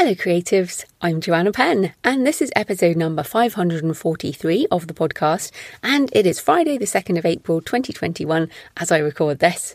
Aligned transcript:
Hello, 0.00 0.14
creatives. 0.14 0.84
I'm 1.02 1.20
Joanna 1.20 1.50
Penn, 1.50 1.92
and 2.04 2.24
this 2.24 2.40
is 2.40 2.52
episode 2.54 2.96
number 2.96 3.24
543 3.24 4.68
of 4.70 4.86
the 4.86 4.94
podcast. 4.94 5.50
And 5.82 6.08
it 6.12 6.24
is 6.24 6.38
Friday, 6.38 6.78
the 6.78 6.84
2nd 6.84 7.18
of 7.18 7.26
April, 7.26 7.60
2021, 7.60 8.48
as 8.76 8.92
I 8.92 8.98
record 8.98 9.40
this. 9.40 9.74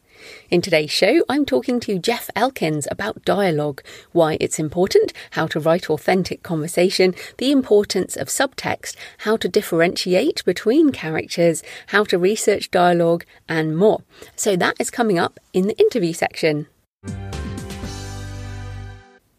In 0.50 0.62
today's 0.62 0.92
show, 0.92 1.26
I'm 1.28 1.46
talking 1.46 1.82
to 1.82 2.00
Jeff 2.00 2.30
Elkins 2.38 2.88
about 2.90 3.26
dialogue, 3.26 3.84
why 4.14 4.38
it's 4.40 4.60
important, 4.60 5.12
how 5.32 5.46
to 5.48 5.60
write 5.60 5.90
authentic 5.90 6.42
conversation, 6.42 7.16
the 7.38 7.52
importance 7.52 8.16
of 8.16 8.30
subtext, 8.30 8.96
how 9.20 9.36
to 9.36 9.50
differentiate 9.50 10.46
between 10.46 10.94
characters, 10.94 11.64
how 11.88 12.06
to 12.06 12.18
research 12.18 12.72
dialogue, 12.72 13.26
and 13.50 13.78
more. 13.78 14.04
So 14.38 14.56
that 14.56 14.78
is 14.80 14.90
coming 14.90 15.20
up 15.20 15.38
in 15.52 15.68
the 15.68 15.78
interview 15.78 16.14
section 16.14 16.68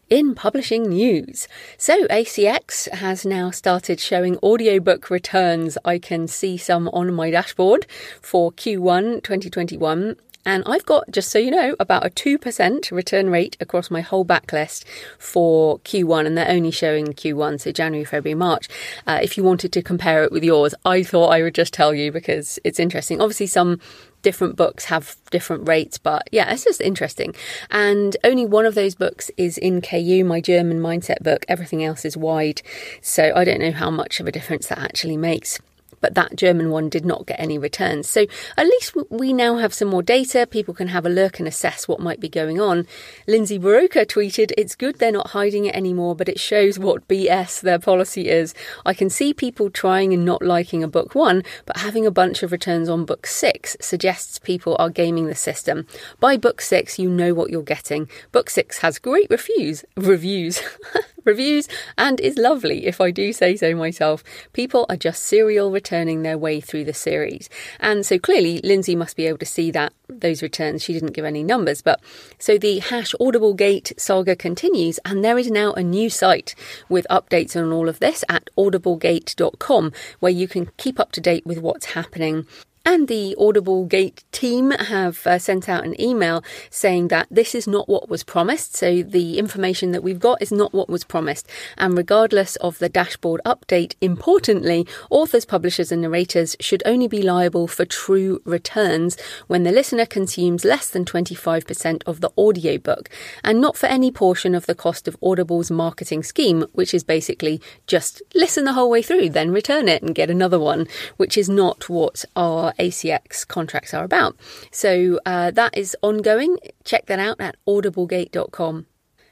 in 0.09 0.35
publishing 0.35 0.83
news. 0.89 1.47
So, 1.77 2.05
ACX 2.07 2.89
has 2.91 3.25
now 3.25 3.51
started 3.51 3.99
showing 3.99 4.37
audiobook 4.43 5.09
returns. 5.09 5.77
I 5.83 5.99
can 5.99 6.27
see 6.27 6.57
some 6.57 6.87
on 6.89 7.13
my 7.13 7.31
dashboard 7.31 7.85
for 8.21 8.51
Q1 8.51 9.23
2021. 9.23 10.15
And 10.47 10.61
I've 10.67 10.85
got, 10.85 11.09
just 11.09 11.31
so 11.31 11.39
you 11.39 11.49
know, 11.49 11.75
about 11.79 12.05
a 12.05 12.11
2% 12.11 12.91
return 12.91 13.31
rate 13.31 13.57
across 13.59 13.89
my 13.89 14.01
whole 14.01 14.23
backlist 14.23 14.83
for 15.17 15.79
Q1, 15.79 16.27
and 16.27 16.37
they're 16.37 16.47
only 16.47 16.69
showing 16.69 17.07
Q1, 17.07 17.61
so 17.61 17.71
January, 17.71 18.05
February, 18.05 18.35
March. 18.35 18.69
Uh, 19.07 19.19
if 19.23 19.37
you 19.37 19.43
wanted 19.43 19.73
to 19.73 19.81
compare 19.81 20.23
it 20.23 20.31
with 20.31 20.43
yours, 20.43 20.75
I 20.85 21.01
thought 21.01 21.29
I 21.29 21.41
would 21.41 21.55
just 21.55 21.73
tell 21.73 21.95
you 21.95 22.11
because 22.11 22.59
it's 22.63 22.79
interesting. 22.79 23.21
Obviously, 23.21 23.47
some 23.47 23.79
different 24.25 24.55
books 24.55 24.85
have 24.85 25.15
different 25.29 25.67
rates, 25.67 25.99
but 25.99 26.27
yeah, 26.31 26.51
it's 26.51 26.63
just 26.63 26.81
interesting. 26.81 27.35
And 27.69 28.17
only 28.23 28.43
one 28.43 28.65
of 28.65 28.73
those 28.73 28.95
books 28.95 29.29
is 29.37 29.59
in 29.59 29.81
KU, 29.81 30.25
my 30.25 30.41
German 30.41 30.81
mindset 30.81 31.21
book. 31.21 31.45
Everything 31.47 31.83
else 31.83 32.03
is 32.05 32.17
wide. 32.17 32.63
So 33.01 33.31
I 33.35 33.43
don't 33.43 33.59
know 33.59 33.71
how 33.71 33.91
much 33.91 34.19
of 34.19 34.25
a 34.25 34.31
difference 34.31 34.65
that 34.67 34.79
actually 34.79 35.15
makes 35.15 35.59
but 36.05 36.13
that 36.13 36.35
German 36.35 36.69
one 36.69 36.87
did 36.87 37.03
not 37.03 37.25
get 37.25 37.39
any 37.39 37.57
returns. 37.57 38.07
So 38.07 38.27
at 38.57 38.67
least 38.67 38.95
we 39.09 39.33
now 39.33 39.57
have 39.57 39.73
some 39.73 39.87
more 39.87 40.03
data. 40.03 40.45
People 40.45 40.75
can 40.75 40.89
have 40.89 41.03
a 41.03 41.09
look 41.09 41.39
and 41.39 41.47
assess 41.47 41.87
what 41.87 41.99
might 41.99 42.19
be 42.19 42.29
going 42.29 42.61
on. 42.61 42.85
Lindsay 43.25 43.57
Buroker 43.57 44.05
tweeted, 44.05 44.51
It's 44.55 44.75
good 44.75 44.99
they're 44.99 45.11
not 45.11 45.31
hiding 45.31 45.65
it 45.65 45.73
anymore, 45.73 46.15
but 46.15 46.29
it 46.29 46.39
shows 46.39 46.77
what 46.77 47.07
BS 47.07 47.59
their 47.59 47.79
policy 47.79 48.29
is. 48.29 48.53
I 48.85 48.93
can 48.93 49.09
see 49.09 49.33
people 49.33 49.71
trying 49.71 50.13
and 50.13 50.23
not 50.23 50.43
liking 50.43 50.83
a 50.83 50.87
book 50.87 51.15
one, 51.15 51.41
but 51.65 51.77
having 51.77 52.05
a 52.05 52.11
bunch 52.11 52.43
of 52.43 52.51
returns 52.51 52.87
on 52.87 53.03
book 53.03 53.25
six 53.25 53.75
suggests 53.81 54.37
people 54.37 54.75
are 54.77 54.91
gaming 54.91 55.25
the 55.25 55.33
system. 55.33 55.87
By 56.19 56.37
book 56.37 56.61
six, 56.61 56.99
you 56.99 57.09
know 57.09 57.33
what 57.33 57.49
you're 57.49 57.63
getting. 57.63 58.07
Book 58.31 58.51
six 58.51 58.77
has 58.77 58.99
great 58.99 59.31
reviews. 59.31 59.83
Reviews. 59.97 60.61
reviews 61.25 61.67
and 61.97 62.19
is 62.19 62.37
lovely, 62.37 62.85
if 62.85 63.01
I 63.01 63.11
do 63.11 63.33
say 63.33 63.55
so 63.55 63.75
myself. 63.75 64.23
People 64.53 64.85
are 64.89 64.95
just 64.95 65.23
serial 65.23 65.71
returning 65.71 66.21
their 66.21 66.37
way 66.37 66.61
through 66.61 66.85
the 66.85 66.93
series. 66.93 67.49
And 67.79 68.05
so 68.05 68.17
clearly, 68.17 68.61
Lindsay 68.63 68.95
must 68.95 69.15
be 69.15 69.27
able 69.27 69.39
to 69.39 69.45
see 69.45 69.71
that 69.71 69.93
those 70.07 70.41
returns. 70.41 70.83
She 70.83 70.93
didn't 70.93 71.13
give 71.13 71.25
any 71.25 71.43
numbers, 71.43 71.81
but 71.81 71.99
so 72.39 72.57
the 72.57 72.79
hash 72.79 73.13
Audible 73.19 73.53
Gate 73.53 73.91
saga 73.97 74.35
continues, 74.35 74.99
and 75.03 75.23
there 75.23 75.37
is 75.37 75.49
now 75.49 75.73
a 75.73 75.83
new 75.83 76.09
site 76.09 76.55
with 76.89 77.07
updates 77.09 77.55
on 77.55 77.71
all 77.71 77.89
of 77.89 77.99
this 77.99 78.23
at 78.29 78.49
audiblegate.com 78.57 79.91
where 80.19 80.31
you 80.31 80.47
can 80.47 80.69
keep 80.77 80.99
up 80.99 81.11
to 81.13 81.21
date 81.21 81.45
with 81.45 81.59
what's 81.59 81.87
happening 81.87 82.45
and 82.85 83.07
the 83.07 83.35
Audible 83.39 83.85
Gate 83.85 84.23
team 84.31 84.69
have 84.71 85.25
uh, 85.25 85.39
sent 85.39 85.67
out 85.67 85.83
an 85.83 85.99
email 85.99 86.43
saying 86.69 87.07
that 87.07 87.27
this 87.31 87.55
is 87.55 87.67
not 87.67 87.89
what 87.89 88.09
was 88.09 88.23
promised. 88.23 88.75
So 88.75 89.01
the 89.01 89.39
information 89.39 89.91
that 89.91 90.03
we've 90.03 90.19
got 90.19 90.41
is 90.41 90.51
not 90.51 90.73
what 90.73 90.87
was 90.87 91.03
promised. 91.03 91.49
And 91.77 91.97
regardless 91.97 92.55
of 92.57 92.77
the 92.77 92.87
dashboard 92.89 93.41
update, 93.43 93.95
importantly, 94.01 94.87
authors, 95.09 95.45
publishers, 95.45 95.91
and 95.91 96.03
narrators 96.03 96.55
should 96.59 96.83
only 96.85 97.07
be 97.07 97.23
liable 97.23 97.67
for 97.67 97.85
true 97.85 98.41
returns 98.45 99.17
when 99.47 99.63
the 99.63 99.71
listener 99.71 100.05
consumes 100.05 100.63
less 100.63 100.89
than 100.89 101.05
25% 101.05 102.03
of 102.05 102.21
the 102.21 102.31
audiobook 102.37 103.09
and 103.43 103.59
not 103.59 103.75
for 103.75 103.87
any 103.87 104.11
portion 104.11 104.53
of 104.53 104.67
the 104.67 104.75
cost 104.75 105.07
of 105.07 105.17
Audible's 105.23 105.71
marketing 105.71 106.21
scheme, 106.21 106.65
which 106.73 106.93
is 106.93 107.03
basically 107.03 107.59
just 107.87 108.21
listen 108.35 108.65
the 108.65 108.73
whole 108.73 108.91
way 108.91 109.01
through, 109.01 109.29
then 109.29 109.51
return 109.51 109.87
it 109.87 110.03
and 110.03 110.13
get 110.13 110.29
another 110.29 110.59
one, 110.59 110.87
which 111.17 111.35
is 111.35 111.49
not 111.49 111.89
what 111.89 112.23
our 112.35 112.74
ACX 112.77 113.47
contracts 113.47 113.93
are 113.93 114.03
about. 114.03 114.35
So 114.71 115.19
uh, 115.25 115.51
that 115.51 115.77
is 115.77 115.95
ongoing. 116.01 116.57
Check 116.83 117.05
that 117.07 117.19
out 117.19 117.39
at 117.39 117.55
audiblegate.com. 117.67 118.85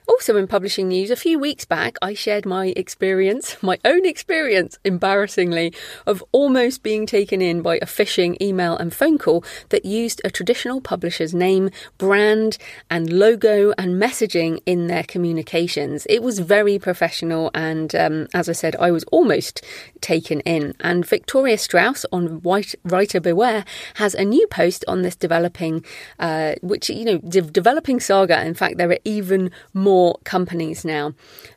Also, 0.05 0.35
in 0.35 0.47
publishing 0.47 0.89
news, 0.89 1.09
a 1.09 1.15
few 1.15 1.39
weeks 1.39 1.63
back, 1.63 1.97
I 2.01 2.13
shared 2.13 2.45
my 2.45 2.73
experience, 2.75 3.55
my 3.63 3.77
own 3.85 4.05
experience, 4.05 4.77
embarrassingly, 4.83 5.73
of 6.05 6.21
almost 6.33 6.83
being 6.83 7.05
taken 7.05 7.41
in 7.41 7.61
by 7.61 7.77
a 7.77 7.85
phishing 7.85 8.39
email 8.41 8.75
and 8.75 8.93
phone 8.93 9.17
call 9.17 9.45
that 9.69 9.85
used 9.85 10.19
a 10.25 10.29
traditional 10.29 10.81
publisher's 10.81 11.33
name, 11.33 11.69
brand, 11.97 12.57
and 12.89 13.13
logo 13.13 13.73
and 13.77 14.01
messaging 14.01 14.59
in 14.65 14.87
their 14.87 15.03
communications. 15.03 16.05
It 16.09 16.21
was 16.21 16.39
very 16.39 16.77
professional, 16.79 17.49
and 17.53 17.95
um, 17.95 18.27
as 18.33 18.49
I 18.49 18.53
said, 18.53 18.75
I 18.77 18.91
was 18.91 19.05
almost 19.05 19.63
taken 20.01 20.41
in. 20.41 20.73
And 20.81 21.05
Victoria 21.05 21.57
Strauss 21.57 22.05
on 22.11 22.41
White, 22.41 22.75
Writer 22.83 23.21
Beware 23.21 23.63
has 23.95 24.15
a 24.15 24.25
new 24.25 24.47
post 24.47 24.83
on 24.87 25.01
this 25.01 25.15
developing, 25.15 25.85
uh, 26.19 26.55
which, 26.61 26.89
you 26.89 27.05
know, 27.05 27.17
de- 27.19 27.41
developing 27.41 28.01
saga. 28.01 28.43
In 28.45 28.53
fact, 28.53 28.77
there 28.77 28.91
are 28.91 28.99
even 29.05 29.49
more 29.73 29.92
more 29.93 30.17
companies 30.23 30.83
now. 30.83 31.13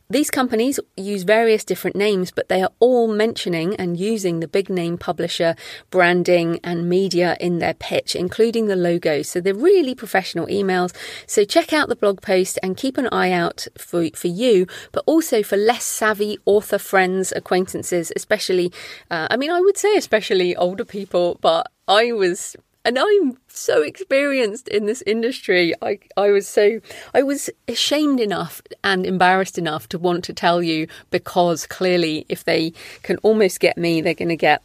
These 0.08 0.30
companies 0.30 0.78
use 0.96 1.22
various 1.24 1.64
different 1.64 1.96
names, 1.96 2.30
but 2.30 2.48
they 2.48 2.62
are 2.62 2.70
all 2.78 3.08
mentioning 3.08 3.74
and 3.76 3.98
using 3.98 4.38
the 4.38 4.46
big 4.58 4.68
name 4.68 4.98
publisher 4.98 5.56
branding 5.90 6.60
and 6.62 6.88
media 6.88 7.36
in 7.40 7.58
their 7.58 7.74
pitch, 7.74 8.14
including 8.14 8.66
the 8.66 8.76
logo. 8.76 9.22
So 9.22 9.40
they're 9.40 9.66
really 9.70 9.94
professional 9.94 10.46
emails. 10.46 10.94
So 11.26 11.44
check 11.44 11.72
out 11.72 11.88
the 11.88 11.96
blog 11.96 12.20
post 12.20 12.58
and 12.62 12.76
keep 12.76 12.98
an 12.98 13.08
eye 13.10 13.32
out 13.32 13.66
for, 13.78 14.06
for 14.14 14.28
you, 14.28 14.66
but 14.92 15.02
also 15.06 15.42
for 15.42 15.56
less 15.56 15.84
savvy 15.84 16.38
author 16.44 16.78
friends, 16.78 17.32
acquaintances, 17.34 18.12
especially, 18.14 18.72
uh, 19.10 19.26
I 19.30 19.36
mean, 19.36 19.50
I 19.50 19.60
would 19.60 19.78
say 19.78 19.96
especially 19.96 20.54
older 20.54 20.84
people, 20.84 21.38
but 21.40 21.72
I 21.88 22.12
was 22.12 22.54
and 22.86 22.96
I'm 23.00 23.36
so 23.48 23.82
experienced 23.82 24.68
in 24.68 24.86
this 24.86 25.02
industry. 25.02 25.74
I, 25.82 25.98
I 26.16 26.30
was 26.30 26.48
so, 26.48 26.80
I 27.12 27.24
was 27.24 27.50
ashamed 27.66 28.20
enough 28.20 28.62
and 28.84 29.04
embarrassed 29.04 29.58
enough 29.58 29.88
to 29.88 29.98
want 29.98 30.22
to 30.24 30.32
tell 30.32 30.62
you 30.62 30.86
because 31.10 31.66
clearly, 31.66 32.24
if 32.28 32.44
they 32.44 32.72
can 33.02 33.16
almost 33.18 33.58
get 33.58 33.76
me, 33.76 34.00
they're 34.00 34.14
going 34.14 34.28
to 34.28 34.36
get 34.36 34.62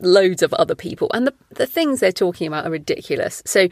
loads 0.00 0.42
of 0.42 0.52
other 0.54 0.74
people. 0.74 1.10
And 1.14 1.26
the, 1.26 1.34
the 1.50 1.66
things 1.66 2.00
they're 2.00 2.12
talking 2.12 2.46
about 2.46 2.66
are 2.66 2.70
ridiculous. 2.70 3.42
So, 3.46 3.68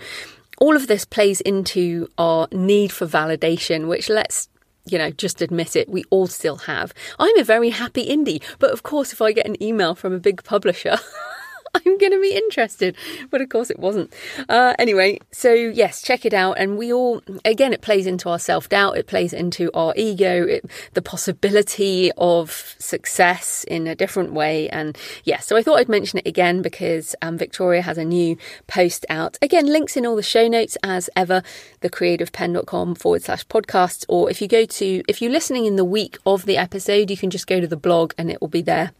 all 0.59 0.77
of 0.77 0.87
this 0.87 1.05
plays 1.05 1.43
into 1.43 2.09
our 2.17 2.49
need 2.53 2.93
for 2.93 3.07
validation, 3.07 3.87
which 3.87 4.09
let's 4.09 4.49
you 4.87 4.99
know, 4.99 5.11
just 5.11 5.43
admit 5.43 5.77
it, 5.77 5.89
we 5.89 6.05
all 6.11 6.27
still 6.27 6.57
have. 6.57 6.95
I'm 7.19 7.39
a 7.39 7.45
very 7.45 7.71
happy 7.71 8.07
indie, 8.07 8.43
but 8.59 8.71
of 8.71 8.83
course, 8.83 9.13
if 9.13 9.21
I 9.21 9.33
get 9.33 9.47
an 9.47 9.63
email 9.63 9.95
from 9.95 10.13
a 10.15 10.19
big 10.19 10.43
publisher, 10.43 10.97
I'm 11.75 11.99
going 11.99 12.13
to 12.13 12.21
be 12.21 12.35
interested. 12.35 12.97
But 13.31 13.41
of 13.41 13.49
course, 13.49 13.71
it 13.71 13.79
wasn't. 13.79 14.13
Uh, 14.49 14.75
anyway, 14.79 15.21
so 15.31 15.53
yes, 15.53 16.03
check 16.03 16.25
it 16.25 16.35
out. 16.35 16.59
And 16.59 16.77
we 16.77 16.93
all, 16.93 17.23
again, 17.45 17.73
it 17.73 17.81
plays 17.81 18.07
into 18.07 18.29
our 18.29 18.39
self 18.39 18.69
doubt, 18.69 18.97
it 18.97 19.07
plays 19.07 19.33
into 19.33 19.71
our 19.73 19.93
ego, 19.97 20.47
it, 20.47 20.65
the 20.95 21.03
possibility 21.03 22.11
of 22.17 22.75
success 22.79 23.65
in 23.65 23.87
a 23.87 23.95
different 23.95 24.33
way. 24.33 24.69
And 24.69 24.99
yeah, 25.25 25.39
so 25.39 25.57
I 25.57 25.63
thought 25.63 25.79
I'd 25.79 25.89
mention 25.89 26.19
it 26.19 26.27
again 26.27 26.63
because 26.63 27.15
um, 27.23 27.39
Victoria 27.39 27.83
has 27.83 27.99
a 27.99 28.05
new 28.05 28.37
post 28.67 29.07
out. 29.09 29.39
Again, 29.43 29.67
links 29.67 29.97
in 29.97 30.07
all 30.07 30.17
the 30.17 30.23
show 30.23 30.49
notes 30.49 30.77
as 30.83 31.09
ever, 31.15 31.43
thecreativepenn.com 31.83 32.97
forward 32.97 33.23
slash 33.23 33.47
podcasts. 33.47 34.05
Or 34.09 34.31
if 34.31 34.43
you 34.43 34.49
go 34.49 34.65
to, 34.65 35.03
if 35.07 35.23
you're 35.23 35.31
listening 35.31 35.67
in 35.67 35.77
the 35.77 35.85
week 35.85 36.19
of 36.27 36.47
the 36.47 36.57
episode, 36.57 37.11
you 37.11 37.17
can 37.17 37.31
just 37.31 37.47
go 37.47 37.61
to 37.61 37.67
the 37.67 37.77
blog 37.77 38.13
and 38.19 38.31
it 38.31 38.41
will 38.41 38.49
be 38.49 38.63
there. 38.63 38.93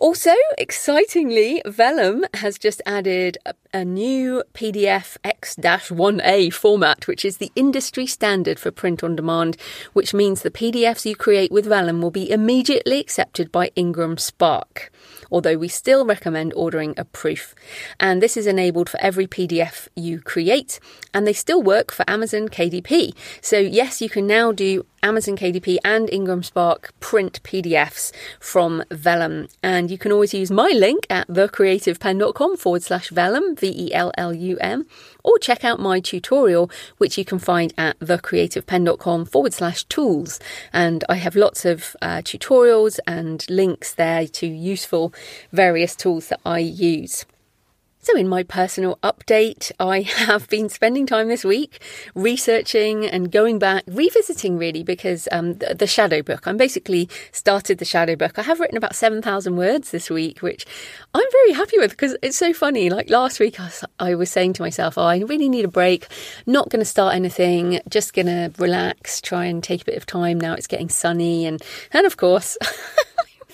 Also, 0.00 0.30
excitingly, 0.56 1.60
Vellum 1.66 2.22
has 2.34 2.56
just 2.56 2.80
added 2.86 3.36
a, 3.44 3.54
a 3.74 3.84
new 3.84 4.44
PDF 4.54 5.16
X 5.24 5.56
1A 5.56 6.52
format, 6.52 7.08
which 7.08 7.24
is 7.24 7.38
the 7.38 7.50
industry 7.56 8.06
standard 8.06 8.60
for 8.60 8.70
print 8.70 9.02
on 9.02 9.16
demand, 9.16 9.56
which 9.94 10.14
means 10.14 10.42
the 10.42 10.52
PDFs 10.52 11.04
you 11.04 11.16
create 11.16 11.50
with 11.50 11.66
Vellum 11.66 12.00
will 12.00 12.12
be 12.12 12.30
immediately 12.30 13.00
accepted 13.00 13.50
by 13.50 13.72
Ingram 13.74 14.16
Spark 14.18 14.92
although 15.30 15.56
we 15.56 15.68
still 15.68 16.06
recommend 16.06 16.52
ordering 16.54 16.94
a 16.96 17.04
proof. 17.04 17.54
And 18.00 18.22
this 18.22 18.36
is 18.36 18.46
enabled 18.46 18.88
for 18.88 19.00
every 19.00 19.26
PDF 19.26 19.88
you 19.94 20.20
create, 20.20 20.80
and 21.12 21.26
they 21.26 21.32
still 21.32 21.62
work 21.62 21.92
for 21.92 22.08
Amazon 22.08 22.48
KDP. 22.48 23.14
So, 23.40 23.58
yes, 23.58 24.00
you 24.00 24.08
can 24.08 24.26
now 24.26 24.52
do 24.52 24.86
Amazon 25.02 25.36
KDP 25.36 25.78
and 25.84 26.08
Ingram 26.10 26.42
Spark 26.42 26.92
print 27.00 27.42
PDFs 27.42 28.12
from 28.40 28.82
Vellum. 28.90 29.48
And 29.62 29.90
you 29.90 29.98
can 29.98 30.12
always 30.12 30.34
use 30.34 30.50
my 30.50 30.72
link 30.74 31.06
at 31.10 31.28
thecreativepenn.com 31.28 32.56
forward 32.56 32.82
slash 32.82 33.10
Vellum, 33.10 33.56
V 33.58 33.68
E 33.68 33.94
L 33.94 34.12
L 34.16 34.34
U 34.34 34.58
M, 34.58 34.86
or 35.24 35.38
check 35.38 35.64
out 35.64 35.80
my 35.80 36.00
tutorial, 36.00 36.70
which 36.98 37.16
you 37.18 37.24
can 37.24 37.38
find 37.38 37.72
at 37.78 37.98
thecreativepenn.com 38.00 39.26
forward 39.26 39.54
slash 39.54 39.84
tools. 39.84 40.40
And 40.72 41.04
I 41.08 41.16
have 41.16 41.36
lots 41.36 41.64
of 41.64 41.96
uh, 42.02 42.18
tutorials 42.18 42.98
and 43.06 43.44
links 43.48 43.94
there 43.94 44.26
to 44.26 44.46
useful 44.46 45.12
various 45.52 45.94
tools 45.94 46.28
that 46.28 46.40
I 46.44 46.58
use. 46.58 47.24
So, 48.00 48.16
in 48.16 48.28
my 48.28 48.44
personal 48.44 48.96
update, 49.02 49.72
I 49.80 50.00
have 50.02 50.48
been 50.48 50.68
spending 50.68 51.04
time 51.04 51.28
this 51.28 51.44
week 51.44 51.82
researching 52.14 53.04
and 53.04 53.30
going 53.30 53.58
back, 53.58 53.82
revisiting 53.88 54.56
really, 54.56 54.84
because 54.84 55.26
um, 55.32 55.54
the, 55.54 55.74
the, 55.74 55.88
Shadow 55.88 56.22
book. 56.22 56.46
I'm 56.46 56.56
basically 56.56 57.08
started 57.32 57.78
the 57.78 57.84
Shadow 57.84 58.14
book. 58.14 58.38
I 58.38 58.42
have 58.42 58.60
written 58.60 58.76
about 58.76 58.94
7,000 58.94 59.56
words 59.56 59.90
this 59.90 60.10
week, 60.10 60.42
which 60.42 60.64
I'm 61.12 61.26
very 61.32 61.52
happy 61.52 61.78
with 61.78 61.90
because 61.90 62.16
it's 62.22 62.36
so 62.36 62.52
funny. 62.52 62.88
Like 62.88 63.10
last 63.10 63.40
week, 63.40 63.58
I 63.58 63.64
was, 63.64 63.84
I 63.98 64.14
was 64.14 64.30
saying 64.30 64.52
to 64.54 64.62
myself, 64.62 64.96
oh, 64.96 65.02
I 65.02 65.18
really 65.18 65.48
need 65.48 65.64
a 65.64 65.68
break. 65.68 66.06
Not 66.46 66.68
going 66.68 66.80
to 66.80 66.86
start 66.86 67.16
anything, 67.16 67.80
just 67.88 68.14
going 68.14 68.26
to 68.26 68.52
relax, 68.58 69.20
try 69.20 69.46
and 69.46 69.62
take 69.62 69.82
a 69.82 69.86
bit 69.86 69.96
of 69.96 70.06
time 70.06 70.38
now. 70.38 70.54
It's 70.54 70.68
getting 70.68 70.88
sunny. 70.88 71.46
And, 71.46 71.60
and 71.92 72.06
of 72.06 72.16
course, 72.16 72.56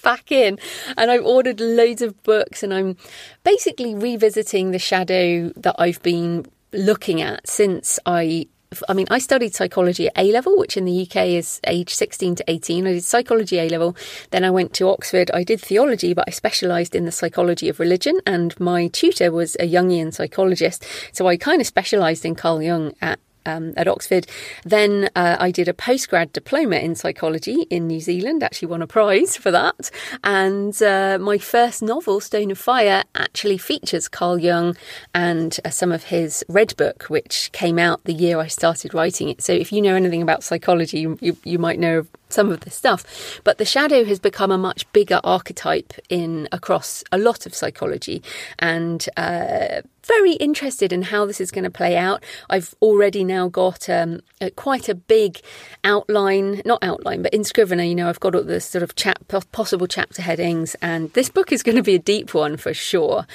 back 0.04 0.30
in 0.30 0.58
and 0.96 1.10
I've 1.10 1.24
ordered 1.24 1.58
loads 1.58 2.02
of 2.02 2.22
books 2.22 2.62
and 2.62 2.72
I'm 2.72 2.96
basically 3.42 3.94
revisiting 3.94 4.70
the 4.70 4.78
shadow 4.78 5.48
that 5.56 5.74
I've 5.78 6.00
been 6.02 6.46
looking 6.72 7.20
at 7.20 7.48
since 7.48 7.98
I 8.06 8.46
I 8.88 8.92
mean, 8.92 9.06
I 9.10 9.18
studied 9.18 9.54
psychology 9.54 10.08
at 10.08 10.14
A 10.16 10.32
level, 10.32 10.58
which 10.58 10.76
in 10.76 10.84
the 10.84 11.02
UK 11.02 11.28
is 11.28 11.60
age 11.64 11.94
16 11.94 12.36
to 12.36 12.44
18. 12.48 12.86
I 12.86 12.92
did 12.94 13.04
psychology 13.04 13.58
A 13.58 13.68
level. 13.68 13.96
Then 14.30 14.44
I 14.44 14.50
went 14.50 14.74
to 14.74 14.88
Oxford. 14.88 15.30
I 15.32 15.44
did 15.44 15.60
theology, 15.60 16.14
but 16.14 16.24
I 16.26 16.32
specialised 16.32 16.94
in 16.94 17.04
the 17.04 17.12
psychology 17.12 17.68
of 17.68 17.78
religion. 17.78 18.20
And 18.26 18.58
my 18.58 18.88
tutor 18.88 19.30
was 19.30 19.56
a 19.56 19.70
Jungian 19.70 20.12
psychologist. 20.12 20.84
So 21.12 21.28
I 21.28 21.36
kind 21.36 21.60
of 21.60 21.66
specialised 21.66 22.24
in 22.24 22.34
Carl 22.34 22.62
Jung 22.62 22.94
at 23.00 23.20
um, 23.46 23.72
at 23.76 23.88
Oxford. 23.88 24.26
Then 24.64 25.10
uh, 25.14 25.36
I 25.38 25.50
did 25.50 25.68
a 25.68 25.72
postgrad 25.72 26.32
diploma 26.32 26.76
in 26.76 26.94
psychology 26.94 27.62
in 27.70 27.86
New 27.86 28.00
Zealand, 28.00 28.42
actually 28.42 28.68
won 28.68 28.82
a 28.82 28.86
prize 28.86 29.36
for 29.36 29.50
that. 29.50 29.90
And 30.22 30.80
uh, 30.82 31.18
my 31.20 31.38
first 31.38 31.82
novel, 31.82 32.20
Stone 32.20 32.50
of 32.50 32.58
Fire, 32.58 33.04
actually 33.14 33.58
features 33.58 34.08
Carl 34.08 34.38
Jung 34.38 34.76
and 35.14 35.58
uh, 35.64 35.70
some 35.70 35.92
of 35.92 36.04
his 36.04 36.44
Red 36.48 36.76
Book, 36.76 37.04
which 37.04 37.50
came 37.52 37.78
out 37.78 38.04
the 38.04 38.14
year 38.14 38.38
I 38.38 38.46
started 38.46 38.94
writing 38.94 39.28
it. 39.28 39.42
So 39.42 39.52
if 39.52 39.72
you 39.72 39.82
know 39.82 39.94
anything 39.94 40.22
about 40.22 40.44
psychology, 40.44 41.00
you, 41.00 41.36
you, 41.44 41.58
might 41.58 41.78
know 41.78 42.06
some 42.34 42.50
of 42.50 42.60
this 42.60 42.74
stuff. 42.74 43.40
But 43.44 43.58
the 43.58 43.64
shadow 43.64 44.04
has 44.04 44.18
become 44.18 44.50
a 44.50 44.58
much 44.58 44.90
bigger 44.92 45.20
archetype 45.24 45.94
in 46.08 46.48
across 46.52 47.04
a 47.12 47.18
lot 47.18 47.46
of 47.46 47.54
psychology, 47.54 48.22
and 48.58 49.06
uh, 49.16 49.82
very 50.04 50.32
interested 50.34 50.92
in 50.92 51.02
how 51.02 51.24
this 51.24 51.40
is 51.40 51.50
going 51.50 51.64
to 51.64 51.70
play 51.70 51.96
out. 51.96 52.22
I've 52.50 52.74
already 52.82 53.24
now 53.24 53.48
got 53.48 53.88
um, 53.88 54.20
a, 54.40 54.50
quite 54.50 54.88
a 54.88 54.94
big 54.94 55.40
outline, 55.82 56.60
not 56.64 56.82
outline, 56.82 57.22
but 57.22 57.32
in 57.32 57.44
Scrivener. 57.44 57.84
You 57.84 57.94
know, 57.94 58.08
I've 58.08 58.20
got 58.20 58.34
all 58.34 58.42
the 58.42 58.60
sort 58.60 58.82
of 58.82 58.94
chap- 58.96 59.26
possible 59.52 59.86
chapter 59.86 60.22
headings, 60.22 60.76
and 60.82 61.12
this 61.12 61.30
book 61.30 61.52
is 61.52 61.62
going 61.62 61.76
to 61.76 61.82
be 61.82 61.94
a 61.94 61.98
deep 61.98 62.34
one 62.34 62.56
for 62.56 62.74
sure 62.74 63.26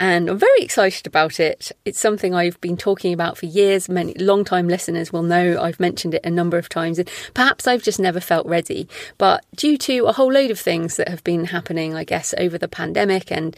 and 0.00 0.28
I'm 0.28 0.38
very 0.38 0.60
excited 0.60 1.06
about 1.06 1.38
it. 1.38 1.70
It's 1.84 2.00
something 2.00 2.34
I've 2.34 2.60
been 2.60 2.76
talking 2.76 3.12
about 3.12 3.38
for 3.38 3.46
years. 3.46 3.88
Many 3.88 4.14
long-time 4.14 4.68
listeners 4.68 5.12
will 5.12 5.22
know 5.22 5.60
I've 5.60 5.78
mentioned 5.80 6.14
it 6.14 6.24
a 6.24 6.30
number 6.30 6.58
of 6.58 6.68
times, 6.68 6.98
and 6.98 7.08
perhaps 7.32 7.66
I've 7.66 7.82
just 7.82 8.00
never 8.00 8.20
felt 8.20 8.46
ready. 8.46 8.88
But 9.18 9.44
due 9.54 9.78
to 9.78 10.06
a 10.06 10.12
whole 10.12 10.32
load 10.32 10.50
of 10.50 10.58
things 10.58 10.96
that 10.96 11.08
have 11.08 11.22
been 11.24 11.46
happening, 11.46 11.94
I 11.94 12.04
guess, 12.04 12.34
over 12.38 12.58
the 12.58 12.68
pandemic 12.68 13.30
and 13.30 13.56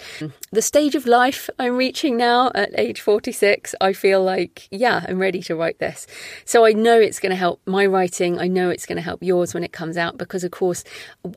the 0.52 0.62
stage 0.62 0.94
of 0.94 1.06
life 1.06 1.48
I'm 1.58 1.76
reaching 1.76 2.16
now 2.16 2.50
at 2.54 2.78
age 2.78 3.00
46, 3.00 3.74
I 3.80 3.92
feel 3.92 4.22
like, 4.22 4.68
yeah, 4.70 5.04
I'm 5.08 5.18
ready 5.18 5.42
to 5.42 5.56
write 5.56 5.78
this. 5.78 6.06
So 6.44 6.66
I 6.66 6.72
know 6.72 6.98
it's 7.00 7.20
going 7.20 7.30
to 7.30 7.36
help 7.36 7.60
my 7.66 7.86
writing. 7.86 8.38
I 8.38 8.48
know 8.48 8.70
it's 8.70 8.86
going 8.86 8.96
to 8.96 9.02
help 9.02 9.22
yours 9.22 9.54
when 9.54 9.64
it 9.64 9.72
comes 9.72 9.96
out 9.96 10.18
because, 10.18 10.44
of 10.44 10.50
course, 10.50 10.84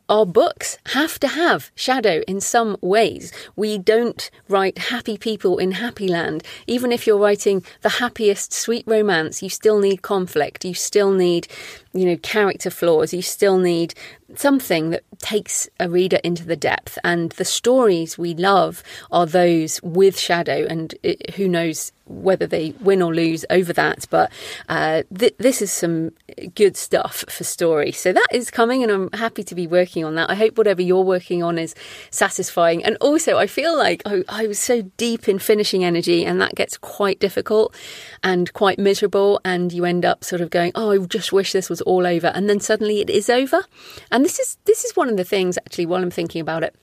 our 0.08 0.26
books 0.26 0.78
have 0.88 1.20
to 1.20 1.28
have 1.28 1.72
shadow 1.76 2.22
in 2.28 2.42
some 2.42 2.78
ways. 2.82 3.32
We 3.56 3.78
don't 3.78 4.30
write 4.48 4.78
happy 4.90 5.18
people 5.18 5.58
in 5.58 5.72
happy 5.72 6.08
land. 6.08 6.44
Even 6.68 6.92
if 6.92 7.06
you're 7.06 7.18
writing 7.18 7.64
the 7.82 7.90
happiest 7.90 8.54
sweet 8.54 8.84
romance, 8.88 9.42
you 9.42 9.50
still 9.50 9.80
need 9.80 10.02
conflict. 10.02 10.66
You 10.66 10.74
still 10.74 11.12
need, 11.12 11.48
you 11.94 12.06
know, 12.06 12.18
character 12.18 12.70
flaws. 12.70 13.14
You 13.14 13.22
still 13.22 13.58
need 13.58 13.94
something 14.36 14.90
that 14.92 15.04
takes 15.20 15.70
a 15.80 15.90
reader 15.90 16.20
into 16.24 16.46
the 16.46 16.56
depth. 16.56 16.98
And 17.04 17.32
the 17.34 17.46
stories 17.46 18.18
we 18.18 18.34
love 18.34 18.84
are 19.12 19.26
those 19.26 19.82
with 19.84 20.20
shadow, 20.20 20.66
and 20.70 20.96
it, 21.04 21.36
who 21.36 21.48
knows 21.48 21.92
whether 22.10 22.48
they 22.48 22.74
win 22.82 23.02
or 23.02 23.14
lose 23.14 23.46
over 23.50 23.72
that. 23.74 24.06
But 24.10 24.32
uh, 24.68 25.04
th- 25.18 25.36
this 25.38 25.62
is 25.62 25.72
some 25.72 26.12
good 26.56 26.76
stuff 26.76 27.24
for 27.30 27.44
story. 27.44 27.92
So 27.92 28.12
that 28.12 28.28
is 28.32 28.52
coming, 28.52 28.84
and 28.84 28.92
I'm 28.92 29.12
happy 29.14 29.44
to 29.44 29.56
be 29.56 29.68
working 29.68 30.04
on 30.04 30.16
that. 30.16 30.30
I 30.30 30.36
hope 30.36 30.58
whatever 30.58 30.82
you're 30.82 31.04
working 31.04 31.44
on 31.44 31.58
is 31.58 31.76
satisfying. 32.10 32.84
And 32.84 32.98
also, 33.00 33.38
I 33.38 33.48
feel 33.48 33.78
like 33.78 34.02
I, 34.06 34.24
I 34.28 34.48
was 34.48 34.60
so 34.60 34.82
deep 34.98 35.30
in 35.30 35.40
finishing 35.40 35.84
energy, 35.84 36.26
and 36.26 36.42
that 36.42 36.56
gets 36.56 36.78
quite 36.78 37.20
difficult 37.20 37.76
and 38.24 38.52
quite 38.54 38.80
miserable. 38.80 39.40
And 39.46 39.72
you 39.72 39.86
end 39.86 40.06
up 40.06 40.24
sort 40.24 40.42
of 40.42 40.50
going, 40.50 40.72
"Oh, 40.76 40.92
I 40.92 40.98
just 41.06 41.32
wish 41.32 41.54
this 41.54 41.70
was 41.70 41.82
all 41.82 42.06
over," 42.06 42.28
and 42.28 42.50
then 42.50 42.60
suddenly 42.60 43.02
it 43.02 43.10
is 43.10 43.30
over. 43.30 43.64
And 44.12 44.26
this 44.26 44.40
is 44.40 44.58
this 44.66 44.84
is 44.84 44.96
one 44.96 45.10
of 45.10 45.18
the 45.18 45.24
things 45.24 45.58
actually 45.58 45.86
while 45.86 46.02
I'm 46.02 46.12
thinking 46.12 46.42
about 46.42 46.64
it 46.64 46.76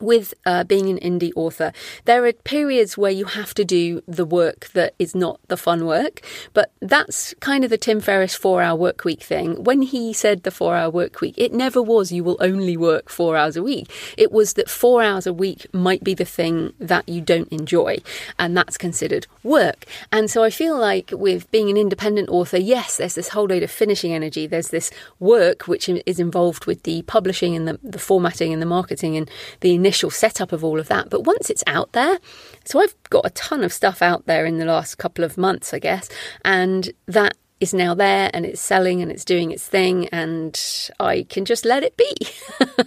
with 0.00 0.34
uh, 0.46 0.64
being 0.64 0.88
an 0.88 0.98
indie 0.98 1.32
author, 1.34 1.72
there 2.04 2.24
are 2.24 2.32
periods 2.32 2.96
where 2.96 3.10
you 3.10 3.24
have 3.24 3.54
to 3.54 3.64
do 3.64 4.02
the 4.06 4.24
work 4.24 4.68
that 4.74 4.94
is 4.98 5.14
not 5.14 5.40
the 5.48 5.56
fun 5.56 5.86
work. 5.86 6.20
But 6.52 6.72
that's 6.80 7.34
kind 7.40 7.64
of 7.64 7.70
the 7.70 7.78
Tim 7.78 8.00
Ferriss 8.00 8.34
four 8.34 8.62
hour 8.62 8.76
work 8.76 9.04
week 9.04 9.22
thing. 9.22 9.62
When 9.64 9.82
he 9.82 10.12
said 10.12 10.42
the 10.42 10.50
four 10.50 10.76
hour 10.76 10.90
work 10.90 11.20
week, 11.20 11.34
it 11.36 11.52
never 11.52 11.82
was 11.82 12.12
you 12.12 12.24
will 12.24 12.36
only 12.40 12.76
work 12.76 13.08
four 13.08 13.36
hours 13.36 13.56
a 13.56 13.62
week. 13.62 13.90
It 14.16 14.32
was 14.32 14.54
that 14.54 14.70
four 14.70 15.02
hours 15.02 15.26
a 15.26 15.32
week 15.32 15.66
might 15.72 16.04
be 16.04 16.14
the 16.14 16.24
thing 16.24 16.72
that 16.78 17.08
you 17.08 17.20
don't 17.20 17.48
enjoy, 17.48 17.98
and 18.38 18.56
that's 18.56 18.78
considered 18.78 19.26
work. 19.42 19.84
And 20.12 20.30
so 20.30 20.44
I 20.44 20.50
feel 20.50 20.78
like 20.78 21.10
with 21.12 21.50
being 21.50 21.70
an 21.70 21.76
independent 21.76 22.28
author, 22.28 22.58
yes, 22.58 22.96
there's 22.96 23.14
this 23.14 23.28
whole 23.30 23.46
load 23.46 23.62
of 23.62 23.70
finishing 23.70 24.12
energy. 24.12 24.46
There's 24.46 24.68
this 24.68 24.90
work 25.18 25.66
which 25.66 25.88
is 25.88 26.20
involved 26.20 26.66
with 26.66 26.82
the 26.84 27.02
publishing 27.02 27.56
and 27.56 27.66
the, 27.66 27.78
the 27.82 27.98
formatting 27.98 28.52
and 28.52 28.62
the 28.62 28.66
marketing 28.66 29.16
and 29.16 29.30
the 29.60 29.74
initial 29.88 30.10
setup 30.10 30.52
of 30.52 30.62
all 30.62 30.78
of 30.78 30.88
that. 30.88 31.08
But 31.08 31.24
once 31.24 31.48
it's 31.48 31.64
out 31.66 31.92
there, 31.92 32.18
so 32.64 32.78
I've 32.78 32.94
got 33.08 33.24
a 33.24 33.30
ton 33.30 33.64
of 33.64 33.72
stuff 33.72 34.02
out 34.02 34.26
there 34.26 34.44
in 34.44 34.58
the 34.58 34.66
last 34.66 34.96
couple 34.96 35.24
of 35.24 35.38
months, 35.38 35.72
I 35.72 35.78
guess, 35.78 36.10
and 36.44 36.90
that 37.06 37.38
is 37.60 37.74
now 37.74 37.94
there 37.94 38.30
and 38.32 38.46
it's 38.46 38.60
selling 38.60 39.02
and 39.02 39.10
it's 39.10 39.24
doing 39.24 39.50
its 39.50 39.66
thing 39.66 40.06
and 40.08 40.90
I 41.00 41.24
can 41.28 41.44
just 41.44 41.64
let 41.64 41.82
it 41.82 41.96
be 41.96 42.14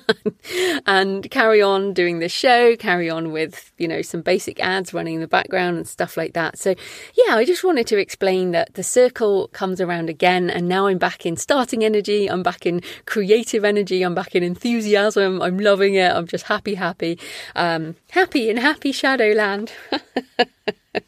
and 0.86 1.30
carry 1.30 1.62
on 1.62 1.94
doing 1.94 2.20
the 2.20 2.30
show, 2.30 2.76
carry 2.78 3.10
on 3.10 3.32
with, 3.32 3.74
you 3.78 3.88
know, 3.88 4.02
some 4.02 4.22
basic 4.22 4.60
ads 4.62 4.94
running 4.94 5.16
in 5.16 5.22
the 5.22 5.28
background 5.28 5.78
and 5.78 5.88
stuff 5.88 6.16
like 6.16 6.34
that. 6.34 6.58
So, 6.58 6.76
yeah, 7.16 7.36
I 7.36 7.44
just 7.44 7.64
wanted 7.64 7.88
to 7.88 7.98
explain 7.98 8.52
that 8.52 8.76
the 8.76 8.84
circle 8.84 9.50
comes 9.50 9.82
around 9.82 10.10
again 10.10 10.50
and 10.50 10.70
now 10.70 10.88
I'm 10.88 10.98
back 10.98 11.26
in 11.26 11.36
starting 11.36 11.84
energy, 11.84 12.28
I'm 12.28 12.44
back 12.44 12.66
in 12.66 12.82
creative 13.06 13.66
energy, 13.66 14.04
I'm 14.04 14.16
back 14.16 14.36
in 14.36 14.44
enthusiasm, 14.44 15.42
I'm 15.42 15.60
loving 15.60 15.96
it, 15.96 16.12
I'm 16.12 16.28
just 16.28 16.46
happy, 16.46 16.76
happy, 16.76 17.20
um, 17.56 17.96
happy 18.12 18.50
in 18.50 18.58
happy 18.58 18.94
Shadowland. 18.94 19.72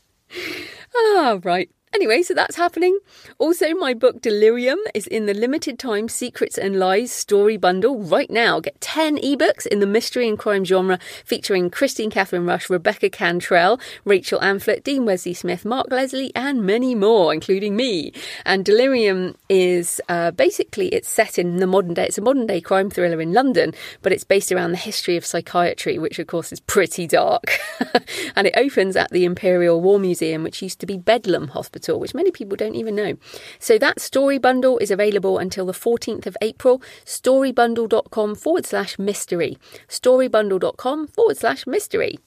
ah, 0.96 1.39
right. 1.43 1.70
Anyway, 1.93 2.23
so 2.23 2.33
that's 2.33 2.55
happening. 2.55 2.97
Also, 3.38 3.75
my 3.75 3.93
book 3.93 4.19
Delirium 4.19 4.79
is 4.95 5.05
in 5.05 5.27
the 5.27 5.33
limited 5.35 5.77
time 5.77 6.09
Secrets 6.09 6.57
and 6.57 6.79
Lies 6.79 7.12
story 7.12 7.55
bundle 7.55 8.00
right 8.00 8.31
now. 8.31 8.59
Get 8.59 8.81
10 8.81 9.17
ebooks 9.17 9.67
in 9.67 9.79
the 9.79 9.85
mystery 9.85 10.27
and 10.27 10.39
crime 10.39 10.65
genre 10.65 10.97
featuring 11.23 11.69
Kristine 11.69 12.09
Kathryn 12.09 12.47
Rusch, 12.47 12.67
Rebecca 12.67 13.12
Cantrell, 13.12 13.79
Rachel 14.05 14.39
Amphlett, 14.39 14.83
Dean 14.83 15.05
Wesley 15.05 15.35
Smith, 15.35 15.65
Mark 15.65 15.91
Leslie, 15.91 16.31
and 16.35 16.63
many 16.63 16.95
more, 16.95 17.31
including 17.31 17.75
me. 17.75 18.12
And 18.43 18.65
Delirium 18.65 19.35
is 19.47 20.01
uh, 20.09 20.31
basically 20.31 20.88
it's 20.88 21.07
set 21.07 21.38
in 21.38 21.57
the 21.57 21.67
modern 21.67 21.93
day. 21.93 22.07
It's 22.07 22.17
a 22.17 22.21
modern 22.21 22.47
day 22.47 22.59
crime 22.59 22.89
thriller 22.89 23.21
in 23.21 23.33
London, 23.33 23.71
but 24.01 24.12
it's 24.12 24.23
based 24.23 24.51
around 24.51 24.71
the 24.71 24.77
history 24.77 25.15
of 25.15 25.27
psychiatry, 25.27 26.00
which 26.00 26.17
of 26.17 26.25
course 26.25 26.51
is 26.51 26.59
pretty 26.59 27.05
dark. 27.05 27.59
and 28.35 28.47
it 28.47 28.53
opens 28.57 28.95
at 28.95 29.12
the 29.12 29.25
Imperial 29.25 29.79
War 29.79 30.00
Museum, 30.00 30.41
which 30.41 30.63
used 30.63 30.79
to 30.79 30.88
be 30.88 30.97
Bedlam 30.97 31.50
Hospital 31.50 31.82
hospital, 31.83 31.99
which 31.99 32.13
many 32.13 32.31
people 32.31 32.55
don't 32.55 32.75
even 32.75 32.95
know. 32.95 33.17
So 33.59 33.77
that 33.77 33.99
story 33.99 34.37
bundle 34.37 34.77
is 34.79 34.91
available 34.91 35.37
until 35.37 35.65
the 35.65 35.73
14th 35.73 36.25
of 36.25 36.37
April. 36.41 36.81
Storybundle.com 37.05 38.35
forward 38.35 38.65
slash 38.65 38.97
mystery. 38.97 39.57
Storybundle.com 39.87 41.07
forward 41.07 41.37
slash 41.37 41.67
mystery 41.67 42.19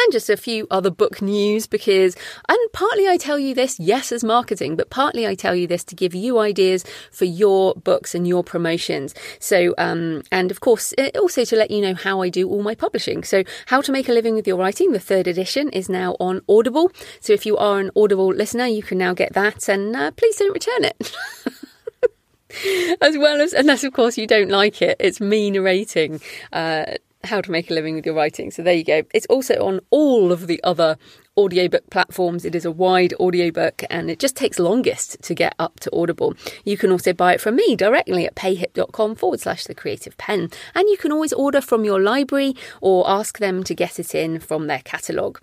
and 0.00 0.12
just 0.12 0.30
a 0.30 0.36
few 0.36 0.66
other 0.70 0.90
book 0.90 1.20
news 1.20 1.66
because, 1.66 2.16
and 2.48 2.58
partly 2.72 3.08
I 3.08 3.16
tell 3.16 3.38
you 3.38 3.54
this, 3.54 3.78
yes, 3.80 4.12
as 4.12 4.22
marketing, 4.22 4.76
but 4.76 4.90
partly 4.90 5.26
I 5.26 5.34
tell 5.34 5.54
you 5.54 5.66
this 5.66 5.84
to 5.84 5.94
give 5.94 6.14
you 6.14 6.38
ideas 6.38 6.84
for 7.10 7.24
your 7.24 7.74
books 7.74 8.14
and 8.14 8.26
your 8.26 8.44
promotions. 8.44 9.14
So, 9.40 9.74
um, 9.78 10.22
and 10.30 10.50
of 10.50 10.60
course, 10.60 10.94
eh, 10.98 11.10
also 11.18 11.44
to 11.44 11.56
let 11.56 11.70
you 11.70 11.80
know 11.80 11.94
how 11.94 12.22
I 12.22 12.28
do 12.28 12.48
all 12.48 12.62
my 12.62 12.74
publishing. 12.74 13.24
So, 13.24 13.42
How 13.66 13.80
to 13.80 13.92
Make 13.92 14.08
a 14.08 14.12
Living 14.12 14.34
with 14.34 14.46
Your 14.46 14.56
Writing, 14.56 14.92
the 14.92 15.00
third 15.00 15.26
edition, 15.26 15.68
is 15.70 15.88
now 15.88 16.16
on 16.20 16.42
Audible. 16.48 16.92
So, 17.20 17.32
if 17.32 17.44
you 17.44 17.56
are 17.56 17.80
an 17.80 17.90
Audible 17.96 18.28
listener, 18.28 18.66
you 18.66 18.82
can 18.82 18.98
now 18.98 19.14
get 19.14 19.32
that, 19.32 19.68
and 19.68 19.94
uh, 19.94 20.10
please 20.12 20.36
don't 20.36 20.52
return 20.52 20.84
it. 20.84 21.16
as 23.02 23.16
well 23.18 23.42
as 23.42 23.52
unless 23.52 23.84
of 23.84 23.92
course 23.92 24.16
you 24.16 24.26
don't 24.26 24.48
like 24.48 24.80
it 24.80 24.96
it's 24.98 25.20
me 25.20 25.50
narrating 25.50 26.18
uh, 26.54 26.86
how 27.24 27.40
to 27.40 27.50
make 27.50 27.70
a 27.70 27.74
living 27.74 27.94
with 27.94 28.06
your 28.06 28.14
writing. 28.14 28.50
So 28.50 28.62
there 28.62 28.74
you 28.74 28.84
go. 28.84 29.02
It's 29.12 29.26
also 29.26 29.54
on 29.66 29.80
all 29.90 30.32
of 30.32 30.46
the 30.46 30.62
other 30.62 30.96
audiobook 31.38 31.88
platforms. 31.88 32.44
It 32.44 32.56
is 32.56 32.64
a 32.64 32.72
wide 32.72 33.14
audiobook 33.20 33.84
and 33.88 34.10
it 34.10 34.18
just 34.18 34.34
takes 34.34 34.58
longest 34.58 35.22
to 35.22 35.34
get 35.34 35.54
up 35.56 35.78
to 35.80 35.96
Audible. 35.96 36.34
You 36.64 36.76
can 36.76 36.90
also 36.90 37.12
buy 37.12 37.34
it 37.34 37.40
from 37.40 37.54
me 37.54 37.76
directly 37.76 38.26
at 38.26 38.34
payhip.com 38.34 39.14
forward 39.14 39.38
slash 39.38 39.64
the 39.64 39.74
creative 39.74 40.18
penn. 40.18 40.50
And 40.74 40.88
you 40.88 40.96
can 40.96 41.12
always 41.12 41.32
order 41.32 41.60
from 41.60 41.84
your 41.84 42.00
library 42.00 42.56
or 42.80 43.08
ask 43.08 43.38
them 43.38 43.62
to 43.64 43.74
get 43.74 44.00
it 44.00 44.16
in 44.16 44.40
from 44.40 44.66
their 44.66 44.80
catalogue. 44.80 45.40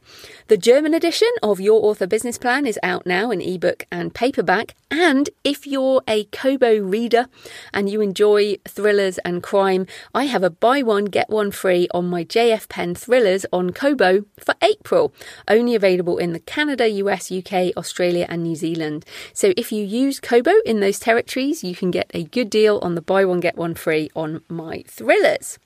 The 0.48 0.58
German 0.58 0.94
edition 0.94 1.30
of 1.42 1.62
Your 1.62 1.86
Author 1.86 2.08
Business 2.08 2.38
Plan 2.38 2.68
is 2.68 2.78
out 2.84 3.06
now 3.06 3.32
in 3.32 3.40
ebook 3.40 3.88
and 3.90 4.14
paperback. 4.14 4.76
And 4.92 5.30
if 5.46 5.66
you're 5.66 6.02
a 6.10 6.26
Kobo 6.26 6.78
reader 6.80 7.28
and 7.74 7.90
you 7.90 8.02
enjoy 8.02 8.58
thrillers 8.68 9.18
and 9.20 9.42
crime, 9.42 9.88
I 10.14 10.26
have 10.26 10.44
a 10.44 10.50
buy 10.50 10.84
one, 10.84 11.06
get 11.06 11.30
one 11.30 11.52
free 11.52 11.88
on 11.94 12.10
my 12.10 12.26
JF 12.26 12.68
Penn 12.68 12.96
thrillers 12.96 13.46
on 13.54 13.72
Kobo 13.72 14.26
for 14.38 14.56
April. 14.62 15.14
Only 15.48 15.74
available 15.74 15.85
in 15.86 16.34
the 16.34 16.40
Canada, 16.40 16.90
US, 16.90 17.32
UK, 17.32 17.76
Australia, 17.78 18.26
and 18.30 18.44
New 18.44 18.56
Zealand. 18.56 19.06
So 19.34 19.54
if 19.56 19.72
you 19.72 19.84
use 19.84 20.20
Kobo 20.20 20.54
in 20.66 20.80
those 20.80 21.00
territories, 21.00 21.64
you 21.64 21.76
can 21.76 21.92
get 21.92 22.10
a 22.14 22.24
good 22.24 22.50
deal 22.50 22.80
on 22.82 22.96
the 22.96 23.02
buy 23.02 23.26
one, 23.26 23.40
get 23.40 23.58
one 23.58 23.76
free 23.76 24.10
on 24.16 24.42
my 24.50 24.84
thrillers. 24.88 25.60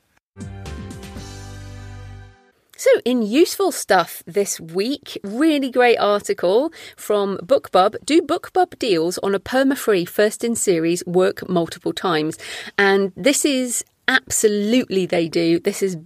So, 2.77 2.89
in 3.03 3.21
useful 3.23 3.73
stuff 3.73 4.23
this 4.25 4.57
week, 4.57 5.19
really 5.21 5.69
great 5.69 5.97
article 5.97 6.71
from 6.95 7.37
BookBub. 7.39 7.97
Do 8.05 8.21
BookBub 8.21 8.79
deals 8.79 9.17
on 9.17 9.35
a 9.35 9.39
perma 9.39 9.77
free 9.77 10.05
first 10.05 10.45
in 10.45 10.55
series 10.55 11.05
work 11.05 11.49
multiple 11.49 11.91
times? 11.91 12.37
And 12.77 13.11
this 13.17 13.43
is 13.43 13.83
absolutely 14.07 15.05
they 15.05 15.27
do. 15.27 15.59
This 15.59 15.83
is 15.83 15.97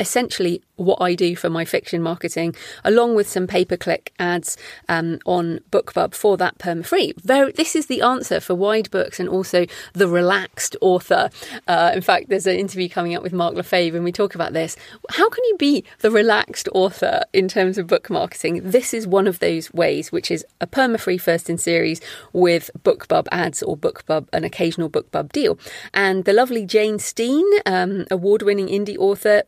essentially 0.00 0.62
what 0.76 1.00
I 1.00 1.14
do 1.14 1.36
for 1.36 1.50
my 1.50 1.64
fiction 1.64 2.02
marketing, 2.02 2.56
along 2.84 3.14
with 3.14 3.28
some 3.28 3.46
pay 3.46 3.64
per 3.64 3.76
click 3.76 4.12
ads 4.18 4.56
um, 4.88 5.18
on 5.26 5.60
BookBub 5.70 6.14
for 6.14 6.36
that 6.38 6.58
perma 6.58 6.84
free. 6.84 7.12
This 7.22 7.76
is 7.76 7.86
the 7.86 8.00
answer 8.00 8.40
for 8.40 8.54
wide 8.54 8.90
books 8.90 9.20
and 9.20 9.28
also 9.28 9.66
the 9.92 10.08
relaxed 10.08 10.76
author. 10.80 11.28
Uh, 11.68 11.92
in 11.94 12.00
fact, 12.00 12.30
there's 12.30 12.46
an 12.46 12.56
interview 12.56 12.88
coming 12.88 13.14
up 13.14 13.22
with 13.22 13.34
Mark 13.34 13.54
Lefebvre, 13.54 13.96
and 13.96 14.04
we 14.04 14.12
talk 14.12 14.34
about 14.34 14.54
this. 14.54 14.74
How 15.10 15.28
can 15.28 15.44
you 15.44 15.56
be 15.58 15.84
the 15.98 16.10
relaxed 16.10 16.68
author 16.72 17.20
in 17.32 17.46
terms 17.46 17.76
of 17.76 17.86
book 17.86 18.08
marketing? 18.08 18.70
This 18.70 18.94
is 18.94 19.06
one 19.06 19.26
of 19.26 19.38
those 19.38 19.72
ways, 19.74 20.10
which 20.10 20.30
is 20.30 20.44
a 20.60 20.66
perma 20.66 20.98
free 20.98 21.18
first 21.18 21.50
in 21.50 21.58
series 21.58 22.00
with 22.32 22.70
BookBub 22.82 23.26
ads 23.30 23.62
or 23.62 23.76
BookBub, 23.76 24.28
an 24.32 24.44
occasional 24.44 24.88
BookBub 24.88 25.30
deal. 25.32 25.58
And 25.92 26.24
the 26.24 26.32
lovely 26.32 26.64
Jane 26.64 26.98
Steen, 26.98 27.46
um, 27.66 28.06
award 28.10 28.42
winning 28.42 28.68
indie 28.68 28.96
author, 28.96 29.42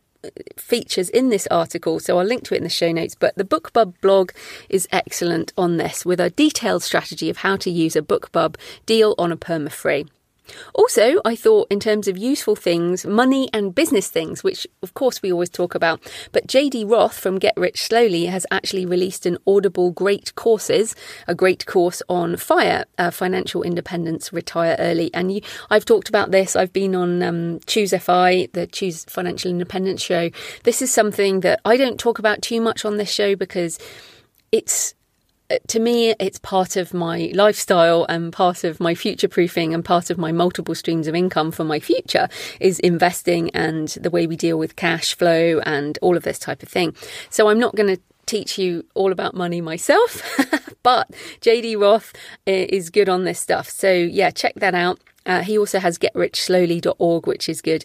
features 0.57 1.09
in 1.09 1.29
this 1.29 1.47
article, 1.51 2.01
so 2.01 2.19
I'll 2.19 2.25
link 2.25 2.45
to 2.45 2.55
it 2.55 2.59
in 2.59 2.65
the 2.65 2.71
show 2.71 2.93
notes. 2.93 3.15
But 3.15 3.35
the 3.37 3.45
BookBub 3.45 3.95
blog 4.01 4.33
is 4.69 4.89
excellent 4.93 5.53
on 5.57 5.77
this 5.77 6.05
with 6.05 6.21
a 6.21 6.31
detailed 6.31 6.83
strategy 6.83 7.31
of 7.31 7.39
how 7.39 7.57
to 7.57 7.71
use 7.71 7.97
a 7.97 8.03
BookBub 8.03 8.57
deal 8.87 9.15
on 9.19 9.33
a 9.33 9.37
perma 9.37 9.71
free. 9.71 10.07
Also, 10.75 11.21
I 11.25 11.37
thought 11.37 11.69
in 11.71 11.81
terms 11.81 12.09
of 12.09 12.19
useful 12.19 12.57
things, 12.57 13.07
money 13.07 13.49
and 13.53 13.75
business 13.75 14.09
things, 14.09 14.43
which 14.43 14.67
of 14.83 14.95
course 14.95 15.23
we 15.23 15.33
always 15.33 15.51
talk 15.51 15.75
about, 15.75 16.01
but 16.33 16.47
JD 16.47 16.91
Roth 16.91 17.19
from 17.19 17.39
Get 17.39 17.55
Rich 17.57 17.83
Slowly 17.83 18.27
has 18.27 18.47
actually 18.51 18.87
released 18.87 19.27
an 19.27 19.39
Audible 19.47 19.91
Great 19.91 20.35
Courses, 20.35 20.95
a 21.29 21.35
great 21.35 21.67
course 21.67 22.03
on 22.09 22.37
FIRE, 22.37 22.85
uh, 22.99 23.11
financial 23.11 23.63
independence, 23.63 24.33
retire 24.33 24.77
early. 24.79 25.11
And 25.15 25.33
you, 25.33 25.41
I've 25.71 25.85
talked 25.85 26.09
about 26.09 26.31
this. 26.31 26.57
I've 26.57 26.73
been 26.73 26.95
on 26.95 27.23
um, 27.23 27.61
Choose 27.67 27.95
FI, 27.97 28.49
the 28.53 28.67
Choose 28.67 29.05
Financial 29.05 29.51
Independence 29.51 30.03
show. 30.03 30.31
This 30.65 30.83
is 30.83 30.93
something 30.93 31.41
that 31.41 31.61
I 31.65 31.77
don't 31.77 31.99
talk 31.99 32.19
about 32.19 32.43
too 32.43 32.61
much 32.61 32.85
on 32.85 32.97
this 32.97 33.13
show 33.13 33.37
because 33.37 33.79
it's 34.51 34.95
to 35.69 35.81
me, 35.81 36.15
it's 36.19 36.39
part 36.39 36.77
of 36.77 36.95
my 36.95 37.31
lifestyle 37.35 38.05
and 38.09 38.33
part 38.33 38.65
of 38.65 38.81
my 38.81 38.95
future 38.95 39.29
proofing 39.29 39.75
and 39.75 39.85
part 39.85 40.11
of 40.11 40.19
my 40.19 40.33
multiple 40.33 40.75
streams 40.75 41.07
of 41.07 41.15
income 41.15 41.53
for 41.53 41.65
my 41.65 41.81
future 41.81 42.29
is 42.61 42.79
investing 42.81 43.51
and 43.51 43.89
the 44.01 44.11
way 44.11 44.27
we 44.27 44.37
deal 44.37 44.59
with 44.59 44.77
cash 44.77 45.17
flow 45.17 45.61
and 45.65 45.99
all 46.03 46.17
of 46.17 46.23
this 46.23 46.39
type 46.39 46.63
of 46.63 46.69
thing. 46.69 46.95
So 47.31 47.49
I'm 47.49 47.59
not 47.59 47.75
going 47.75 47.95
to 47.97 48.03
teach 48.27 48.59
you 48.59 48.85
all 48.95 49.13
about 49.13 49.35
money 49.35 49.61
myself, 49.61 50.23
but 50.83 51.11
JD 51.41 51.81
Roth 51.81 52.13
uh, 52.47 52.51
is 52.51 52.91
good 52.91 53.09
on 53.09 53.25
this 53.25 53.41
stuff. 53.41 53.69
So 53.69 53.93
yeah, 53.93 54.31
check 54.31 54.55
that 54.57 54.75
out. 54.75 55.01
Uh, 55.27 55.43
he 55.43 55.59
also 55.59 55.79
has 55.79 55.99
getrichslowly.org, 55.99 57.27
which 57.27 57.49
is 57.49 57.61
good. 57.61 57.85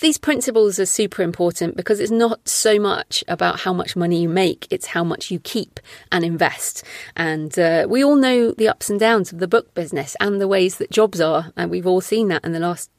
These 0.00 0.18
principles 0.18 0.78
are 0.78 0.86
super 0.86 1.22
important 1.22 1.76
because 1.76 2.00
it's 2.00 2.10
not 2.10 2.46
so 2.48 2.78
much 2.78 3.22
about 3.28 3.60
how 3.60 3.72
much 3.72 3.96
money 3.96 4.22
you 4.22 4.28
make, 4.28 4.66
it's 4.70 4.86
how 4.86 5.04
much 5.04 5.30
you 5.30 5.38
keep 5.40 5.80
and 6.10 6.24
invest. 6.24 6.84
And 7.16 7.58
uh, 7.58 7.86
we 7.88 8.04
all 8.04 8.16
know 8.16 8.52
the 8.52 8.68
ups 8.68 8.90
and 8.90 8.98
downs 8.98 9.32
of 9.32 9.38
the 9.38 9.48
book 9.48 9.74
business 9.74 10.16
and 10.20 10.40
the 10.40 10.48
ways 10.48 10.76
that 10.78 10.90
jobs 10.90 11.20
are. 11.20 11.52
And 11.56 11.70
we've 11.70 11.86
all 11.86 12.00
seen 12.00 12.28
that 12.28 12.44
in 12.44 12.52
the 12.52 12.60
last 12.60 12.90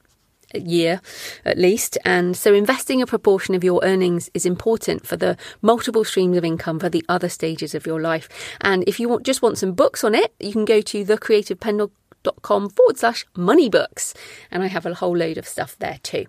year 0.54 1.02
at 1.46 1.58
least. 1.58 1.98
And 2.04 2.36
so 2.36 2.54
investing 2.54 3.02
a 3.02 3.08
proportion 3.08 3.56
of 3.56 3.64
your 3.64 3.80
earnings 3.84 4.30
is 4.34 4.46
important 4.46 5.08
for 5.08 5.16
the 5.16 5.38
multiple 5.62 6.04
streams 6.04 6.38
of 6.38 6.44
income 6.44 6.80
for 6.80 6.90
the 6.90 7.06
other 7.08 7.30
stages 7.30 7.74
of 7.74 7.86
your 7.86 8.02
life. 8.02 8.28
And 8.60 8.84
if 8.88 9.00
you 9.00 9.08
want, 9.10 9.24
just 9.24 9.42
want 9.42 9.58
some 9.58 9.74
books 9.74 10.04
on 10.04 10.16
it, 10.16 10.34
you 10.40 10.52
can 10.52 10.66
go 10.66 10.82
to 10.82 11.06
thecreativepenn.com 11.06 11.92
com 12.42 12.70
forward 12.70 12.98
slash 12.98 13.26
money 13.36 13.70
books. 13.70 14.14
And 14.50 14.64
I 14.64 14.68
have 14.68 14.86
a 14.86 14.94
whole 14.94 15.16
load 15.18 15.38
of 15.38 15.48
stuff 15.48 15.78
there 15.80 16.00
too. 16.04 16.26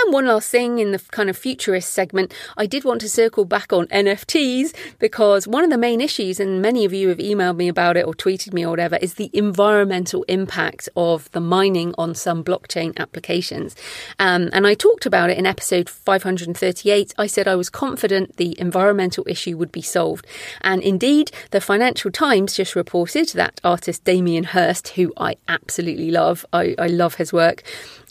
And 0.00 0.12
one 0.12 0.26
last 0.26 0.48
thing 0.48 0.78
in 0.78 0.92
the 0.92 0.98
kind 1.10 1.28
of 1.28 1.36
futurist 1.36 1.90
segment, 1.90 2.32
I 2.56 2.66
did 2.66 2.84
want 2.84 3.00
to 3.00 3.08
circle 3.08 3.44
back 3.44 3.72
on 3.72 3.86
NFTs 3.88 4.74
because 4.98 5.48
one 5.48 5.64
of 5.64 5.70
the 5.70 5.78
main 5.78 6.00
issues, 6.00 6.38
and 6.38 6.62
many 6.62 6.84
of 6.84 6.92
you 6.92 7.08
have 7.08 7.18
emailed 7.18 7.56
me 7.56 7.68
about 7.68 7.96
it 7.96 8.06
or 8.06 8.14
tweeted 8.14 8.52
me 8.52 8.64
or 8.64 8.70
whatever, 8.70 8.96
is 8.96 9.14
the 9.14 9.30
environmental 9.32 10.22
impact 10.24 10.88
of 10.96 11.30
the 11.32 11.40
mining 11.40 11.94
on 11.98 12.14
some 12.14 12.44
blockchain 12.44 12.96
applications. 12.96 13.74
Um, 14.18 14.50
and 14.52 14.66
I 14.66 14.74
talked 14.74 15.06
about 15.06 15.30
it 15.30 15.38
in 15.38 15.46
episode 15.46 15.88
538. 15.88 17.14
I 17.18 17.26
said 17.26 17.48
I 17.48 17.56
was 17.56 17.68
confident 17.68 18.36
the 18.36 18.58
environmental 18.60 19.24
issue 19.26 19.56
would 19.56 19.72
be 19.72 19.82
solved. 19.82 20.26
And 20.60 20.82
indeed, 20.82 21.30
the 21.50 21.60
Financial 21.60 22.10
Times 22.10 22.54
just 22.54 22.76
reported 22.76 23.28
that 23.30 23.60
artist 23.64 24.04
Damien 24.04 24.44
Hirst, 24.44 24.88
who 24.88 25.12
I 25.16 25.36
absolutely 25.48 26.10
love, 26.10 26.46
I, 26.52 26.74
I 26.78 26.86
love 26.86 27.16
his 27.16 27.32
work, 27.32 27.62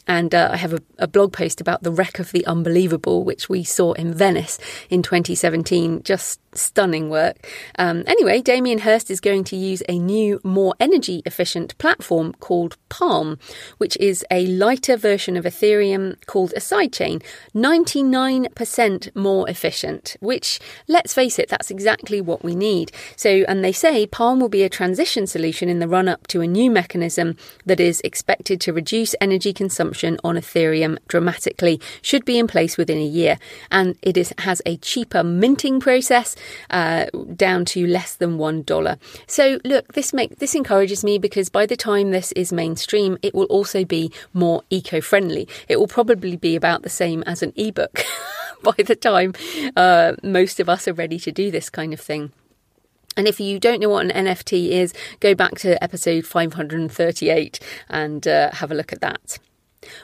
and 0.07 0.33
uh, 0.33 0.49
I 0.53 0.57
have 0.57 0.73
a, 0.73 0.81
a, 0.97 1.07
blog 1.07 1.33
post 1.33 1.59
about 1.59 1.83
the 1.83 1.91
wreck 1.91 2.19
of 2.19 2.31
the 2.31 2.45
unbelievable, 2.47 3.23
which 3.23 3.49
we 3.49 3.63
saw 3.63 3.91
in 3.93 4.13
Venice 4.13 4.57
in 4.89 5.03
2017. 5.03 6.03
Just 6.03 6.39
stunning 6.57 7.09
work. 7.09 7.47
Um, 7.77 8.03
anyway, 8.07 8.41
Damien 8.41 8.79
Hirst 8.79 9.09
is 9.09 9.19
going 9.19 9.43
to 9.45 9.55
use 9.55 9.83
a 9.87 9.99
new, 9.99 10.39
more 10.43 10.73
energy 10.79 11.21
efficient 11.25 11.77
platform 11.77 12.33
called 12.39 12.77
Palm, 12.89 13.39
which 13.77 13.97
is 13.97 14.25
a 14.31 14.47
lighter 14.47 14.97
version 14.97 15.37
of 15.37 15.45
Ethereum 15.45 16.15
called 16.25 16.53
a 16.53 16.59
sidechain, 16.59 17.23
99% 17.55 19.15
more 19.15 19.49
efficient, 19.49 20.15
which, 20.19 20.59
let's 20.87 21.13
face 21.13 21.39
it, 21.39 21.49
that's 21.49 21.71
exactly 21.71 22.21
what 22.21 22.43
we 22.43 22.55
need. 22.55 22.91
So, 23.15 23.29
and 23.47 23.63
they 23.63 23.71
say 23.71 24.05
Palm 24.05 24.39
will 24.39 24.49
be 24.49 24.63
a 24.63 24.69
transition 24.69 25.27
solution 25.27 25.69
in 25.69 25.79
the 25.79 25.87
run 25.87 26.07
up 26.07 26.27
to 26.27 26.41
a 26.41 26.47
new 26.47 26.69
mechanism 26.71 27.37
that 27.65 27.79
is 27.79 28.01
expected 28.03 28.59
to 28.61 28.73
reduce 28.73 29.15
energy 29.21 29.53
consumption 29.53 30.17
on 30.23 30.35
Ethereum 30.35 30.97
dramatically, 31.07 31.79
should 32.01 32.25
be 32.25 32.37
in 32.37 32.47
place 32.47 32.77
within 32.77 32.97
a 32.97 33.05
year. 33.05 33.37
And 33.71 33.95
it 34.01 34.17
is, 34.17 34.33
has 34.39 34.61
a 34.65 34.77
cheaper 34.77 35.23
minting 35.23 35.79
process 35.79 36.35
uh, 36.69 37.05
down 37.35 37.65
to 37.65 37.85
less 37.87 38.15
than 38.15 38.37
$1. 38.37 38.97
So, 39.27 39.59
look, 39.63 39.93
this, 39.93 40.13
make, 40.13 40.39
this 40.39 40.55
encourages 40.55 41.03
me 41.03 41.17
because 41.17 41.49
by 41.49 41.65
the 41.65 41.75
time 41.75 42.11
this 42.11 42.31
is 42.33 42.53
mainstream, 42.53 43.17
it 43.21 43.33
will 43.33 43.45
also 43.45 43.85
be 43.85 44.11
more 44.33 44.63
eco 44.69 45.01
friendly. 45.01 45.47
It 45.67 45.79
will 45.79 45.87
probably 45.87 46.35
be 46.35 46.55
about 46.55 46.83
the 46.83 46.89
same 46.89 47.23
as 47.23 47.41
an 47.41 47.53
ebook 47.55 48.03
by 48.63 48.73
the 48.77 48.95
time 48.95 49.33
uh, 49.75 50.13
most 50.23 50.59
of 50.59 50.69
us 50.69 50.87
are 50.87 50.93
ready 50.93 51.19
to 51.19 51.31
do 51.31 51.51
this 51.51 51.69
kind 51.69 51.93
of 51.93 51.99
thing. 51.99 52.31
And 53.15 53.27
if 53.27 53.39
you 53.39 53.59
don't 53.59 53.81
know 53.81 53.89
what 53.89 54.05
an 54.05 54.25
NFT 54.25 54.69
is, 54.69 54.93
go 55.19 55.33
back 55.33 55.55
to 55.59 55.83
episode 55.83 56.25
538 56.25 57.59
and 57.89 58.27
uh, 58.27 58.51
have 58.51 58.71
a 58.71 58.75
look 58.75 58.93
at 58.93 59.01
that. 59.01 59.39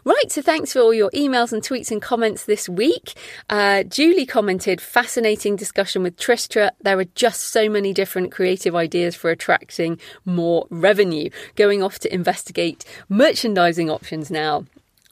Right, 0.05 0.31
so 0.31 0.41
thanks 0.41 0.73
for 0.73 0.79
all 0.79 0.93
your 0.93 1.09
emails 1.11 1.51
and 1.51 1.61
tweets 1.61 1.91
and 1.91 2.01
comments 2.01 2.45
this 2.45 2.69
week. 2.69 3.13
Uh, 3.49 3.83
Julie 3.83 4.25
commented, 4.25 4.79
fascinating 4.79 5.55
discussion 5.55 6.03
with 6.03 6.17
Tristra. 6.17 6.71
There 6.81 6.99
are 6.99 7.05
just 7.15 7.41
so 7.41 7.69
many 7.69 7.93
different 7.93 8.31
creative 8.31 8.75
ideas 8.75 9.15
for 9.15 9.29
attracting 9.29 9.99
more 10.25 10.67
revenue. 10.69 11.29
Going 11.55 11.81
off 11.81 11.99
to 11.99 12.13
investigate 12.13 12.85
merchandising 13.09 13.89
options 13.89 14.29
now. 14.29 14.65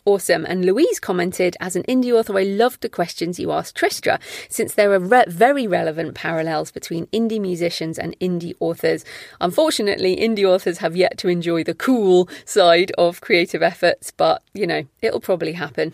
Awesome. 0.03 0.46
And 0.46 0.65
Louise 0.65 1.00
commented, 1.00 1.55
as 1.60 1.75
an 1.75 1.84
indie 1.84 2.12
author, 2.12 2.38
I 2.38 2.43
loved 2.43 2.81
the 2.81 2.89
questions 2.89 3.39
you 3.39 3.51
asked 3.51 3.77
Tristra, 3.77 4.20
since 4.50 4.74
there 4.74 4.91
are 4.93 5.00
re- 5.00 5.25
very 5.27 5.67
relevant 5.67 6.15
parallels 6.15 6.72
between 6.72 7.05
indie 7.08 7.39
musicians 7.39 8.00
and 8.00 8.17
indie 8.20 8.55
authors. 8.60 9.05
Unfortunately, 9.39 10.15
indie 10.17 10.43
authors 10.43 10.79
have 10.79 10.96
yet 10.96 11.20
to 11.20 11.27
enjoy 11.27 11.63
the 11.63 11.75
cool 11.75 12.27
side 12.46 12.91
of 12.98 13.22
creative 13.22 13.62
efforts, 13.62 14.10
but 14.10 14.41
you 14.55 14.65
know, 14.65 14.84
it'll 15.03 15.20
probably 15.20 15.53
happen. 15.53 15.93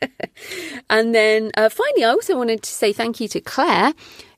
and 0.90 1.14
then 1.14 1.50
uh, 1.54 1.68
finally, 1.68 2.04
I 2.04 2.10
also 2.10 2.34
wanted 2.34 2.62
to 2.62 2.70
say 2.70 2.94
thank 2.94 3.20
you 3.20 3.28
to 3.28 3.42
Claire 3.42 3.92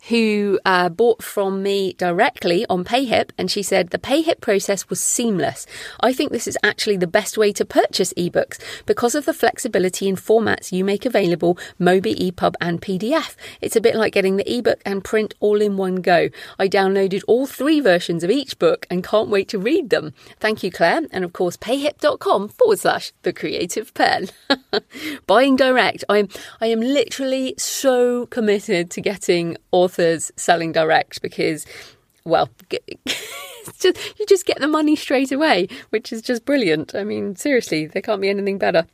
who 0.08 0.58
uh, 0.64 0.88
bought 0.88 1.22
from 1.22 1.62
me 1.62 1.92
directly 1.94 2.64
on 2.68 2.84
PayHip, 2.84 3.30
and 3.36 3.50
she 3.50 3.62
said 3.62 3.90
the 3.90 3.98
PayHip 3.98 4.40
process 4.40 4.88
was 4.88 5.00
seamless. 5.00 5.66
I 6.00 6.12
think 6.12 6.32
this 6.32 6.48
is 6.48 6.58
actually 6.62 6.96
the 6.96 7.06
best 7.06 7.36
way 7.36 7.52
to 7.52 7.64
purchase 7.64 8.12
ebooks 8.14 8.58
because 8.86 9.14
of 9.14 9.26
the 9.26 9.34
flexibility 9.34 10.08
in 10.08 10.16
formats 10.16 10.72
you 10.72 10.84
make 10.84 11.04
available 11.04 11.58
Mobi, 11.78 12.14
EPUB, 12.16 12.54
and 12.60 12.80
PDF. 12.80 13.36
It's 13.60 13.76
a 13.76 13.80
bit 13.80 13.94
like 13.94 14.12
getting 14.12 14.36
the 14.36 14.58
ebook 14.58 14.80
and 14.84 15.04
print 15.04 15.34
all 15.40 15.60
in 15.60 15.76
one 15.76 15.96
go. 15.96 16.28
I 16.58 16.68
downloaded 16.68 17.22
all 17.28 17.46
three 17.46 17.80
versions 17.80 18.24
of 18.24 18.30
each 18.30 18.58
book 18.58 18.86
and 18.90 19.04
can't 19.04 19.28
wait 19.28 19.48
to 19.48 19.58
read 19.58 19.90
them. 19.90 20.14
Thank 20.38 20.62
you, 20.62 20.70
Claire, 20.70 21.02
and 21.10 21.24
of 21.24 21.32
course, 21.32 21.56
payhip.com 21.56 22.48
forward 22.48 22.78
slash 22.78 23.12
the 23.22 23.32
creative 23.32 23.92
penn. 23.94 24.30
Buying 25.26 25.56
direct. 25.56 26.04
I'm 26.08 26.28
I 26.60 26.66
am 26.66 26.80
literally 26.80 27.54
so 27.58 28.26
committed 28.26 28.90
to 28.92 29.00
getting 29.00 29.56
author 29.72 29.89
authors 29.90 30.30
selling 30.36 30.72
direct 30.72 31.20
because, 31.20 31.66
well, 32.24 32.48
just, 33.78 34.18
you 34.18 34.26
just 34.26 34.46
get 34.46 34.60
the 34.60 34.68
money 34.68 34.94
straight 34.94 35.32
away, 35.32 35.66
which 35.90 36.12
is 36.12 36.22
just 36.22 36.44
brilliant. 36.44 36.94
I 36.94 37.02
mean, 37.02 37.34
seriously, 37.34 37.86
there 37.86 38.02
can't 38.02 38.20
be 38.20 38.28
anything 38.28 38.58
better. 38.58 38.86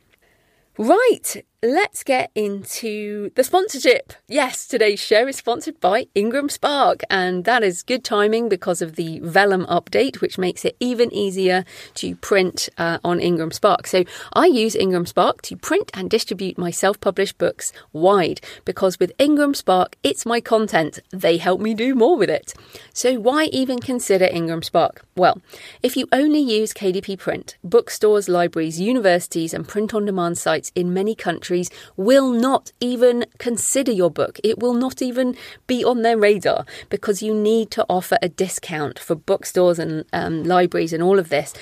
Right, 0.77 1.45
let's 1.63 2.03
get 2.03 2.29
into 2.35 3.31
the 3.33 3.43
sponsorship. 3.43 4.13
Yes, 4.27 4.67
today's 4.67 4.99
show 4.99 5.25
is 5.27 5.37
sponsored 5.37 5.79
by 5.79 6.05
Ingram 6.13 6.49
Spark, 6.49 7.01
and 7.09 7.45
that 7.45 7.63
is 7.63 7.81
good 7.81 8.03
timing 8.03 8.47
because 8.47 8.79
of 8.79 8.95
the 8.95 9.19
Vellum 9.21 9.65
update, 9.65 10.21
which 10.21 10.37
makes 10.37 10.63
it 10.65 10.77
even 10.79 11.11
easier 11.11 11.65
to 11.95 12.15
print 12.17 12.69
uh, 12.77 12.99
on 13.03 13.19
Ingram 13.19 13.51
Spark. 13.51 13.87
So 13.87 14.03
I 14.33 14.45
use 14.45 14.75
Ingram 14.75 15.07
Spark 15.07 15.41
to 15.43 15.57
print 15.57 15.89
and 15.95 16.11
distribute 16.11 16.59
my 16.59 16.69
self 16.69 16.99
published 16.99 17.39
books 17.39 17.73
wide 17.91 18.39
because 18.63 18.99
with 18.99 19.11
Ingram 19.17 19.55
Spark, 19.55 19.95
it's 20.03 20.27
my 20.27 20.39
content. 20.39 20.99
They 21.11 21.37
help 21.37 21.59
me 21.59 21.73
do 21.73 21.95
more 21.95 22.17
with 22.17 22.29
it. 22.29 22.53
So 22.93 23.15
why 23.15 23.45
even 23.45 23.79
consider 23.79 24.25
Ingram 24.25 24.61
Spark? 24.61 25.03
Well, 25.15 25.41
if 25.81 25.97
you 25.97 26.07
only 26.11 26.39
use 26.39 26.71
KDP 26.71 27.17
Print, 27.17 27.57
bookstores, 27.63 28.29
libraries, 28.29 28.79
universities, 28.79 29.55
and 29.55 29.67
print 29.67 29.95
on 29.95 30.05
demand 30.05 30.37
sites 30.37 30.71
in 30.75 30.93
many 30.93 31.15
countries 31.15 31.46
countries 31.47 31.69
will 31.95 32.31
not 32.31 32.71
even 32.81 33.25
consider 33.37 33.91
your 33.91 34.11
book. 34.11 34.39
It 34.43 34.59
will 34.59 34.73
not 34.73 35.01
even 35.01 35.35
be 35.65 35.83
on 35.83 36.01
their 36.01 36.17
radar 36.17 36.65
because 36.89 37.21
you 37.21 37.33
need 37.33 37.71
to 37.71 37.85
offer 37.89 38.17
a 38.21 38.27
discount 38.27 38.99
for 38.99 39.15
bookstores 39.15 39.79
and 39.79 40.03
um, 40.11 40.43
libraries 40.43 40.93
and 40.93 41.01
all 41.01 41.19
of 41.19 41.29
this 41.29 41.53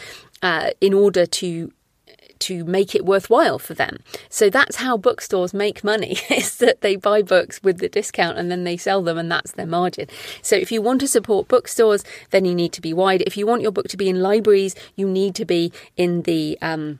uh, 0.41 0.71
in 0.81 0.93
order 0.93 1.25
to 1.25 1.71
to 2.37 2.65
make 2.65 2.93
it 2.93 3.05
worthwhile 3.05 3.57
for 3.57 3.73
them. 3.75 3.97
So 4.29 4.49
that's 4.49 4.75
how 4.75 4.97
bookstores 4.97 5.53
make 5.53 5.85
money 5.85 6.17
is 6.29 6.57
that 6.57 6.81
they 6.81 6.97
buy 6.97 7.21
books 7.21 7.63
with 7.63 7.77
the 7.77 7.87
discount 7.87 8.37
and 8.37 8.51
then 8.51 8.65
they 8.65 8.75
sell 8.75 9.01
them 9.01 9.17
and 9.17 9.31
that's 9.31 9.53
their 9.53 9.65
margin. 9.65 10.07
So 10.41 10.57
if 10.57 10.69
you 10.69 10.81
want 10.81 10.99
to 11.01 11.07
support 11.07 11.47
bookstores, 11.47 12.03
then 12.31 12.43
you 12.43 12.53
need 12.53 12.73
to 12.73 12.81
be 12.81 12.93
wide. 12.93 13.23
If 13.25 13.37
you 13.37 13.47
want 13.47 13.61
your 13.61 13.71
book 13.71 13.87
to 13.87 13.97
be 13.97 14.09
in 14.09 14.21
libraries, 14.21 14.75
you 14.97 15.07
need 15.07 15.33
to 15.35 15.45
be 15.45 15.71
in 15.95 16.23
the 16.23 16.57
um, 16.61 16.99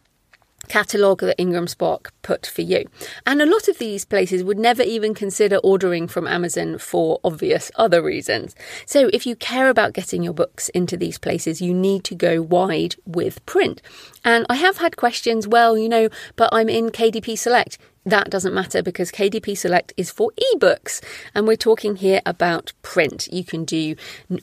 catalogue 0.67 1.21
that 1.21 1.39
Ingram 1.39 1.67
Spark 1.67 2.13
put 2.21 2.45
for 2.45 2.61
you. 2.61 2.85
And 3.25 3.41
a 3.41 3.45
lot 3.45 3.67
of 3.67 3.77
these 3.77 4.05
places 4.05 4.43
would 4.43 4.59
never 4.59 4.83
even 4.83 5.13
consider 5.13 5.57
ordering 5.57 6.07
from 6.07 6.27
Amazon 6.27 6.77
for 6.77 7.19
obvious 7.23 7.71
other 7.75 8.01
reasons. 8.01 8.55
So 8.85 9.09
if 9.13 9.25
you 9.25 9.35
care 9.35 9.69
about 9.69 9.93
getting 9.93 10.23
your 10.23 10.33
books 10.33 10.69
into 10.69 10.97
these 10.97 11.17
places, 11.17 11.61
you 11.61 11.73
need 11.73 12.03
to 12.05 12.15
go 12.15 12.41
wide 12.41 12.95
with 13.05 13.45
print. 13.45 13.81
And 14.23 14.45
I 14.49 14.55
have 14.55 14.77
had 14.77 14.97
questions, 14.97 15.47
well, 15.47 15.77
you 15.77 15.89
know, 15.89 16.09
but 16.35 16.49
I'm 16.51 16.69
in 16.69 16.89
KDP 16.89 17.37
Select 17.37 17.77
that 18.05 18.29
doesn't 18.29 18.53
matter 18.53 18.83
because 18.83 19.11
KDP 19.11 19.57
Select 19.57 19.93
is 19.97 20.11
for 20.11 20.31
ebooks. 20.53 21.01
And 21.33 21.47
we're 21.47 21.55
talking 21.55 21.95
here 21.95 22.21
about 22.25 22.71
print. 22.83 23.27
You 23.31 23.43
can 23.43 23.65
do 23.65 23.95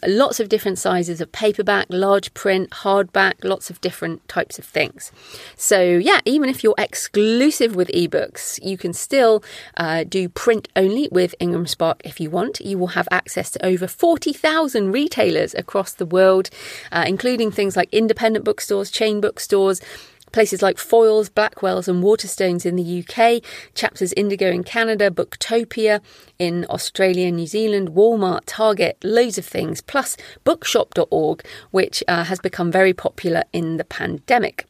lots 0.06 0.40
of 0.40 0.48
different 0.48 0.78
sizes 0.78 1.20
of 1.20 1.30
paperback, 1.30 1.86
large 1.88 2.34
print, 2.34 2.70
hardback, 2.70 3.44
lots 3.44 3.70
of 3.70 3.80
different 3.80 4.26
types 4.28 4.58
of 4.58 4.64
things. 4.64 5.12
So, 5.56 5.80
yeah, 5.80 6.20
even 6.24 6.48
if 6.48 6.64
you're 6.64 6.74
exclusive 6.76 7.76
with 7.76 7.88
ebooks, 7.88 8.58
you 8.64 8.76
can 8.76 8.92
still 8.92 9.44
uh, 9.76 10.04
do 10.04 10.28
print 10.28 10.68
only 10.74 11.08
with 11.12 11.34
Ingram 11.38 11.66
Spark 11.66 12.00
if 12.04 12.20
you 12.20 12.30
want. 12.30 12.60
You 12.60 12.78
will 12.78 12.88
have 12.88 13.08
access 13.12 13.50
to 13.52 13.64
over 13.64 13.86
40,000 13.86 14.90
retailers 14.90 15.54
across 15.54 15.92
the 15.92 16.06
world, 16.06 16.50
uh, 16.90 17.04
including 17.06 17.52
things 17.52 17.76
like 17.76 17.88
independent 17.92 18.44
bookstores, 18.44 18.90
chain 18.90 19.20
bookstores 19.20 19.80
Places 20.32 20.62
like 20.62 20.76
Foyles, 20.76 21.30
Blackwells, 21.30 21.88
and 21.88 22.02
Waterstones 22.02 22.66
in 22.66 22.76
the 22.76 23.04
UK, 23.04 23.42
Chapters 23.74 24.12
Indigo 24.14 24.50
in 24.50 24.64
Canada, 24.64 25.10
Booktopia 25.10 26.00
in 26.38 26.66
Australia, 26.68 27.30
New 27.30 27.46
Zealand, 27.46 27.90
Walmart, 27.90 28.40
Target, 28.46 28.96
loads 29.04 29.38
of 29.38 29.44
things, 29.44 29.80
plus 29.80 30.16
bookshop.org, 30.44 31.44
which 31.70 32.02
uh, 32.08 32.24
has 32.24 32.40
become 32.40 32.72
very 32.72 32.92
popular 32.92 33.44
in 33.52 33.76
the 33.76 33.84
pandemic. 33.84 34.66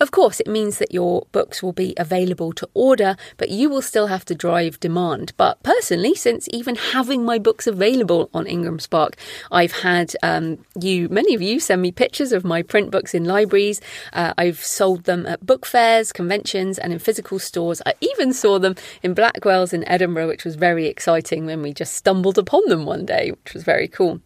Of 0.00 0.10
course, 0.10 0.40
it 0.40 0.46
means 0.46 0.78
that 0.78 0.92
your 0.92 1.26
books 1.32 1.62
will 1.62 1.72
be 1.72 1.94
available 1.96 2.52
to 2.52 2.68
order, 2.74 3.16
but 3.36 3.50
you 3.50 3.68
will 3.68 3.82
still 3.82 4.06
have 4.06 4.24
to 4.26 4.34
drive 4.34 4.80
demand. 4.80 5.32
But 5.36 5.62
personally, 5.62 6.14
since 6.14 6.48
even 6.52 6.76
having 6.76 7.24
my 7.24 7.38
books 7.38 7.66
available 7.66 8.30
on 8.32 8.46
Ingram 8.46 8.78
Spark, 8.78 9.16
I've 9.50 9.72
had 9.72 10.14
um, 10.22 10.64
you, 10.80 11.08
many 11.08 11.34
of 11.34 11.42
you, 11.42 11.60
send 11.60 11.82
me 11.82 11.92
pictures 11.92 12.32
of 12.32 12.44
my 12.44 12.62
print 12.62 12.90
books 12.90 13.14
in 13.14 13.24
libraries. 13.24 13.80
Uh, 14.12 14.34
I've 14.38 14.62
sold 14.62 15.04
them 15.04 15.26
at 15.26 15.44
book 15.44 15.66
fairs, 15.66 16.12
conventions, 16.12 16.78
and 16.78 16.92
in 16.92 16.98
physical 16.98 17.38
stores. 17.38 17.82
I 17.84 17.94
even 18.00 18.32
saw 18.32 18.58
them 18.58 18.76
in 19.02 19.14
Blackwell's 19.14 19.72
in 19.72 19.86
Edinburgh, 19.88 20.28
which 20.28 20.44
was 20.44 20.54
very 20.54 20.86
exciting 20.86 21.46
when 21.46 21.62
we 21.62 21.72
just 21.72 21.94
stumbled 21.94 22.38
upon 22.38 22.62
them 22.68 22.86
one 22.86 23.04
day, 23.04 23.32
which 23.32 23.54
was 23.54 23.64
very 23.64 23.88
cool. 23.88 24.20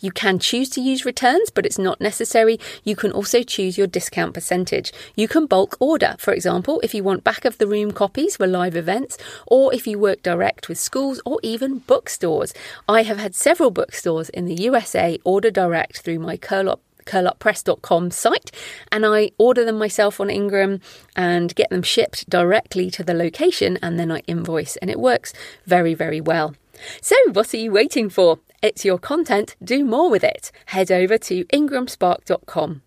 You 0.00 0.12
can 0.12 0.38
choose 0.38 0.68
to 0.70 0.80
use 0.80 1.04
returns, 1.04 1.50
but 1.50 1.66
it's 1.66 1.78
not 1.78 2.00
necessary. 2.00 2.58
You 2.82 2.96
can 2.96 3.12
also 3.12 3.42
choose 3.42 3.78
your 3.78 3.86
discount 3.86 4.34
percentage. 4.34 4.92
You 5.16 5.28
can 5.28 5.46
bulk 5.46 5.76
order, 5.80 6.16
for 6.18 6.32
example, 6.32 6.80
if 6.82 6.94
you 6.94 7.02
want 7.02 7.24
back 7.24 7.44
of 7.44 7.58
the 7.58 7.66
room 7.66 7.92
copies 7.92 8.36
for 8.36 8.46
live 8.46 8.76
events, 8.76 9.18
or 9.46 9.74
if 9.74 9.86
you 9.86 9.98
work 9.98 10.22
direct 10.22 10.68
with 10.68 10.78
schools 10.78 11.20
or 11.24 11.38
even 11.42 11.78
bookstores. 11.78 12.52
I 12.88 13.02
have 13.02 13.18
had 13.18 13.34
several 13.34 13.70
bookstores 13.70 14.28
in 14.30 14.46
the 14.46 14.54
USA 14.54 15.18
order 15.24 15.50
direct 15.50 15.98
through 15.98 16.18
my 16.18 16.36
Curl 16.36 16.80
curluppress.com 17.04 18.10
site 18.10 18.50
and 18.90 19.04
I 19.04 19.30
order 19.38 19.64
them 19.64 19.78
myself 19.78 20.20
on 20.20 20.30
Ingram 20.30 20.80
and 21.14 21.54
get 21.54 21.70
them 21.70 21.82
shipped 21.82 22.28
directly 22.28 22.90
to 22.92 23.04
the 23.04 23.14
location 23.14 23.78
and 23.82 23.98
then 23.98 24.10
I 24.10 24.20
invoice 24.20 24.76
and 24.76 24.90
it 24.90 24.98
works 24.98 25.32
very 25.66 25.94
very 25.94 26.20
well. 26.20 26.54
So, 27.00 27.14
what 27.32 27.54
are 27.54 27.58
you 27.58 27.72
waiting 27.72 28.08
for? 28.08 28.38
It's 28.64 28.82
your 28.82 28.96
content, 28.96 29.56
do 29.62 29.84
more 29.84 30.08
with 30.08 30.24
it. 30.24 30.50
Head 30.64 30.90
over 30.90 31.18
to 31.18 31.44
ingramspark.com. 31.52 32.80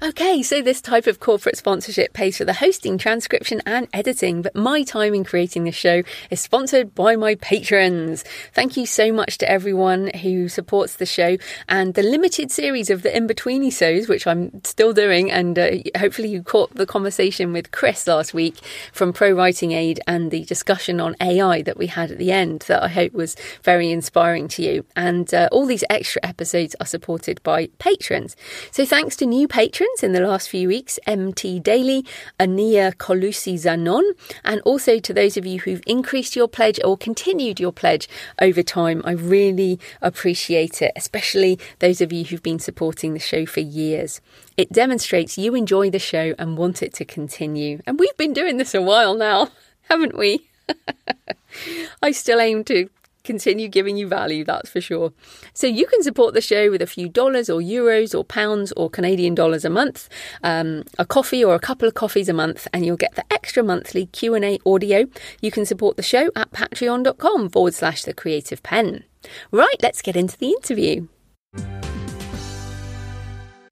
Okay, 0.00 0.44
so 0.44 0.62
this 0.62 0.80
type 0.80 1.08
of 1.08 1.18
corporate 1.18 1.56
sponsorship 1.56 2.12
pays 2.12 2.38
for 2.38 2.44
the 2.44 2.52
hosting, 2.52 2.98
transcription, 2.98 3.60
and 3.66 3.88
editing, 3.92 4.42
but 4.42 4.54
my 4.54 4.84
time 4.84 5.12
in 5.12 5.24
creating 5.24 5.64
this 5.64 5.74
show 5.74 6.04
is 6.30 6.40
sponsored 6.40 6.94
by 6.94 7.16
my 7.16 7.34
patrons. 7.34 8.22
Thank 8.52 8.76
you 8.76 8.86
so 8.86 9.12
much 9.12 9.38
to 9.38 9.50
everyone 9.50 10.12
who 10.22 10.48
supports 10.48 10.94
the 10.94 11.04
show 11.04 11.36
and 11.68 11.94
the 11.94 12.04
limited 12.04 12.52
series 12.52 12.90
of 12.90 13.02
the 13.02 13.14
in 13.14 13.26
betweeny 13.26 13.76
shows, 13.76 14.06
which 14.06 14.24
I'm 14.24 14.62
still 14.62 14.92
doing. 14.92 15.32
And 15.32 15.58
uh, 15.58 15.70
hopefully, 15.96 16.28
you 16.28 16.44
caught 16.44 16.72
the 16.76 16.86
conversation 16.86 17.52
with 17.52 17.72
Chris 17.72 18.06
last 18.06 18.32
week 18.32 18.54
from 18.92 19.12
Pro 19.12 19.32
Writing 19.32 19.72
Aid 19.72 19.98
and 20.06 20.30
the 20.30 20.44
discussion 20.44 21.00
on 21.00 21.16
AI 21.20 21.62
that 21.62 21.76
we 21.76 21.88
had 21.88 22.12
at 22.12 22.18
the 22.18 22.30
end, 22.30 22.60
that 22.68 22.84
I 22.84 22.88
hope 22.88 23.14
was 23.14 23.34
very 23.64 23.90
inspiring 23.90 24.46
to 24.46 24.62
you. 24.62 24.86
And 24.94 25.34
uh, 25.34 25.48
all 25.50 25.66
these 25.66 25.82
extra 25.90 26.20
episodes 26.22 26.76
are 26.78 26.86
supported 26.86 27.42
by 27.42 27.70
patrons. 27.80 28.36
So, 28.70 28.86
thanks 28.86 29.16
to 29.16 29.26
new 29.26 29.48
patrons 29.48 29.87
in 30.02 30.12
the 30.12 30.20
last 30.20 30.48
few 30.48 30.68
weeks 30.68 30.98
MT 31.06 31.60
Daily, 31.60 32.04
Ania 32.38 32.94
Colusi 32.94 33.54
Zanon, 33.54 34.04
and 34.44 34.60
also 34.62 34.98
to 34.98 35.12
those 35.12 35.36
of 35.36 35.44
you 35.44 35.60
who've 35.60 35.82
increased 35.86 36.36
your 36.36 36.48
pledge 36.48 36.78
or 36.84 36.96
continued 36.96 37.58
your 37.58 37.72
pledge 37.72 38.08
over 38.40 38.62
time. 38.62 39.02
I 39.04 39.12
really 39.12 39.80
appreciate 40.00 40.82
it, 40.82 40.92
especially 40.96 41.58
those 41.80 42.00
of 42.00 42.12
you 42.12 42.24
who've 42.24 42.42
been 42.42 42.58
supporting 42.58 43.14
the 43.14 43.20
show 43.20 43.46
for 43.46 43.60
years. 43.60 44.20
It 44.56 44.72
demonstrates 44.72 45.38
you 45.38 45.54
enjoy 45.54 45.90
the 45.90 45.98
show 45.98 46.34
and 46.38 46.58
want 46.58 46.82
it 46.82 46.92
to 46.94 47.04
continue. 47.04 47.80
And 47.86 47.98
we've 47.98 48.16
been 48.16 48.32
doing 48.32 48.56
this 48.56 48.74
a 48.74 48.82
while 48.82 49.14
now, 49.14 49.50
haven't 49.88 50.16
we? 50.16 50.48
I 52.02 52.10
still 52.12 52.40
aim 52.40 52.64
to 52.64 52.90
continue 53.28 53.68
giving 53.68 53.98
you 53.98 54.08
value, 54.08 54.42
that's 54.42 54.70
for 54.70 54.80
sure. 54.80 55.12
So 55.52 55.66
you 55.66 55.86
can 55.86 56.02
support 56.02 56.32
the 56.32 56.40
show 56.40 56.70
with 56.70 56.80
a 56.82 56.86
few 56.86 57.08
dollars 57.08 57.50
or 57.50 57.60
euros 57.60 58.18
or 58.18 58.24
pounds 58.24 58.72
or 58.72 58.88
Canadian 58.88 59.34
dollars 59.34 59.64
a 59.66 59.70
month, 59.70 60.08
um, 60.42 60.84
a 60.98 61.04
coffee 61.04 61.44
or 61.44 61.54
a 61.54 61.60
couple 61.60 61.86
of 61.86 61.92
coffees 61.92 62.30
a 62.30 62.32
month, 62.32 62.66
and 62.72 62.86
you'll 62.86 62.96
get 62.96 63.14
the 63.16 63.24
extra 63.30 63.62
monthly 63.62 64.06
Q&A 64.06 64.58
audio. 64.64 65.04
You 65.42 65.50
can 65.50 65.66
support 65.66 65.96
the 65.96 66.02
show 66.02 66.30
at 66.34 66.50
patreon.com 66.52 67.50
forward 67.50 67.74
slash 67.74 68.02
the 68.02 68.14
creative 68.14 68.62
penn. 68.62 69.04
Right, 69.52 69.76
let's 69.82 70.00
get 70.00 70.16
into 70.16 70.38
the 70.38 70.48
interview. 70.48 71.06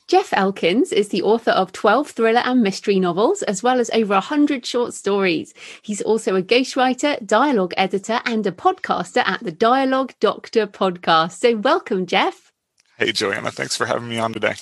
Jeff 0.09 0.33
Elkins 0.33 0.93
is 0.93 1.09
the 1.09 1.23
author 1.23 1.51
of 1.51 1.73
12 1.73 2.11
thriller 2.11 2.43
and 2.45 2.63
mystery 2.63 3.01
novels, 3.01 3.43
as 3.43 3.65
well 3.65 3.81
as 3.81 3.91
over 3.91 4.15
100 4.15 4.65
short 4.65 4.95
stories. 4.95 5.53
He's 5.83 6.01
also 6.01 6.37
a 6.37 6.43
ghostwriter, 6.43 7.27
dialogue 7.27 7.75
editor, 7.77 8.21
and 8.25 8.47
a 8.47 8.53
podcaster 8.53 9.27
at 9.27 9.43
the 9.43 9.51
Dialogue 9.51 10.15
Doctor 10.21 10.69
podcast. 10.69 11.41
So, 11.41 11.57
welcome, 11.57 12.07
Jeff. 12.07 12.53
Hey, 12.99 13.11
Joanna. 13.11 13.51
Thanks 13.51 13.75
for 13.75 13.85
having 13.85 14.09
me 14.09 14.17
on 14.19 14.33
today. 14.33 14.55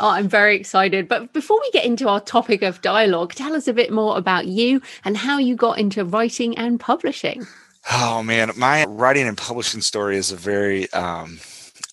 Oh, 0.00 0.08
I'm 0.10 0.28
very 0.28 0.56
excited. 0.56 1.06
But 1.06 1.32
before 1.32 1.60
we 1.60 1.70
get 1.70 1.84
into 1.84 2.08
our 2.08 2.20
topic 2.20 2.62
of 2.62 2.82
dialogue, 2.82 3.34
tell 3.34 3.54
us 3.54 3.68
a 3.68 3.72
bit 3.72 3.92
more 3.92 4.18
about 4.18 4.48
you 4.48 4.82
and 5.04 5.16
how 5.16 5.38
you 5.38 5.54
got 5.54 5.78
into 5.78 6.04
writing 6.04 6.58
and 6.58 6.80
publishing. 6.80 7.46
Oh, 7.92 8.24
man. 8.24 8.50
My 8.56 8.84
writing 8.86 9.28
and 9.28 9.38
publishing 9.38 9.80
story 9.80 10.16
is 10.16 10.32
a 10.32 10.36
very. 10.36 10.92
Um, 10.92 11.38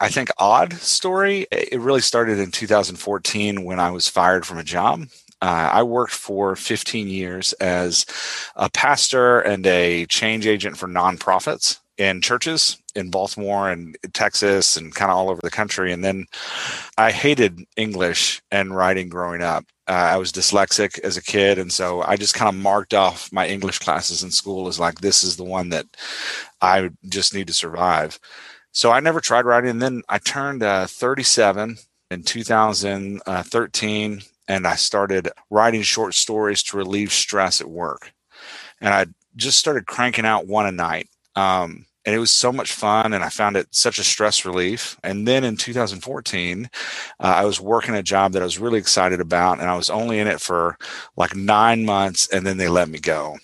I 0.02 0.10
think, 0.10 0.30
odd 0.38 0.74
story. 0.74 1.46
It 1.52 1.80
really 1.80 2.02
started 2.02 2.40
in 2.40 2.52
2014 2.52 3.64
when 3.64 3.80
I 3.80 3.92
was 3.92 4.08
fired 4.08 4.46
from 4.46 4.58
a 4.58 4.64
job. 4.64 5.08
Uh, 5.42 5.70
I 5.72 5.84
worked 5.84 6.14
for 6.14 6.56
15 6.56 7.08
years 7.08 7.54
as 7.54 8.06
a 8.56 8.70
pastor 8.70 9.40
and 9.40 9.66
a 9.68 10.06
change 10.08 10.46
agent 10.46 10.78
for 10.78 10.88
nonprofits 10.88 11.80
in 11.98 12.22
churches 12.22 12.78
in 12.96 13.10
Baltimore 13.10 13.70
and 13.70 13.98
Texas 14.14 14.78
and 14.78 14.96
kind 14.96 15.12
of 15.12 15.18
all 15.18 15.30
over 15.30 15.42
the 15.44 15.52
country. 15.52 15.92
And 15.92 16.04
then 16.04 16.26
I 16.98 17.12
hated 17.12 17.60
English 17.76 18.42
and 18.52 18.76
writing 18.76 19.10
growing 19.10 19.42
up. 19.42 19.66
Uh, 19.88 19.92
I 19.92 20.18
was 20.18 20.32
dyslexic 20.32 21.00
as 21.00 21.18
a 21.18 21.24
kid. 21.24 21.58
And 21.58 21.72
so 21.72 22.02
I 22.02 22.16
just 22.16 22.36
kind 22.36 22.50
of 22.50 22.62
marked 22.62 22.94
off 22.94 23.32
my 23.34 23.48
English 23.48 23.80
classes 23.80 24.24
in 24.24 24.32
school 24.32 24.68
as 24.68 24.80
like, 24.80 25.02
this 25.02 25.24
is 25.24 25.36
the 25.36 25.44
one 25.44 25.70
that 25.70 25.86
I 26.62 26.90
just 27.10 27.34
need 27.34 27.48
to 27.48 27.54
survive. 27.54 28.20
So 28.72 28.92
I 28.92 29.00
never 29.00 29.20
tried 29.20 29.46
writing. 29.46 29.70
And 29.72 29.82
then 29.82 30.04
I 30.10 30.20
turned 30.20 30.64
uh, 30.64 30.88
37 30.88 31.78
in 32.12 32.24
2013 32.24 34.22
and 34.48 34.68
I 34.68 34.76
started 34.76 35.30
writing 35.50 35.82
short 35.82 36.14
stories 36.14 36.64
to 36.64 36.78
relieve 36.78 37.12
stress 37.12 37.62
at 37.62 37.70
work. 37.70 38.14
And 38.82 38.94
I 38.94 39.08
just 39.36 39.60
started 39.60 39.86
cranking 39.86 40.26
out 40.26 40.48
one 40.48 40.66
a 40.66 40.72
night. 40.72 41.08
Um, 41.36 41.86
and 42.06 42.16
it 42.16 42.20
was 42.20 42.32
so 42.32 42.52
much 42.52 42.74
fun 42.74 43.14
and 43.14 43.24
i 43.24 43.30
found 43.30 43.56
it 43.56 43.68
such 43.70 44.00
a 44.00 44.04
stress 44.04 44.46
relief 44.46 44.98
and 45.04 45.28
then 45.28 45.44
in 45.44 45.56
2014 45.56 46.66
uh, 46.66 46.70
i 47.20 47.46
was 47.46 47.60
working 47.60 47.94
a 47.94 48.02
job 48.02 48.32
that 48.32 48.42
i 48.42 48.46
was 48.46 48.58
really 48.58 48.80
excited 48.80 49.20
about 49.20 49.60
and 49.60 49.70
i 49.70 49.76
was 49.76 49.90
only 49.90 50.18
in 50.18 50.28
it 50.28 50.42
for 50.42 50.78
like 51.18 51.36
nine 51.36 51.86
months 51.86 52.28
and 52.30 52.48
then 52.48 52.58
they 52.58 52.68
let 52.68 52.90
me 52.90 53.00
go 53.00 53.38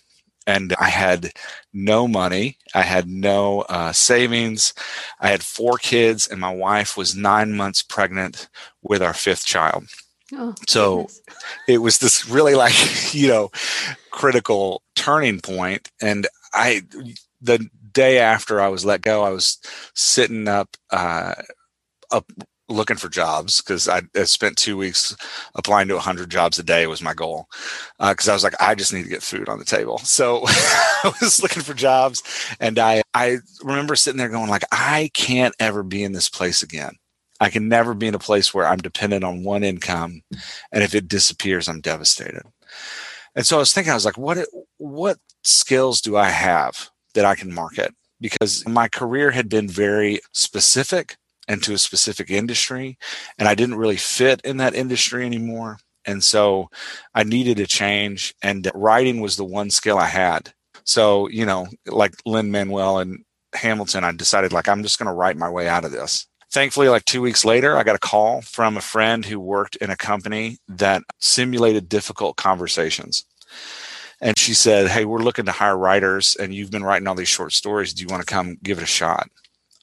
and 0.47 0.75
I 0.79 0.89
had 0.89 1.31
no 1.73 2.07
money. 2.07 2.57
I 2.73 2.81
had 2.81 3.07
no 3.07 3.61
uh, 3.61 3.91
savings. 3.91 4.73
I 5.19 5.29
had 5.29 5.43
four 5.43 5.77
kids, 5.77 6.27
and 6.27 6.39
my 6.39 6.53
wife 6.53 6.95
was 6.97 7.15
nine 7.15 7.53
months 7.53 7.81
pregnant 7.81 8.47
with 8.81 9.01
our 9.01 9.13
fifth 9.13 9.45
child. 9.45 9.85
Oh, 10.33 10.53
so 10.67 10.97
goodness. 10.97 11.21
it 11.67 11.77
was 11.79 11.99
this 11.99 12.27
really 12.27 12.55
like, 12.55 12.73
you 13.13 13.27
know, 13.27 13.51
critical 14.11 14.81
turning 14.95 15.39
point. 15.39 15.89
And 16.01 16.27
I, 16.53 16.83
the 17.41 17.69
day 17.93 18.19
after 18.19 18.61
I 18.61 18.67
was 18.67 18.85
let 18.85 19.01
go, 19.01 19.23
I 19.23 19.29
was 19.29 19.59
sitting 19.93 20.47
up, 20.47 20.77
uh, 20.91 21.35
up 22.11 22.31
looking 22.67 22.97
for 22.97 23.09
jobs 23.09 23.61
because 23.61 23.87
I, 23.87 24.01
I, 24.15 24.23
spent 24.23 24.57
two 24.57 24.75
weeks 24.75 25.15
applying 25.53 25.87
to 25.89 25.93
100 25.95 26.29
jobs 26.31 26.57
a 26.57 26.63
day 26.63 26.87
was 26.87 27.01
my 27.01 27.13
goal 27.13 27.47
because 27.99 28.27
uh, 28.27 28.31
I 28.31 28.35
was 28.35 28.43
like 28.43 28.59
I 28.59 28.73
just 28.73 28.91
need 28.91 29.03
to 29.03 29.09
get 29.09 29.21
food 29.21 29.49
on 29.49 29.59
the 29.59 29.65
table. 29.65 29.99
So 29.99 30.41
I 30.47 31.13
was 31.21 31.41
looking 31.41 31.61
for 31.61 31.73
jobs 31.73 32.23
and 32.59 32.79
I 32.79 33.03
I 33.13 33.37
remember 33.63 33.95
sitting 33.95 34.17
there 34.17 34.29
going 34.29 34.49
like 34.49 34.63
I 34.71 35.11
can't 35.13 35.55
ever 35.59 35.83
be 35.83 36.03
in 36.03 36.13
this 36.13 36.29
place 36.29 36.63
again. 36.63 36.93
I 37.39 37.49
can 37.49 37.67
never 37.67 37.93
be 37.93 38.07
in 38.07 38.15
a 38.15 38.19
place 38.19 38.53
where 38.53 38.65
I'm 38.65 38.77
dependent 38.77 39.23
on 39.23 39.43
one 39.43 39.63
income 39.63 40.21
and 40.71 40.83
if 40.83 40.95
it 40.95 41.07
disappears 41.07 41.67
I'm 41.67 41.81
devastated. 41.81 42.43
And 43.35 43.45
so 43.45 43.57
I 43.57 43.59
was 43.59 43.73
thinking 43.73 43.91
I 43.91 43.95
was 43.95 44.05
like 44.05 44.17
what 44.17 44.39
what 44.77 45.17
skills 45.43 46.01
do 46.01 46.17
I 46.17 46.29
have 46.29 46.89
that 47.13 47.25
I 47.25 47.35
can 47.35 47.53
market? 47.53 47.93
Because 48.19 48.65
my 48.67 48.87
career 48.87 49.29
had 49.29 49.49
been 49.49 49.67
very 49.67 50.19
specific 50.33 51.17
into 51.47 51.73
a 51.73 51.77
specific 51.77 52.29
industry 52.29 52.97
and 53.37 53.47
I 53.47 53.55
didn't 53.55 53.75
really 53.75 53.97
fit 53.97 54.41
in 54.43 54.57
that 54.57 54.75
industry 54.75 55.25
anymore. 55.25 55.77
And 56.05 56.23
so 56.23 56.69
I 57.13 57.23
needed 57.23 57.59
a 57.59 57.67
change 57.67 58.33
and 58.41 58.69
writing 58.73 59.21
was 59.21 59.37
the 59.37 59.45
one 59.45 59.69
skill 59.69 59.97
I 59.97 60.07
had. 60.07 60.53
So, 60.83 61.27
you 61.29 61.45
know, 61.45 61.67
like 61.87 62.13
Lin 62.25 62.51
Manuel 62.51 62.99
and 62.99 63.23
Hamilton, 63.53 64.03
I 64.03 64.11
decided 64.11 64.53
like 64.53 64.67
I'm 64.67 64.83
just 64.83 64.99
going 64.99 65.07
to 65.07 65.13
write 65.13 65.37
my 65.37 65.49
way 65.49 65.67
out 65.67 65.85
of 65.85 65.91
this. 65.91 66.27
Thankfully, 66.51 66.89
like 66.89 67.05
two 67.05 67.21
weeks 67.21 67.43
later, 67.43 67.75
I 67.75 67.83
got 67.83 67.95
a 67.95 67.99
call 67.99 68.41
from 68.41 68.77
a 68.77 68.81
friend 68.81 69.25
who 69.25 69.39
worked 69.39 69.75
in 69.77 69.89
a 69.89 69.97
company 69.97 70.57
that 70.67 71.01
simulated 71.19 71.89
difficult 71.89 72.37
conversations. 72.37 73.25
And 74.21 74.37
she 74.37 74.53
said, 74.53 74.87
Hey, 74.87 75.05
we're 75.05 75.19
looking 75.19 75.45
to 75.45 75.51
hire 75.51 75.77
writers, 75.77 76.35
and 76.39 76.53
you've 76.53 76.71
been 76.71 76.83
writing 76.83 77.07
all 77.07 77.15
these 77.15 77.27
short 77.27 77.51
stories. 77.51 77.93
Do 77.93 78.03
you 78.03 78.07
want 78.07 78.25
to 78.25 78.33
come 78.33 78.57
give 78.63 78.77
it 78.77 78.83
a 78.83 78.87
shot? 78.87 79.27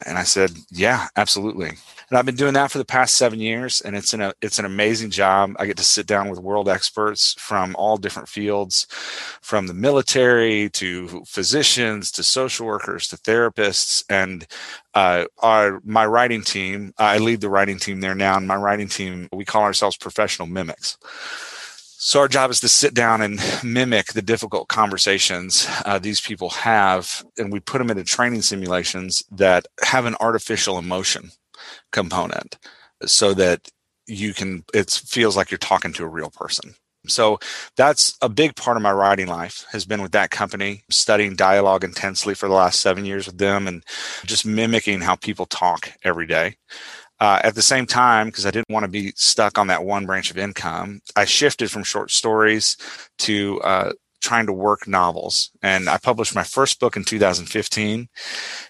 And 0.07 0.19
I 0.19 0.25
said, 0.25 0.53
yeah, 0.71 1.09
absolutely. 1.17 1.73
And 2.13 2.19
I've 2.19 2.27
been 2.27 2.37
doing 2.37 2.53
that 2.53 2.71
for 2.71 2.77
the 2.77 2.85
past 2.85 3.17
seven 3.17 3.41
years, 3.41 3.81
and 3.81 3.97
it's 3.97 4.13
an 4.13 4.33
it's 4.43 4.59
an 4.59 4.67
amazing 4.67 5.11
job. 5.11 5.55
I 5.59 5.65
get 5.65 5.79
to 5.79 5.83
sit 5.83 6.07
down 6.07 6.29
with 6.29 6.41
world 6.41 6.69
experts 6.69 7.35
from 7.39 7.75
all 7.79 7.97
different 7.97 8.29
fields, 8.29 8.87
from 9.41 9.67
the 9.67 9.73
military 9.73 10.69
to 10.71 11.25
physicians 11.27 12.11
to 12.13 12.23
social 12.23 12.67
workers 12.67 13.09
to 13.09 13.17
therapists, 13.17 14.05
and 14.11 14.47
uh, 14.93 15.25
our 15.39 15.81
my 15.87 16.05
writing 16.05 16.43
team. 16.43 16.93
I 16.99 17.17
lead 17.17 17.41
the 17.41 17.49
writing 17.49 17.79
team 17.79 18.01
there 18.01 18.15
now, 18.15 18.37
and 18.37 18.47
my 18.47 18.57
writing 18.57 18.89
team 18.89 19.31
we 19.33 19.47
call 19.47 19.63
ourselves 19.63 19.97
professional 19.97 20.49
mimics. 20.49 20.99
So 22.05 22.19
our 22.19 22.27
job 22.27 22.51
is 22.51 22.59
to 22.61 22.69
sit 22.69 22.95
down 22.95 23.23
and 23.23 23.41
mimic 23.63 24.07
the 24.09 24.23
difficult 24.23 24.67
conversations 24.67 25.69
uh, 25.85 26.01
these 26.01 26.21
people 26.21 26.51
have, 26.51 27.25
and 27.39 27.53
we 27.53 27.61
put 27.61 27.79
them 27.79 27.91
into 27.91 28.03
training 28.03 28.43
simulations 28.43 29.23
that 29.31 29.69
have 29.85 30.05
an 30.05 30.17
artificial 30.19 30.79
emotion 30.79 31.31
component, 31.93 32.59
so 33.07 33.35
that 33.35 33.69
you 34.09 34.35
can. 34.35 34.65
It 34.75 34.91
feels 34.91 35.37
like 35.37 35.53
you're 35.53 35.59
talking 35.59 35.93
to 35.93 36.03
a 36.03 36.09
real 36.09 36.31
person. 36.31 36.75
So 37.07 37.39
that's 37.77 38.17
a 38.21 38.29
big 38.29 38.57
part 38.57 38.77
of 38.77 38.83
my 38.83 38.93
writing 38.93 39.29
life 39.29 39.65
has 39.71 39.85
been 39.85 40.03
with 40.03 40.13
that 40.13 40.33
company, 40.33 40.83
studying 40.91 41.37
dialogue 41.37 41.85
intensely 41.85 42.35
for 42.35 42.49
the 42.49 42.55
last 42.55 42.81
seven 42.81 43.05
years 43.05 43.27
with 43.27 43.39
them, 43.39 43.69
and 43.69 43.85
just 44.25 44.45
mimicking 44.45 45.03
how 45.03 45.15
people 45.15 45.47
talk 45.47 45.93
every 46.03 46.27
day. 46.27 46.57
Uh, 47.23 47.39
at 47.45 47.55
the 47.55 47.63
same 47.63 47.87
time, 47.87 48.27
because 48.27 48.47
I 48.47 48.51
didn't 48.51 48.69
want 48.69 48.83
to 48.83 48.91
be 48.91 49.13
stuck 49.15 49.57
on 49.57 49.69
that 49.69 49.85
one 49.85 50.07
branch 50.07 50.33
of 50.33 50.39
income, 50.39 51.01
I 51.15 51.25
shifted 51.25 51.71
from 51.71 51.85
short 51.85 52.11
stories 52.11 52.77
to 53.19 53.61
uh, 53.61 53.93
trying 54.21 54.47
to 54.47 54.53
work 54.53 54.89
novels. 54.89 55.53
And 55.63 55.89
I 55.89 55.99
published 55.99 56.35
my 56.35 56.43
first 56.43 56.81
book 56.81 56.97
in 56.97 57.05
2015. 57.05 58.09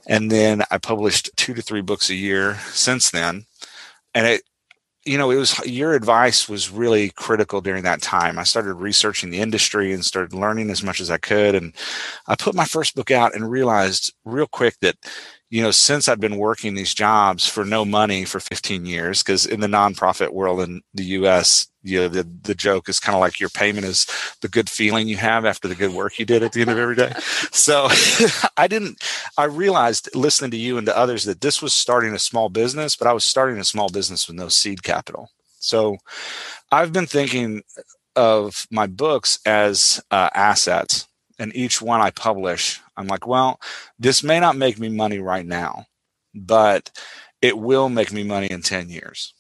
And 0.07 0.31
then 0.31 0.65
I 0.71 0.77
published 0.77 1.31
two 1.35 1.55
to 1.55 1.63
three 1.63 1.81
books 1.81 2.11
a 2.11 2.15
year 2.15 2.59
since 2.73 3.11
then. 3.11 3.47
And 4.15 4.27
it, 4.27 4.43
you 5.07 5.17
know, 5.17 5.31
it 5.31 5.37
was 5.37 5.59
your 5.65 5.95
advice 5.95 6.47
was 6.47 6.71
really 6.71 7.09
critical 7.09 7.63
during 7.63 7.85
that 7.85 8.03
time. 8.03 8.39
I 8.39 8.45
started 8.45 8.75
researching 8.75 9.31
the 9.31 9.41
industry 9.41 9.95
and 9.95 10.05
started 10.05 10.35
learning 10.35 10.69
as 10.69 10.83
much 10.83 11.01
as 11.01 11.11
I 11.11 11.17
could. 11.17 11.55
And 11.55 11.73
I 12.27 12.37
put 12.37 12.55
my 12.55 12.67
first 12.67 12.97
book 12.97 13.11
out 13.11 13.35
and 13.35 13.51
realized 13.51 14.13
real 14.27 14.47
quick 14.47 14.75
that, 14.83 14.97
you 15.53 15.61
know, 15.61 15.71
since 15.71 16.09
I've 16.09 16.19
been 16.19 16.39
working 16.39 16.73
these 16.73 16.95
jobs 16.95 17.47
for 17.47 17.63
no 17.63 17.85
money 17.85 18.25
for 18.25 18.41
15 18.41 18.87
years, 18.87 19.23
because 19.23 19.45
in 19.45 19.61
the 19.61 19.67
nonprofit 19.67 20.31
world 20.31 20.61
in 20.63 20.81
the 20.95 21.05
US, 21.05 21.67
you 21.83 22.01
know, 22.01 22.09
the, 22.09 22.27
the 22.45 22.55
joke 22.55 22.89
is 22.89 22.99
kind 22.99 23.15
of 23.15 23.21
like 23.21 23.39
your 23.39 23.51
payment 23.51 23.85
is 23.85 24.07
the 24.41 24.49
good 24.49 24.71
feeling 24.71 25.09
you 25.09 25.19
have 25.19 25.45
after 25.45 25.69
the 25.69 25.75
good 25.75 25.93
work 25.93 26.19
you 26.19 26.25
did 26.25 26.43
at 26.43 26.55
the 26.55 26.63
end 26.63 26.71
of 26.71 26.79
every 26.79 26.97
day. 26.97 27.13
So 27.53 27.89
I 28.57 28.67
didn't, 28.67 29.03
I 29.37 29.45
realized 29.45 30.09
listening 30.15 30.53
to 30.53 30.57
you 30.57 30.79
and 30.79 30.87
to 30.87 30.97
others 30.97 31.25
that 31.25 31.43
this 31.43 31.61
was 31.61 31.75
starting 31.75 32.15
a 32.15 32.19
small 32.19 32.49
business, 32.49 32.97
but 32.97 33.07
I 33.07 33.13
was 33.13 33.23
starting 33.23 33.59
a 33.59 33.65
small 33.65 33.91
business 33.91 34.27
with 34.27 34.37
no 34.37 34.49
seed 34.49 34.83
capital. 34.83 35.29
So 35.59 35.99
I've 36.73 36.95
been 36.95 37.07
thinking 37.07 37.63
of 38.17 38.67
my 38.71 38.87
books 38.87 39.39
as 39.45 40.03
uh, 40.11 40.31
assets 40.35 41.07
and 41.39 41.55
each 41.55 41.83
one 41.83 42.01
I 42.01 42.11
publish, 42.11 42.81
I'm 42.97 43.07
like, 43.07 43.27
well, 43.27 43.61
this 43.99 44.23
may 44.23 44.41
not 44.41 44.57
make 44.57 44.79
me 44.79 44.89
money 44.89 45.19
right 45.19 45.47
now, 45.47 45.87
but 46.35 46.91
it 47.41 47.59
will 47.59 47.89
make 47.89 48.13
me 48.13 48.23
money 48.23 48.47
in 48.47 48.63
10 48.63 48.89
years. 48.89 49.35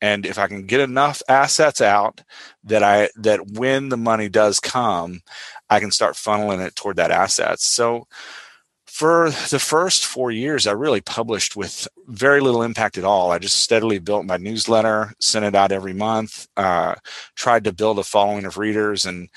And 0.00 0.24
if 0.24 0.38
i 0.38 0.46
can 0.46 0.66
get 0.66 0.80
enough 0.80 1.22
assets 1.28 1.80
out 1.80 2.22
that 2.62 2.84
i 2.84 3.08
that 3.16 3.50
when 3.50 3.88
the 3.88 3.96
money 3.96 4.28
does 4.28 4.60
come 4.60 5.22
i 5.68 5.80
can 5.80 5.90
start 5.90 6.14
funneling 6.14 6.64
it 6.64 6.76
toward 6.76 6.94
that 6.96 7.10
assets 7.10 7.66
so 7.66 8.06
for 8.86 9.30
the 9.50 9.58
first 9.58 10.06
four 10.06 10.30
years 10.30 10.68
i 10.68 10.72
really 10.72 11.00
published 11.00 11.56
with 11.56 11.88
very 12.06 12.40
little 12.40 12.62
impact 12.62 12.96
at 12.96 13.04
all. 13.04 13.30
I 13.30 13.38
just 13.38 13.62
steadily 13.62 13.98
built 13.98 14.24
my 14.24 14.38
newsletter 14.38 15.12
sent 15.20 15.44
it 15.44 15.54
out 15.54 15.72
every 15.72 15.92
month 15.92 16.46
uh, 16.56 16.94
tried 17.34 17.64
to 17.64 17.72
build 17.72 17.98
a 17.98 18.04
following 18.04 18.44
of 18.44 18.56
readers 18.56 19.04
and 19.04 19.28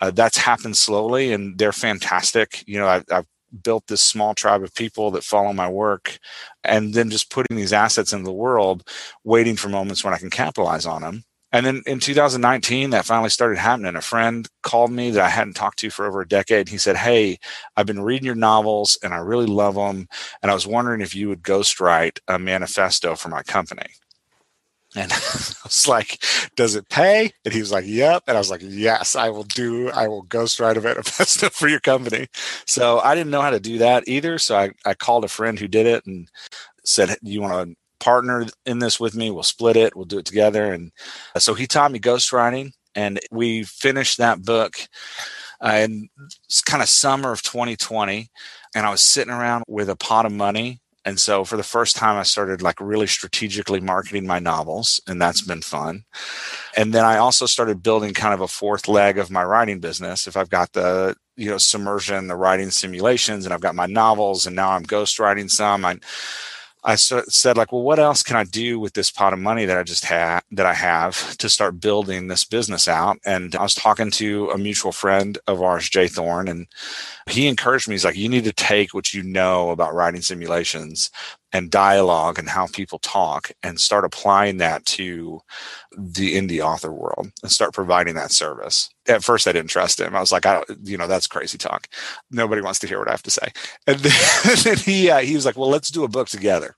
uh, 0.00 0.10
that's 0.10 0.36
happened 0.36 0.76
slowly 0.76 1.32
and 1.32 1.58
they're 1.58 1.72
fantastic. 1.72 2.64
You 2.66 2.78
know 2.78 2.86
I, 2.86 3.02
i've 3.10 3.26
built 3.62 3.86
this 3.86 4.02
small 4.02 4.34
tribe 4.34 4.62
of 4.62 4.74
people 4.74 5.10
that 5.12 5.24
follow 5.24 5.52
my 5.52 5.68
work 5.68 6.18
and 6.64 6.92
then 6.94 7.10
just 7.10 7.30
putting 7.30 7.56
these 7.56 7.72
assets 7.72 8.12
into 8.12 8.24
the 8.24 8.32
world 8.32 8.86
waiting 9.24 9.56
for 9.56 9.68
moments 9.68 10.04
when 10.04 10.12
i 10.12 10.18
can 10.18 10.30
capitalize 10.30 10.84
on 10.84 11.02
them 11.02 11.24
and 11.52 11.64
then 11.64 11.82
in 11.86 12.00
2019 12.00 12.90
that 12.90 13.04
finally 13.06 13.30
started 13.30 13.58
happening. 13.58 13.94
A 13.94 14.00
friend 14.00 14.48
called 14.62 14.90
me 14.90 15.10
that 15.10 15.24
i 15.24 15.28
hadn't 15.28 15.54
talked 15.54 15.78
to 15.78 15.90
for 15.90 16.06
over 16.06 16.20
a 16.20 16.28
decade. 16.28 16.68
He 16.68 16.78
said 16.78 16.96
hey 16.96 17.38
i've 17.76 17.86
been 17.86 18.02
reading 18.02 18.26
your 18.26 18.34
novels 18.34 18.98
and 19.02 19.14
i 19.14 19.18
really 19.18 19.46
love 19.46 19.74
them 19.76 20.08
and 20.42 20.50
i 20.50 20.54
was 20.54 20.66
wondering 20.66 21.00
if 21.00 21.14
you 21.14 21.28
would 21.28 21.42
ghostwrite 21.42 22.18
a 22.28 22.38
manifesto 22.38 23.14
for 23.14 23.28
my 23.28 23.42
company 23.42 23.86
and 24.96 25.12
I 25.12 25.16
was 25.64 25.86
like, 25.86 26.22
does 26.56 26.74
it 26.74 26.88
pay? 26.88 27.30
And 27.44 27.52
he 27.52 27.60
was 27.60 27.70
like, 27.70 27.84
yep. 27.86 28.24
And 28.26 28.36
I 28.36 28.40
was 28.40 28.50
like, 28.50 28.62
yes, 28.64 29.14
I 29.14 29.28
will 29.28 29.44
do, 29.44 29.90
I 29.90 30.08
will 30.08 30.24
ghostwrite 30.24 30.76
a 30.76 30.80
manifesto 30.80 31.48
for 31.52 31.68
your 31.68 31.80
company. 31.80 32.26
So 32.66 32.98
I 33.00 33.14
didn't 33.14 33.30
know 33.30 33.42
how 33.42 33.50
to 33.50 33.60
do 33.60 33.78
that 33.78 34.08
either. 34.08 34.38
So 34.38 34.56
I, 34.56 34.70
I 34.84 34.94
called 34.94 35.24
a 35.24 35.28
friend 35.28 35.58
who 35.58 35.68
did 35.68 35.86
it 35.86 36.06
and 36.06 36.28
said, 36.84 37.16
you 37.22 37.42
want 37.42 37.70
to 37.70 37.76
partner 38.00 38.46
in 38.64 38.78
this 38.78 38.98
with 38.98 39.14
me? 39.14 39.30
We'll 39.30 39.42
split 39.42 39.76
it. 39.76 39.94
We'll 39.94 40.06
do 40.06 40.18
it 40.18 40.26
together. 40.26 40.72
And 40.72 40.90
so 41.38 41.54
he 41.54 41.66
taught 41.66 41.92
me 41.92 42.00
ghostwriting 42.00 42.72
and 42.94 43.20
we 43.30 43.64
finished 43.64 44.18
that 44.18 44.42
book 44.42 44.76
uh, 45.60 45.80
in 45.82 46.08
kind 46.64 46.82
of 46.82 46.88
summer 46.88 47.32
of 47.32 47.42
2020. 47.42 48.30
And 48.74 48.86
I 48.86 48.90
was 48.90 49.02
sitting 49.02 49.32
around 49.32 49.64
with 49.68 49.90
a 49.90 49.96
pot 49.96 50.26
of 50.26 50.32
money 50.32 50.80
and 51.06 51.20
so 51.20 51.44
for 51.44 51.56
the 51.56 51.62
first 51.62 51.94
time, 51.94 52.18
I 52.18 52.24
started 52.24 52.62
like 52.62 52.80
really 52.80 53.06
strategically 53.06 53.78
marketing 53.78 54.26
my 54.26 54.40
novels, 54.40 55.00
and 55.06 55.22
that's 55.22 55.40
been 55.40 55.62
fun. 55.62 56.04
And 56.76 56.92
then 56.92 57.04
I 57.04 57.18
also 57.18 57.46
started 57.46 57.80
building 57.80 58.12
kind 58.12 58.34
of 58.34 58.40
a 58.40 58.48
fourth 58.48 58.88
leg 58.88 59.16
of 59.16 59.30
my 59.30 59.44
writing 59.44 59.78
business. 59.78 60.26
If 60.26 60.36
I've 60.36 60.50
got 60.50 60.72
the 60.72 61.14
you 61.36 61.48
know 61.48 61.56
SIMmersion, 61.56 62.26
the 62.26 62.34
writing 62.34 62.70
simulations, 62.70 63.44
and 63.44 63.54
I've 63.54 63.60
got 63.60 63.76
my 63.76 63.86
novels, 63.86 64.46
and 64.46 64.56
now 64.56 64.70
I'm 64.70 64.84
ghostwriting 64.84 65.48
some. 65.48 65.84
I 65.84 66.00
I 66.88 66.94
said 66.94 67.56
like, 67.56 67.72
well, 67.72 67.82
what 67.82 67.98
else 67.98 68.22
can 68.22 68.36
I 68.36 68.44
do 68.44 68.78
with 68.78 68.92
this 68.92 69.10
pot 69.10 69.32
of 69.32 69.40
money 69.40 69.64
that 69.64 69.76
I 69.76 69.82
just 69.82 70.04
had 70.04 70.40
that 70.52 70.66
I 70.66 70.72
have 70.74 71.36
to 71.38 71.48
start 71.48 71.80
building 71.80 72.28
this 72.28 72.44
business 72.44 72.86
out? 72.86 73.18
And 73.26 73.56
I 73.56 73.62
was 73.62 73.74
talking 73.74 74.12
to 74.12 74.50
a 74.50 74.58
mutual 74.58 74.92
friend 74.92 75.36
of 75.48 75.60
ours, 75.60 75.90
J. 75.90 76.06
Thorn, 76.06 76.46
and 76.46 76.68
he 77.28 77.48
encouraged 77.48 77.88
me. 77.88 77.94
He's 77.94 78.04
like, 78.04 78.16
you 78.16 78.28
need 78.28 78.44
to 78.44 78.52
take 78.52 78.94
what 78.94 79.12
you 79.12 79.24
know 79.24 79.70
about 79.70 79.94
writing 79.94 80.22
simulations 80.22 81.10
and 81.56 81.70
dialogue 81.70 82.38
and 82.38 82.50
how 82.50 82.66
people 82.66 82.98
talk 82.98 83.50
and 83.62 83.80
start 83.80 84.04
applying 84.04 84.58
that 84.58 84.84
to 84.84 85.40
the 85.96 86.36
indie 86.36 86.60
author 86.60 86.92
world 86.92 87.32
and 87.42 87.50
start 87.50 87.72
providing 87.72 88.14
that 88.14 88.30
service. 88.30 88.90
At 89.08 89.24
first, 89.24 89.48
I 89.48 89.52
didn't 89.52 89.70
trust 89.70 89.98
him. 89.98 90.14
I 90.14 90.20
was 90.20 90.32
like, 90.32 90.44
I, 90.44 90.62
you 90.82 90.98
know, 90.98 91.06
that's 91.06 91.26
crazy 91.26 91.56
talk. 91.56 91.88
Nobody 92.30 92.60
wants 92.60 92.78
to 92.80 92.86
hear 92.86 92.98
what 92.98 93.08
I 93.08 93.12
have 93.12 93.22
to 93.22 93.30
say. 93.30 93.48
And 93.86 93.98
then, 94.00 94.56
then 94.64 94.76
he, 94.76 95.08
uh, 95.08 95.20
he 95.20 95.34
was 95.34 95.46
like, 95.46 95.56
well, 95.56 95.70
let's 95.70 95.88
do 95.88 96.04
a 96.04 96.08
book 96.08 96.28
together. 96.28 96.76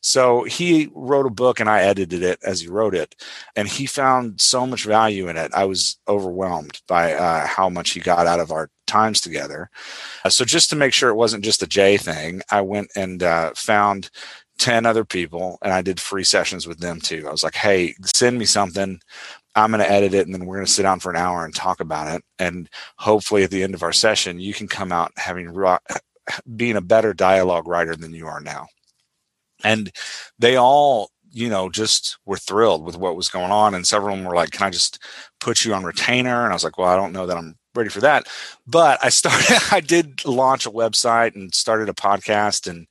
So 0.00 0.44
he 0.44 0.90
wrote 0.94 1.26
a 1.26 1.30
book 1.30 1.60
and 1.60 1.68
I 1.68 1.82
edited 1.82 2.22
it 2.22 2.38
as 2.42 2.60
he 2.60 2.68
wrote 2.68 2.94
it. 2.94 3.14
And 3.56 3.68
he 3.68 3.86
found 3.86 4.40
so 4.40 4.66
much 4.66 4.84
value 4.84 5.28
in 5.28 5.36
it. 5.36 5.52
I 5.54 5.64
was 5.64 5.98
overwhelmed 6.08 6.80
by 6.86 7.14
uh, 7.14 7.46
how 7.46 7.68
much 7.68 7.90
he 7.90 8.00
got 8.00 8.26
out 8.26 8.40
of 8.40 8.50
our 8.50 8.70
times 8.86 9.20
together. 9.20 9.70
Uh, 10.24 10.30
so 10.30 10.44
just 10.44 10.70
to 10.70 10.76
make 10.76 10.92
sure 10.92 11.10
it 11.10 11.14
wasn't 11.14 11.44
just 11.44 11.62
a 11.62 11.66
Jay 11.66 11.96
thing, 11.96 12.42
I 12.50 12.60
went 12.60 12.90
and 12.96 13.22
uh, 13.22 13.52
found 13.56 14.10
10 14.58 14.86
other 14.86 15.04
people 15.04 15.58
and 15.62 15.72
I 15.72 15.82
did 15.82 16.00
free 16.00 16.24
sessions 16.24 16.66
with 16.66 16.78
them 16.78 17.00
too. 17.00 17.26
I 17.26 17.32
was 17.32 17.42
like, 17.42 17.54
hey, 17.54 17.94
send 18.04 18.38
me 18.38 18.44
something. 18.44 19.00
I'm 19.56 19.70
going 19.70 19.80
to 19.80 19.90
edit 19.90 20.14
it 20.14 20.26
and 20.26 20.34
then 20.34 20.46
we're 20.46 20.56
going 20.56 20.66
to 20.66 20.72
sit 20.72 20.82
down 20.82 21.00
for 21.00 21.10
an 21.10 21.16
hour 21.16 21.44
and 21.44 21.54
talk 21.54 21.80
about 21.80 22.14
it. 22.14 22.22
And 22.38 22.68
hopefully 22.98 23.44
at 23.44 23.50
the 23.50 23.62
end 23.62 23.74
of 23.74 23.82
our 23.82 23.92
session, 23.92 24.40
you 24.40 24.52
can 24.52 24.68
come 24.68 24.92
out 24.92 25.12
having 25.16 25.54
being 26.56 26.76
a 26.76 26.80
better 26.80 27.12
dialogue 27.12 27.68
writer 27.68 27.94
than 27.96 28.14
you 28.14 28.26
are 28.26 28.40
now. 28.40 28.66
And 29.64 29.90
they 30.38 30.56
all, 30.56 31.10
you 31.30 31.48
know, 31.48 31.68
just 31.68 32.18
were 32.24 32.36
thrilled 32.36 32.84
with 32.84 32.96
what 32.96 33.16
was 33.16 33.28
going 33.28 33.50
on. 33.50 33.74
And 33.74 33.86
several 33.86 34.14
of 34.14 34.18
them 34.20 34.28
were 34.28 34.36
like, 34.36 34.50
can 34.50 34.66
I 34.66 34.70
just 34.70 35.02
put 35.40 35.64
you 35.64 35.74
on 35.74 35.84
retainer? 35.84 36.44
And 36.44 36.52
I 36.52 36.54
was 36.54 36.64
like, 36.64 36.78
well, 36.78 36.88
I 36.88 36.96
don't 36.96 37.12
know 37.12 37.26
that 37.26 37.36
I'm 37.36 37.56
ready 37.74 37.90
for 37.90 38.00
that. 38.00 38.28
But 38.66 38.98
I 39.02 39.08
started, 39.10 39.58
I 39.72 39.80
did 39.80 40.24
launch 40.24 40.66
a 40.66 40.70
website 40.70 41.34
and 41.34 41.54
started 41.54 41.88
a 41.88 41.94
podcast, 41.94 42.68
and 42.68 42.86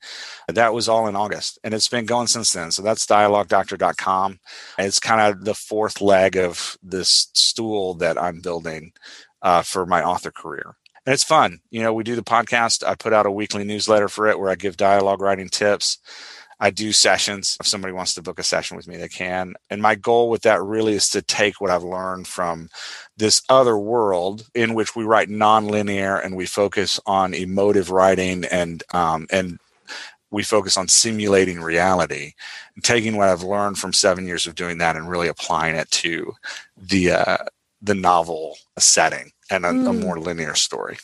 that 0.48 0.74
was 0.74 0.90
all 0.90 1.08
in 1.08 1.16
August. 1.16 1.60
And 1.64 1.74
it's 1.74 1.90
been 1.90 2.06
going 2.06 2.28
since 2.28 2.54
then. 2.54 2.72
So 2.72 2.82
that's 2.82 3.06
dialoguedoctor.com. 3.06 4.40
It's 4.78 5.00
kind 5.00 5.22
of 5.22 5.46
the 5.46 5.56
fourth 5.56 6.02
leg 6.02 6.36
of 6.38 6.78
this 6.84 7.30
stool 7.34 7.96
that 7.96 8.22
I'm 8.22 8.42
building 8.42 8.94
uh, 9.42 9.62
for 9.62 9.86
my 9.86 10.04
author 10.04 10.32
career. 10.32 10.76
And 11.06 11.14
it's 11.14 11.24
fun. 11.24 11.60
You 11.70 11.82
know, 11.82 11.94
we 11.94 12.04
do 12.04 12.16
the 12.16 12.24
podcast. 12.24 12.88
I 12.88 12.96
put 12.96 13.12
out 13.12 13.26
a 13.26 13.32
weekly 13.32 13.66
newsletter 13.66 14.08
for 14.08 14.28
it 14.28 14.40
where 14.40 14.50
I 14.50 14.56
give 14.56 14.78
dialogue 14.78 15.22
writing 15.22 15.50
tips. 15.50 15.98
I 16.64 16.70
do 16.70 16.94
sessions. 16.94 17.58
If 17.60 17.68
somebody 17.68 17.92
wants 17.94 18.14
to 18.14 18.22
book 18.22 18.40
a 18.40 18.44
session 18.44 18.78
with 18.78 18.88
me, 18.88 18.96
they 18.96 19.10
can. 19.10 19.56
And 19.70 19.82
my 19.82 19.96
goal 19.96 20.30
with 20.30 20.44
that 20.44 20.64
really 20.64 20.94
is 20.94 21.10
to 21.10 21.22
take 21.22 21.60
what 21.60 21.70
I've 21.70 21.84
learned 21.84 22.26
from 22.26 22.70
this 23.18 23.42
other 23.50 23.78
world 23.78 24.48
in 24.56 24.74
which 24.74 24.96
we 24.96 25.04
write 25.04 25.28
nonlinear 25.28 26.24
and 26.24 26.38
we 26.38 26.46
focus 26.46 27.02
on 27.06 27.34
emotive 27.34 27.92
writing 27.92 28.46
and 28.46 28.82
um, 28.94 29.28
and 29.30 29.60
we 30.32 30.42
focus 30.42 30.78
on 30.78 30.88
simulating 30.88 31.60
reality 31.60 32.32
taking 32.82 33.18
what 33.18 33.28
I've 33.28 33.44
learned 33.44 33.78
from 33.78 33.92
seven 33.92 34.26
years 34.26 34.48
of 34.48 34.56
doing 34.56 34.78
that 34.78 34.96
and 34.96 35.10
really 35.10 35.28
applying 35.28 35.76
it 35.76 35.92
to 35.92 36.34
the 36.78 37.12
uh, 37.12 37.38
the 37.82 37.94
novel 37.94 38.56
setting 38.80 39.34
and 39.52 39.66
a, 39.66 39.70
mm. 39.70 39.90
a 39.90 39.94
more 39.94 40.18
linear 40.18 40.56
story. 40.56 40.98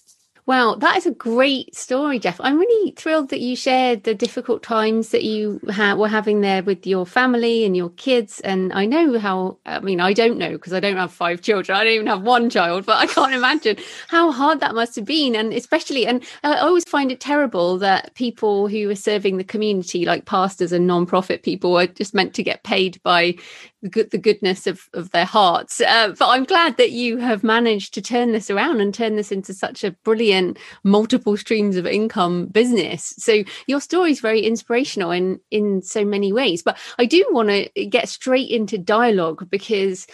Wow, 0.49 0.73
that 0.79 0.97
is 0.97 1.05
a 1.05 1.11
great 1.11 1.75
story, 1.75 2.17
Jeff. 2.17 2.41
I'm 2.41 2.57
really 2.57 2.89
thrilled 2.93 3.29
that 3.29 3.39
you 3.39 3.55
shared 3.55 4.03
the 4.03 4.15
difficult 4.15 4.63
times 4.63 5.09
that 5.09 5.23
you 5.23 5.61
ha- 5.69 5.93
were 5.93 6.07
having 6.07 6.41
there 6.41 6.63
with 6.63 6.87
your 6.87 7.05
family 7.05 7.65
and 7.65 7.77
your 7.77 7.89
kids. 7.91 8.39
And 8.39 8.73
I 8.73 8.87
know 8.87 9.19
how, 9.19 9.59
I 9.67 9.79
mean, 9.79 9.99
I 9.99 10.11
don't 10.11 10.39
know 10.39 10.53
because 10.53 10.73
I 10.73 10.79
don't 10.79 10.97
have 10.97 11.13
five 11.13 11.43
children. 11.43 11.77
I 11.77 11.83
don't 11.83 11.93
even 11.93 12.07
have 12.07 12.23
one 12.23 12.49
child, 12.49 12.87
but 12.87 12.97
I 12.97 13.05
can't 13.05 13.35
imagine 13.35 13.77
how 14.07 14.31
hard 14.31 14.59
that 14.61 14.73
must 14.73 14.95
have 14.95 15.05
been. 15.05 15.35
And 15.35 15.53
especially, 15.53 16.07
and 16.07 16.23
I 16.43 16.57
always 16.57 16.83
find 16.83 17.11
it 17.11 17.19
terrible 17.19 17.77
that 17.77 18.15
people 18.15 18.67
who 18.69 18.89
are 18.89 18.95
serving 18.95 19.37
the 19.37 19.43
community, 19.43 20.03
like 20.03 20.25
pastors 20.25 20.71
and 20.71 20.87
non-profit 20.87 21.43
people, 21.43 21.77
are 21.77 21.85
just 21.85 22.15
meant 22.15 22.33
to 22.33 22.41
get 22.41 22.63
paid 22.63 22.99
by 23.03 23.35
the, 23.81 23.89
good, 23.89 24.11
the 24.11 24.17
goodness 24.17 24.67
of, 24.67 24.87
of 24.93 25.11
their 25.11 25.25
hearts. 25.25 25.81
Uh, 25.81 26.13
but 26.17 26.27
I'm 26.27 26.43
glad 26.43 26.77
that 26.77 26.91
you 26.91 27.17
have 27.17 27.43
managed 27.43 27.93
to 27.93 28.01
turn 28.01 28.31
this 28.31 28.49
around 28.49 28.81
and 28.81 28.93
turn 28.93 29.15
this 29.15 29.31
into 29.31 29.53
such 29.53 29.83
a 29.83 29.91
brilliant 30.03 30.57
multiple 30.83 31.37
streams 31.37 31.77
of 31.77 31.85
income 31.85 32.47
business. 32.47 33.13
So 33.17 33.43
your 33.67 33.81
story 33.81 34.11
is 34.11 34.19
very 34.19 34.41
inspirational 34.41 35.11
in 35.11 35.39
in 35.51 35.81
so 35.81 36.03
many 36.03 36.33
ways. 36.33 36.61
But 36.61 36.77
I 36.97 37.05
do 37.05 37.25
want 37.31 37.49
to 37.49 37.85
get 37.85 38.09
straight 38.09 38.49
into 38.49 38.77
dialogue 38.77 39.49
because 39.49 40.07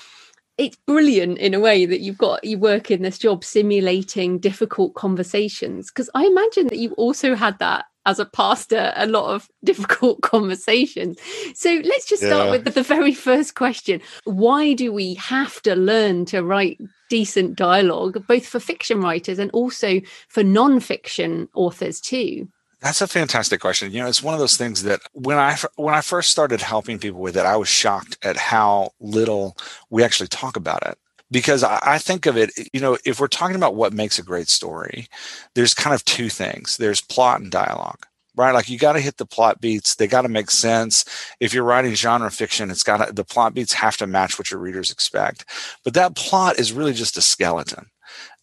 it's 0.58 0.78
brilliant 0.88 1.38
in 1.38 1.54
a 1.54 1.60
way 1.60 1.86
that 1.86 2.00
you've 2.00 2.18
got 2.18 2.44
you 2.44 2.58
work 2.58 2.90
in 2.90 3.02
this 3.02 3.18
job 3.18 3.44
simulating 3.44 4.40
difficult 4.40 4.94
conversations 4.94 5.92
because 5.92 6.10
i 6.16 6.26
imagine 6.26 6.68
that 6.68 6.78
you 6.78 6.92
also 6.94 7.36
had 7.36 7.60
that 7.60 7.86
as 8.06 8.20
a 8.20 8.26
pastor 8.26 8.94
a 8.96 9.08
lot 9.08 9.34
of 9.34 9.50
difficult 9.64 10.22
conversations 10.22 11.18
so 11.54 11.82
let's 11.84 12.06
just 12.06 12.24
start 12.24 12.46
yeah. 12.46 12.52
with 12.52 12.74
the 12.74 12.84
very 12.84 13.14
first 13.14 13.56
question 13.56 14.02
why 14.26 14.74
do 14.74 14.92
we 14.92 15.14
have 15.16 15.62
to 15.62 15.76
learn 15.76 16.26
to 16.26 16.42
write 16.42 16.80
decent 17.10 17.56
dialogue 17.56 18.26
both 18.28 18.46
for 18.46 18.60
fiction 18.60 19.00
writers 19.02 19.40
and 19.40 19.52
also 19.52 20.00
for 20.28 20.44
non-fiction 20.44 21.48
authors 21.54 22.00
too 22.00 22.48
that's 22.82 23.02
a 23.02 23.08
fantastic 23.08 23.62
question. 23.62 23.92
You 23.92 24.02
know, 24.02 24.08
it's 24.08 24.22
one 24.22 24.36
of 24.36 24.40
those 24.40 24.58
things 24.58 24.84
that 24.84 25.02
when 25.14 25.40
I 25.40 25.58
when 25.76 25.96
I 25.96 26.02
first 26.02 26.30
started 26.30 26.62
helping 26.62 27.00
people 27.00 27.20
with 27.20 27.36
it, 27.36 27.44
I 27.44 27.56
was 27.56 27.68
shocked 27.68 28.20
at 28.22 28.38
how 28.38 28.92
little 29.00 29.58
we 29.90 30.04
actually 30.04 30.28
talk 30.28 30.56
about 30.56 30.86
it. 30.86 30.96
Because 31.32 31.64
I, 31.64 31.98
think 31.98 32.28
of 32.28 32.38
it, 32.38 32.52
you 32.72 32.80
know, 32.80 32.98
if 33.04 33.20
we're 33.20 33.28
talking 33.28 33.56
about 33.56 33.76
what 33.76 33.94
makes 33.94 34.20
a 34.20 34.24
great 34.24 34.48
story, 34.48 35.08
there's 35.56 35.74
kind 35.74 35.94
of 35.94 36.06
two 36.06 36.30
things. 36.30 36.78
There's 36.78 37.02
plot 37.02 37.42
and 37.42 37.52
dialogue 37.52 38.06
right? 38.36 38.54
Like 38.54 38.70
you 38.70 38.78
got 38.78 38.94
to 38.94 39.00
hit 39.00 39.18
the 39.18 39.26
plot 39.26 39.62
beats. 39.62 39.96
They 39.96 40.08
got 40.08 40.24
to 40.24 40.30
make 40.30 40.52
sense. 40.52 41.06
If 41.40 41.54
you're 41.54 41.64
writing 41.64 41.94
genre 41.94 42.30
fiction, 42.30 42.70
it's 42.70 42.84
got 42.84 43.16
the 43.16 43.24
plot 43.24 43.54
beats 43.54 43.74
have 43.74 43.98
to 43.98 44.08
match 44.08 44.38
what 44.38 44.52
your 44.52 44.60
readers 44.60 44.92
expect. 44.92 45.46
But 45.84 45.94
that 45.94 46.16
plot 46.16 46.60
is 46.60 46.74
really 46.74 46.94
just 46.94 47.18
a 47.18 47.22
skeleton. 47.22 47.88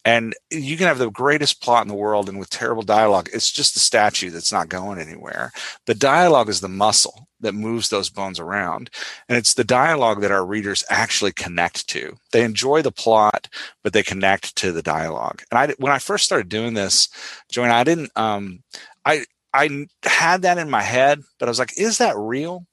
And 0.05 0.35
you 0.51 0.77
can 0.77 0.89
have 0.89 0.99
the 0.99 1.11
greatest 1.11 1.63
plot 1.63 1.83
in 1.83 1.89
the 1.89 1.95
world, 1.95 2.29
and 2.29 2.39
with 2.39 2.51
terrible 2.51 2.83
dialogue, 2.83 3.29
it's 3.33 3.51
just 3.51 3.75
the 3.75 3.81
statue 3.81 4.31
that's 4.31 4.53
not 4.53 4.69
going 4.69 4.99
anywhere. 4.99 5.53
The 5.87 5.95
dialogue 5.95 6.49
is 6.49 6.61
the 6.61 6.69
muscle 6.69 7.29
that 7.41 7.55
moves 7.55 7.89
those 7.89 8.09
bones 8.11 8.41
around. 8.41 8.91
And 9.29 9.37
it's 9.39 9.55
the 9.55 9.65
dialogue 9.65 10.21
that 10.21 10.33
our 10.33 10.45
readers 10.45 10.85
actually 10.91 11.33
connect 11.33 11.89
to. 11.89 12.17
They 12.33 12.45
enjoy 12.45 12.83
the 12.83 12.93
plot, 12.93 13.49
but 13.83 13.93
they 13.93 14.03
connect 14.03 14.57
to 14.57 14.73
the 14.73 14.83
dialogue. 14.83 15.43
And 15.51 15.59
I, 15.59 15.75
when 15.79 15.93
I 15.93 15.99
first 15.99 16.25
started 16.25 16.49
doing 16.49 16.75
this, 16.75 17.09
Joanna, 17.51 17.75
I 17.75 17.85
didn't, 17.85 18.11
um, 18.17 18.63
I, 19.05 19.25
I 19.55 19.87
had 20.05 20.43
that 20.43 20.59
in 20.59 20.71
my 20.71 20.83
head, 20.83 21.21
but 21.39 21.49
I 21.49 21.51
was 21.51 21.59
like, 21.59 21.79
is 21.79 21.99
that 21.99 22.17
real? 22.17 22.67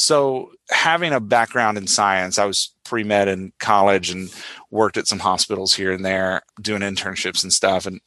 So 0.00 0.52
having 0.70 1.12
a 1.12 1.20
background 1.20 1.76
in 1.76 1.86
science, 1.86 2.38
I 2.38 2.46
was 2.46 2.74
pre-med 2.86 3.28
in 3.28 3.52
college 3.60 4.10
and 4.10 4.32
worked 4.70 4.96
at 4.96 5.06
some 5.06 5.18
hospitals 5.18 5.74
here 5.74 5.92
and 5.92 6.02
there 6.02 6.40
doing 6.58 6.80
internships 6.80 7.42
and 7.42 7.52
stuff. 7.52 7.84
And 7.84 8.00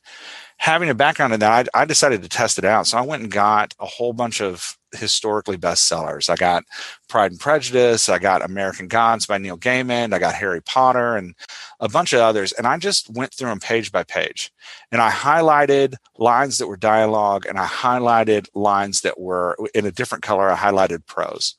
having 0.63 0.89
a 0.89 0.95
background 0.95 1.34
in 1.34 1.41
that, 1.41 1.67
I, 1.73 1.82
I, 1.82 1.84
decided 1.84 2.23
to 2.23 2.30
test 2.30 2.58
it 2.58 2.63
out. 2.63 2.88
So 2.88 2.97
I 2.97 3.02
went 3.02 3.21
and 3.21 3.30
got 3.30 3.76
a 3.82 3.86
whole 3.86 4.13
bunch 4.13 4.39
of 4.39 4.78
historically 4.93 5.58
bestsellers. 5.58 6.30
I 6.30 6.38
got 6.38 6.63
Pride 7.10 7.32
and 7.32 7.39
Prejudice, 7.39 8.08
I 8.08 8.17
got 8.17 8.41
American 8.41 8.88
Gods 8.88 9.26
by 9.26 9.39
Neil 9.39 9.58
Gaiman, 9.58 10.13
I 10.13 10.19
got 10.19 10.36
Harry 10.36 10.62
Potter, 10.62 11.17
and 11.17 11.36
a 11.82 11.89
bunch 11.89 12.13
of 12.13 12.21
others. 12.21 12.54
And 12.54 12.65
I 12.65 12.78
just 12.78 13.10
went 13.10 13.34
through 13.34 13.49
them 13.49 13.60
page 13.60 13.91
by 13.91 14.04
page. 14.04 14.54
And 14.89 15.02
I 15.02 15.12
highlighted 15.12 15.95
lines 16.17 16.60
that 16.60 16.67
were 16.67 16.78
dialogue, 16.78 17.45
and 17.45 17.60
I 17.60 17.65
highlighted 17.65 18.47
lines 18.56 19.02
that 19.02 19.19
were 19.19 19.58
in 19.76 19.86
a 19.86 19.91
different 19.91 20.23
color. 20.23 20.49
I 20.49 20.56
highlighted 20.56 21.06
prose. 21.06 21.58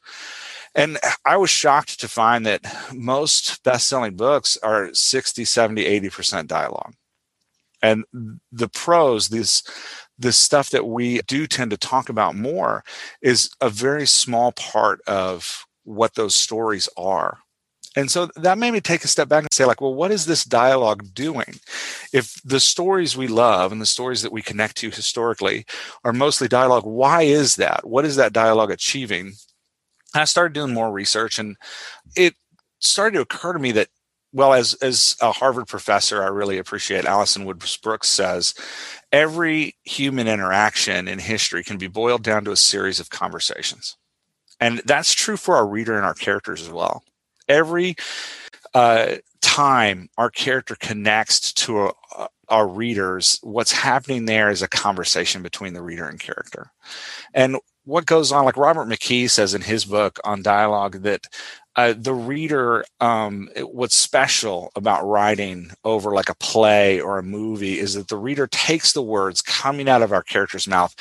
And 0.74 0.96
I 1.26 1.36
was 1.36 1.50
shocked 1.50 2.00
to 2.00 2.08
find 2.08 2.46
that 2.46 2.62
most 2.94 3.62
best 3.64 3.86
selling 3.86 4.16
books 4.16 4.56
are 4.62 4.94
60, 4.94 5.44
70, 5.44 5.84
80% 6.00 6.46
dialogue. 6.46 6.94
And 7.84 8.04
the 8.50 8.68
prose, 8.68 9.28
this, 9.28 9.62
this 10.18 10.38
stuff 10.38 10.70
that 10.70 10.86
we 10.86 11.20
do 11.26 11.46
tend 11.46 11.70
to 11.70 11.76
talk 11.76 12.08
about 12.08 12.34
more, 12.34 12.82
is 13.20 13.50
a 13.60 13.68
very 13.68 14.06
small 14.06 14.52
part 14.52 15.02
of 15.06 15.66
what 15.82 16.14
those 16.14 16.34
stories 16.34 16.88
are. 16.96 17.40
And 17.94 18.10
so 18.10 18.30
that 18.36 18.56
made 18.56 18.70
me 18.70 18.80
take 18.80 19.04
a 19.04 19.08
step 19.08 19.28
back 19.28 19.44
and 19.44 19.52
say, 19.52 19.66
like, 19.66 19.82
well, 19.82 19.94
what 19.94 20.10
is 20.10 20.24
this 20.24 20.44
dialogue 20.44 21.12
doing? 21.12 21.60
If 22.10 22.40
the 22.42 22.58
stories 22.58 23.18
we 23.18 23.28
love 23.28 23.70
and 23.70 23.82
the 23.82 23.86
stories 23.86 24.22
that 24.22 24.32
we 24.32 24.40
connect 24.40 24.76
to 24.78 24.90
historically 24.90 25.66
are 26.04 26.14
mostly 26.14 26.48
dialogue, 26.48 26.86
why 26.86 27.22
is 27.22 27.56
that? 27.56 27.86
What 27.86 28.06
is 28.06 28.16
that 28.16 28.32
dialogue 28.32 28.70
achieving? 28.70 29.34
I 30.14 30.24
started 30.24 30.54
doing 30.54 30.72
more 30.72 30.90
research 30.90 31.38
and 31.38 31.56
it 32.16 32.34
started 32.78 33.16
to 33.16 33.22
occur 33.22 33.52
to 33.52 33.58
me 33.58 33.72
that 33.72 33.88
well 34.34 34.52
as 34.52 34.74
as 34.74 35.16
a 35.22 35.32
Harvard 35.32 35.66
professor 35.66 36.22
I 36.22 36.26
really 36.26 36.58
appreciate 36.58 37.06
Alison 37.06 37.46
Woods 37.46 37.78
Brooks 37.78 38.08
says 38.08 38.54
every 39.12 39.76
human 39.84 40.28
interaction 40.28 41.08
in 41.08 41.20
history 41.20 41.64
can 41.64 41.78
be 41.78 41.86
boiled 41.86 42.22
down 42.24 42.44
to 42.44 42.50
a 42.50 42.56
series 42.56 43.00
of 43.00 43.08
conversations. 43.08 43.96
And 44.60 44.82
that's 44.84 45.14
true 45.14 45.36
for 45.36 45.56
our 45.56 45.66
reader 45.66 45.96
and 45.96 46.04
our 46.04 46.14
characters 46.14 46.60
as 46.62 46.70
well. 46.70 47.04
Every 47.48 47.96
uh, 48.74 49.16
time 49.40 50.08
our 50.18 50.30
character 50.30 50.76
connects 50.78 51.52
to 51.52 51.92
a, 52.16 52.28
our 52.48 52.66
readers, 52.66 53.38
what's 53.42 53.72
happening 53.72 54.24
there 54.24 54.50
is 54.50 54.62
a 54.62 54.68
conversation 54.68 55.42
between 55.42 55.74
the 55.74 55.82
reader 55.82 56.06
and 56.06 56.18
character. 56.20 56.70
And 57.32 57.56
what 57.84 58.06
goes 58.06 58.32
on, 58.32 58.44
like 58.44 58.56
Robert 58.56 58.88
McKee 58.88 59.30
says 59.30 59.54
in 59.54 59.62
his 59.62 59.84
book 59.84 60.18
on 60.24 60.42
dialogue, 60.42 61.02
that 61.02 61.26
uh, 61.76 61.94
the 61.96 62.14
reader, 62.14 62.84
um, 63.00 63.48
what's 63.62 63.96
special 63.96 64.70
about 64.76 65.04
writing 65.04 65.70
over 65.84 66.12
like 66.12 66.28
a 66.28 66.36
play 66.36 67.00
or 67.00 67.18
a 67.18 67.22
movie 67.22 67.78
is 67.78 67.94
that 67.94 68.08
the 68.08 68.16
reader 68.16 68.46
takes 68.46 68.92
the 68.92 69.02
words 69.02 69.42
coming 69.42 69.88
out 69.88 70.02
of 70.02 70.12
our 70.12 70.22
character's 70.22 70.68
mouth, 70.68 70.94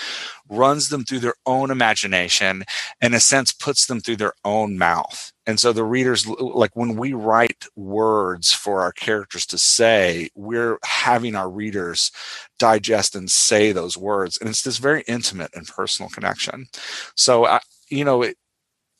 runs 0.49 0.89
them 0.89 1.03
through 1.03 1.19
their 1.19 1.35
own 1.45 1.69
imagination, 1.69 2.63
and 3.01 3.13
in 3.13 3.17
a 3.17 3.19
sense 3.19 3.51
puts 3.51 3.85
them 3.85 3.99
through 3.99 4.15
their 4.15 4.33
own 4.43 4.77
mouth. 4.77 5.31
And 5.45 5.59
so 5.59 5.73
the 5.73 5.83
readers, 5.83 6.25
like 6.27 6.75
when 6.75 6.95
we 6.95 7.13
write 7.13 7.65
words 7.75 8.51
for 8.51 8.81
our 8.81 8.91
characters 8.93 9.45
to 9.47 9.57
say, 9.57 10.29
we're 10.35 10.79
having 10.83 11.35
our 11.35 11.49
readers 11.49 12.11
digest 12.57 13.15
and 13.15 13.29
say 13.29 13.71
those 13.71 13.97
words. 13.97 14.37
And 14.37 14.49
it's 14.49 14.63
this 14.63 14.77
very 14.77 15.03
intimate 15.07 15.51
and 15.53 15.67
personal 15.67 16.09
connection. 16.09 16.67
So, 17.15 17.45
I, 17.45 17.59
you 17.89 18.05
know, 18.05 18.23
it, 18.23 18.37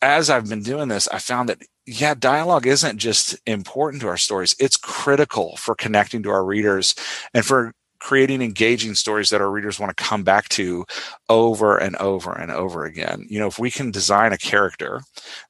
as 0.03 0.29
I've 0.29 0.49
been 0.49 0.63
doing 0.63 0.89
this, 0.89 1.07
I 1.07 1.19
found 1.19 1.47
that, 1.49 1.63
yeah, 1.85 2.13
dialogue 2.13 2.67
isn't 2.67 2.97
just 2.97 3.37
important 3.45 4.01
to 4.01 4.09
our 4.09 4.17
stories. 4.17 4.55
It's 4.59 4.75
critical 4.75 5.55
for 5.55 5.75
connecting 5.75 6.21
to 6.23 6.29
our 6.29 6.43
readers 6.43 6.93
and 7.33 7.45
for 7.45 7.73
creating 7.99 8.41
engaging 8.41 8.95
stories 8.95 9.29
that 9.29 9.39
our 9.39 9.49
readers 9.49 9.79
want 9.79 9.95
to 9.95 10.03
come 10.03 10.23
back 10.23 10.49
to 10.49 10.83
over 11.29 11.77
and 11.77 11.95
over 11.95 12.33
and 12.33 12.51
over 12.51 12.83
again. 12.83 13.25
You 13.29 13.39
know, 13.39 13.47
if 13.47 13.57
we 13.57 13.71
can 13.71 13.91
design 13.91 14.33
a 14.33 14.37
character 14.37 14.99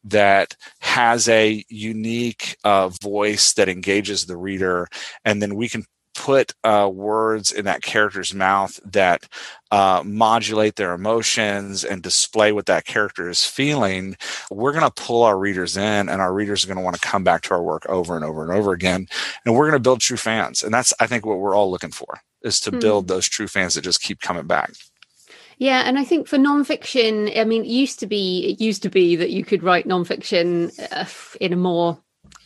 that 0.04 0.56
has 0.80 1.28
a 1.28 1.66
unique 1.70 2.56
uh, 2.64 2.90
voice 3.02 3.54
that 3.54 3.70
engages 3.70 4.28
the 4.28 4.38
reader, 4.38 4.88
and 5.26 5.42
then 5.42 5.56
we 5.56 5.68
can 5.68 5.84
put 6.14 6.54
uh, 6.64 6.90
words 6.92 7.52
in 7.52 7.66
that 7.66 7.82
character's 7.82 8.34
mouth 8.34 8.80
that 8.86 9.28
uh, 9.72 10.04
modulate 10.06 10.76
their 10.76 10.94
emotions 10.94 11.84
and 11.84 12.04
display 12.04 12.52
what 12.52 12.68
that 12.68 12.86
character 12.86 13.30
is 13.30 13.46
feeling, 13.46 14.16
we're 14.52 14.72
going 14.72 14.84
to 14.84 15.04
pull 15.04 15.24
our 15.24 15.38
readers 15.38 15.78
in, 15.78 16.10
and 16.10 16.22
our 16.22 16.34
readers 16.34 16.64
are 16.64 16.68
going 16.68 16.78
to 16.78 16.84
want 16.84 16.96
to 16.96 17.08
come 17.08 17.24
back 17.24 17.42
to 17.42 17.54
our 17.54 17.64
work 17.64 17.86
over 17.88 18.16
and 18.16 18.24
over 18.24 18.44
and 18.44 18.52
over 18.52 18.72
again. 18.72 19.08
And 19.46 19.56
we're 19.56 19.66
going 19.70 19.74
to 19.74 19.80
build 19.80 20.02
true 20.02 20.18
fans. 20.18 20.64
And 20.64 20.74
that's, 20.74 20.94
I 21.00 21.08
think, 21.08 21.26
what 21.26 21.40
we're 21.40 21.56
all 21.56 21.72
looking 21.72 21.92
for 21.92 22.22
is 22.44 22.60
to 22.62 22.72
hmm. 22.72 22.80
build 22.80 23.08
those 23.08 23.28
true 23.28 23.48
fans 23.48 23.76
that 23.76 23.82
just 23.82 24.02
keep 24.02 24.22
coming 24.22 24.48
back. 24.48 24.74
Yeah, 25.58 25.84
and 25.86 25.98
I 25.98 26.04
think 26.04 26.28
for 26.28 26.38
nonfiction, 26.38 27.38
I 27.38 27.44
mean, 27.44 27.64
it 27.64 27.70
used 27.70 28.00
to 28.00 28.08
be 28.08 28.48
it 28.52 28.62
used 28.62 28.82
to 28.84 28.90
be 28.90 29.16
that 29.16 29.30
you 29.30 29.46
could 29.46 29.64
write 29.64 29.88
nonfiction 29.88 30.72
uh, 30.92 31.06
in 31.40 31.54
a 31.54 31.56
more 31.56 32.03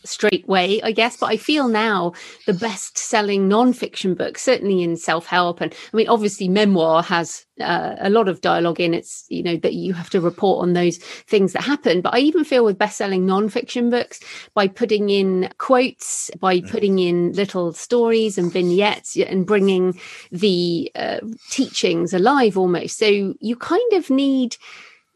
straight 0.08 0.46
way, 0.48 0.80
I 0.82 0.92
guess. 0.92 1.16
But 1.16 1.30
I 1.30 1.36
feel 1.36 1.68
now 1.68 2.12
the 2.46 2.54
best 2.54 2.98
selling 2.98 3.48
non-fiction 3.48 4.14
book, 4.14 4.38
certainly 4.38 4.82
in 4.82 4.96
self-help. 4.96 5.60
And 5.60 5.72
I 5.72 5.96
mean, 5.96 6.08
obviously 6.08 6.48
memoir 6.48 7.02
has 7.02 7.44
uh, 7.60 7.96
a 7.98 8.10
lot 8.10 8.28
of 8.28 8.40
dialogue 8.40 8.80
in 8.80 8.94
it's, 8.94 9.24
you 9.28 9.42
know, 9.42 9.56
that 9.56 9.74
you 9.74 9.92
have 9.92 10.10
to 10.10 10.20
report 10.20 10.62
on 10.62 10.72
those 10.72 10.98
things 10.98 11.52
that 11.52 11.62
happen. 11.62 12.00
But 12.00 12.14
I 12.14 12.18
even 12.20 12.44
feel 12.44 12.64
with 12.64 12.78
best-selling 12.78 13.26
non-fiction 13.26 13.90
books 13.90 14.20
by 14.54 14.68
putting 14.68 15.10
in 15.10 15.50
quotes, 15.58 16.30
by 16.40 16.60
mm. 16.60 16.70
putting 16.70 16.98
in 16.98 17.32
little 17.32 17.72
stories 17.72 18.38
and 18.38 18.52
vignettes 18.52 19.16
and 19.16 19.46
bringing 19.46 19.98
the 20.30 20.90
uh, 20.94 21.20
teachings 21.50 22.12
alive 22.12 22.56
almost. 22.56 22.98
So 22.98 23.34
you 23.40 23.56
kind 23.56 23.92
of 23.92 24.10
need 24.10 24.56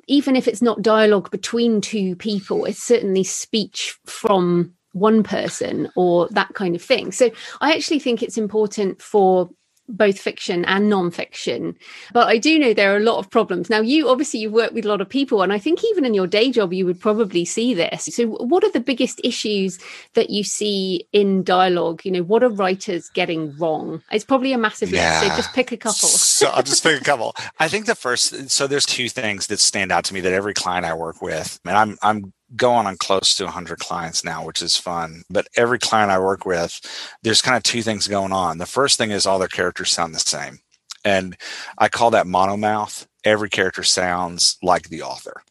even 0.09 0.37
if 0.37 0.49
it's 0.49 0.63
not 0.63 0.83
dialogue 0.83 1.31
between 1.31 1.81
two 1.81 2.17
people, 2.17 2.65
it's 2.65 2.83
certainly 2.83 3.25
speech 3.25 3.97
from 4.05 4.75
one 4.93 5.23
person 5.23 5.91
or 5.97 6.29
that 6.31 6.55
kind 6.55 6.75
of 6.75 6.83
thing. 6.83 7.13
So 7.13 7.31
I 7.61 7.75
actually 7.75 7.99
think 7.99 8.23
it's 8.23 8.39
important 8.39 9.01
for 9.01 9.51
both 9.89 10.19
fiction 10.19 10.65
and 10.67 10.89
non-fiction 10.89 11.77
but 12.13 12.29
i 12.29 12.39
do 12.39 12.59
know 12.59 12.73
there 12.73 12.95
are 12.95 12.97
a 12.97 13.01
lot 13.01 13.19
of 13.19 13.29
problems. 13.31 13.69
Now 13.69 13.81
you 13.81 14.09
obviously 14.09 14.41
you 14.41 14.51
work 14.51 14.73
with 14.73 14.85
a 14.85 14.89
lot 14.89 15.01
of 15.01 15.09
people 15.09 15.43
and 15.43 15.53
i 15.53 15.59
think 15.59 15.81
even 15.91 16.05
in 16.05 16.15
your 16.15 16.27
day 16.27 16.51
job 16.51 16.73
you 16.73 16.87
would 16.87 17.01
probably 17.01 17.45
see 17.45 17.75
this. 17.75 18.05
So 18.13 18.27
what 18.27 18.65
are 18.65 18.71
the 18.71 18.81
biggest 18.81 19.21
issues 19.25 19.79
that 20.15 20.31
you 20.31 20.45
see 20.45 21.07
in 21.13 21.43
dialogue? 21.43 22.05
You 22.05 22.13
know 22.13 22.23
what 22.23 22.43
are 22.43 22.49
writers 22.49 23.11
getting 23.11 23.57
wrong? 23.59 24.03
It's 24.11 24.25
probably 24.25 24.53
a 24.53 24.59
massive 24.59 24.91
yeah. 24.91 25.21
list 25.21 25.31
so 25.31 25.37
just 25.37 25.55
pick 25.55 25.73
a 25.73 25.77
couple. 25.77 26.09
So 26.09 26.49
i'll 26.49 26.63
just 26.63 26.83
pick 26.83 27.01
a 27.01 27.05
couple. 27.05 27.35
I 27.59 27.69
think 27.69 27.87
the 27.87 27.95
first 27.95 28.51
so 28.51 28.67
there's 28.67 28.87
two 28.87 29.09
things 29.09 29.49
that 29.49 29.59
stand 29.59 29.91
out 29.91 30.05
to 30.05 30.15
me 30.15 30.21
that 30.21 30.33
every 30.33 30.55
client 30.55 30.87
i 30.87 30.95
work 30.95 31.21
with 31.21 31.61
and 31.65 31.77
i'm 31.77 31.99
i'm 32.03 32.33
going 32.57 32.87
on 32.87 32.97
close 32.97 33.35
to 33.37 33.45
100 33.45 33.79
clients 33.79 34.25
now, 34.25 34.45
which 34.45 34.63
is 34.63 34.77
fun. 34.77 35.23
But 35.31 35.49
every 35.57 35.79
client 35.79 36.11
I 36.11 36.19
work 36.19 36.45
with, 36.45 36.81
there's 37.23 37.43
kind 37.43 37.57
of 37.57 37.63
two 37.63 37.83
things 37.83 38.09
going 38.09 38.33
on. 38.33 38.59
The 38.59 38.67
first 38.67 38.99
thing 38.99 39.11
is 39.11 39.27
all 39.27 39.39
their 39.39 39.49
characters 39.49 39.91
sound 39.91 40.15
the 40.15 40.21
same. 40.21 40.59
And 41.05 41.37
I 41.79 41.89
call 41.89 42.11
that 42.13 42.27
monomouth. 42.27 43.07
Every 43.25 43.51
character 43.51 43.83
sounds 43.83 44.57
like 44.63 44.89
the 44.89 45.03
author. 45.03 45.43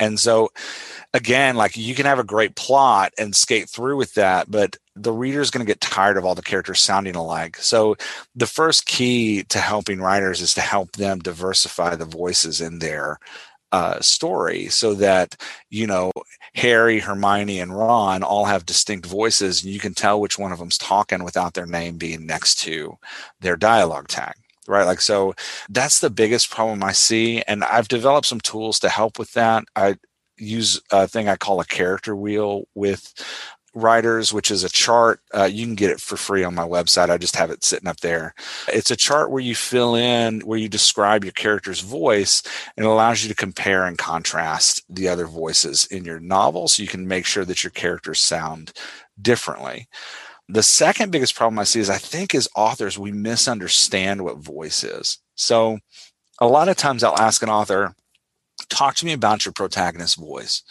And 0.00 0.18
so, 0.18 0.50
again, 1.14 1.54
like 1.54 1.76
you 1.76 1.94
can 1.94 2.06
have 2.06 2.18
a 2.18 2.24
great 2.24 2.56
plot 2.56 3.12
and 3.18 3.36
skate 3.36 3.68
through 3.68 3.96
with 3.96 4.14
that, 4.14 4.50
but 4.50 4.76
the 4.96 5.12
reader 5.12 5.40
is 5.40 5.50
going 5.50 5.64
to 5.64 5.70
get 5.70 5.80
tired 5.80 6.16
of 6.16 6.24
all 6.24 6.34
the 6.34 6.42
characters 6.42 6.80
sounding 6.80 7.14
alike. 7.14 7.56
So, 7.58 7.94
the 8.34 8.48
first 8.48 8.86
key 8.86 9.44
to 9.44 9.58
helping 9.58 10.00
writers 10.00 10.40
is 10.40 10.54
to 10.54 10.60
help 10.60 10.92
them 10.92 11.20
diversify 11.20 11.94
the 11.94 12.04
voices 12.04 12.60
in 12.60 12.80
their 12.80 13.18
uh, 13.72 14.00
story 14.00 14.68
so 14.68 14.94
that, 14.94 15.36
you 15.70 15.86
know, 15.86 16.12
Harry, 16.54 16.98
Hermione, 17.00 17.60
and 17.60 17.76
Ron 17.76 18.22
all 18.22 18.44
have 18.44 18.66
distinct 18.66 19.06
voices, 19.06 19.64
and 19.64 19.72
you 19.72 19.80
can 19.80 19.94
tell 19.94 20.20
which 20.20 20.38
one 20.38 20.52
of 20.52 20.58
them's 20.58 20.78
talking 20.78 21.24
without 21.24 21.54
their 21.54 21.66
name 21.66 21.96
being 21.96 22.26
next 22.26 22.56
to 22.60 22.98
their 23.40 23.56
dialogue 23.56 24.08
tag 24.08 24.34
right? 24.68 24.84
Like 24.86 25.00
so 25.00 25.34
that's 25.70 25.98
the 25.98 26.10
biggest 26.10 26.50
problem 26.50 26.84
i 26.84 26.92
see 26.92 27.42
and 27.48 27.64
i've 27.64 27.88
developed 27.88 28.26
some 28.26 28.40
tools 28.40 28.78
to 28.80 28.88
help 28.88 29.18
with 29.18 29.32
that. 29.32 29.64
I 29.74 29.96
use 30.38 30.80
a 30.90 31.06
thing 31.08 31.28
i 31.28 31.36
call 31.36 31.60
a 31.60 31.64
character 31.64 32.14
wheel 32.16 32.64
with 32.74 33.12
writers 33.74 34.32
which 34.32 34.50
is 34.50 34.64
a 34.64 34.68
chart 34.68 35.20
uh, 35.34 35.44
you 35.44 35.64
can 35.64 35.74
get 35.74 35.90
it 35.90 36.00
for 36.00 36.16
free 36.16 36.44
on 36.44 36.54
my 36.54 36.66
website 36.66 37.10
i 37.10 37.16
just 37.16 37.36
have 37.36 37.50
it 37.50 37.64
sitting 37.64 37.88
up 37.88 38.00
there 38.00 38.34
it's 38.68 38.90
a 38.90 38.96
chart 38.96 39.30
where 39.30 39.42
you 39.42 39.54
fill 39.54 39.94
in 39.94 40.40
where 40.40 40.58
you 40.58 40.68
describe 40.68 41.24
your 41.24 41.32
character's 41.32 41.80
voice 41.80 42.42
and 42.76 42.84
it 42.84 42.88
allows 42.88 43.22
you 43.22 43.28
to 43.28 43.34
compare 43.34 43.86
and 43.86 43.98
contrast 43.98 44.82
the 44.88 45.08
other 45.08 45.26
voices 45.26 45.86
in 45.86 46.04
your 46.04 46.20
novel 46.20 46.68
so 46.68 46.82
you 46.82 46.88
can 46.88 47.08
make 47.08 47.24
sure 47.24 47.44
that 47.44 47.64
your 47.64 47.70
characters 47.70 48.20
sound 48.20 48.72
differently 49.20 49.88
the 50.48 50.62
second 50.62 51.10
biggest 51.12 51.34
problem 51.34 51.58
I 51.58 51.64
see 51.64 51.80
is 51.80 51.88
I 51.88 51.96
think 51.96 52.34
as 52.34 52.48
authors, 52.54 52.98
we 52.98 53.10
misunderstand 53.10 54.22
what 54.22 54.38
voice 54.38 54.84
is. 54.84 55.18
So 55.34 55.78
a 56.40 56.46
lot 56.46 56.68
of 56.68 56.76
times 56.76 57.02
I'll 57.02 57.18
ask 57.18 57.42
an 57.42 57.48
author, 57.48 57.94
talk 58.68 58.94
to 58.96 59.06
me 59.06 59.12
about 59.12 59.44
your 59.44 59.52
protagonist's 59.52 60.16
voice. 60.16 60.62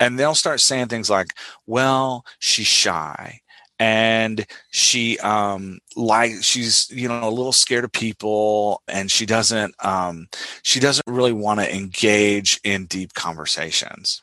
And 0.00 0.18
they'll 0.18 0.34
start 0.34 0.60
saying 0.60 0.88
things 0.88 1.10
like, 1.10 1.34
well, 1.66 2.24
she's 2.38 2.66
shy 2.66 3.40
and 3.80 4.46
she 4.70 5.18
um 5.20 5.80
like 5.96 6.32
she's 6.42 6.90
you 6.90 7.08
know 7.08 7.26
a 7.26 7.30
little 7.30 7.50
scared 7.50 7.82
of 7.82 7.90
people 7.90 8.82
and 8.86 9.10
she 9.10 9.24
doesn't 9.24 9.74
um 9.84 10.28
she 10.62 10.78
doesn't 10.78 11.06
really 11.06 11.32
want 11.32 11.58
to 11.58 11.74
engage 11.74 12.60
in 12.62 12.84
deep 12.84 13.14
conversations. 13.14 14.22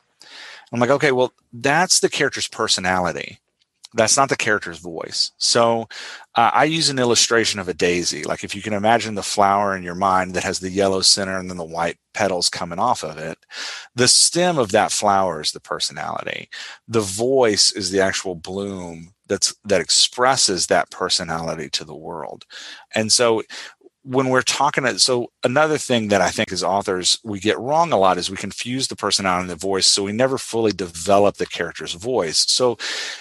I'm 0.72 0.78
like 0.80 0.90
okay 0.90 1.10
well 1.10 1.32
that's 1.52 1.98
the 2.00 2.08
character's 2.08 2.46
personality 2.46 3.38
that's 3.94 4.16
not 4.16 4.28
the 4.28 4.36
character's 4.36 4.78
voice. 4.78 5.32
So 5.38 5.88
uh, 6.34 6.50
I 6.52 6.64
use 6.64 6.90
an 6.90 6.98
illustration 6.98 7.58
of 7.58 7.68
a 7.68 7.74
daisy. 7.74 8.24
Like 8.24 8.44
if 8.44 8.54
you 8.54 8.60
can 8.60 8.74
imagine 8.74 9.14
the 9.14 9.22
flower 9.22 9.74
in 9.74 9.82
your 9.82 9.94
mind 9.94 10.34
that 10.34 10.44
has 10.44 10.60
the 10.60 10.70
yellow 10.70 11.00
center 11.00 11.38
and 11.38 11.48
then 11.48 11.56
the 11.56 11.64
white 11.64 11.96
petals 12.12 12.48
coming 12.48 12.78
off 12.78 13.02
of 13.02 13.16
it, 13.16 13.38
the 13.94 14.08
stem 14.08 14.58
of 14.58 14.72
that 14.72 14.92
flower 14.92 15.40
is 15.40 15.52
the 15.52 15.60
personality. 15.60 16.50
The 16.86 17.00
voice 17.00 17.72
is 17.72 17.90
the 17.90 18.00
actual 18.00 18.34
bloom 18.34 19.14
that's 19.26 19.54
that 19.64 19.80
expresses 19.80 20.66
that 20.66 20.90
personality 20.90 21.68
to 21.70 21.84
the 21.84 21.94
world. 21.94 22.44
And 22.94 23.12
so 23.12 23.42
when 24.08 24.30
we're 24.30 24.42
talking 24.42 24.86
at 24.86 25.00
so 25.00 25.30
another 25.44 25.78
thing 25.78 26.08
that 26.08 26.20
i 26.22 26.30
think 26.30 26.50
as 26.52 26.62
authors 26.62 27.18
we 27.24 27.38
get 27.38 27.58
wrong 27.58 27.92
a 27.92 27.98
lot 27.98 28.18
is 28.18 28.30
we 28.30 28.36
confuse 28.36 28.88
the 28.88 28.96
personality 28.96 29.42
and 29.42 29.50
the 29.50 29.56
voice 29.56 29.86
so 29.86 30.02
we 30.02 30.12
never 30.12 30.38
fully 30.38 30.72
develop 30.72 31.36
the 31.36 31.46
character's 31.46 31.94
voice. 31.94 32.38
So 32.48 32.76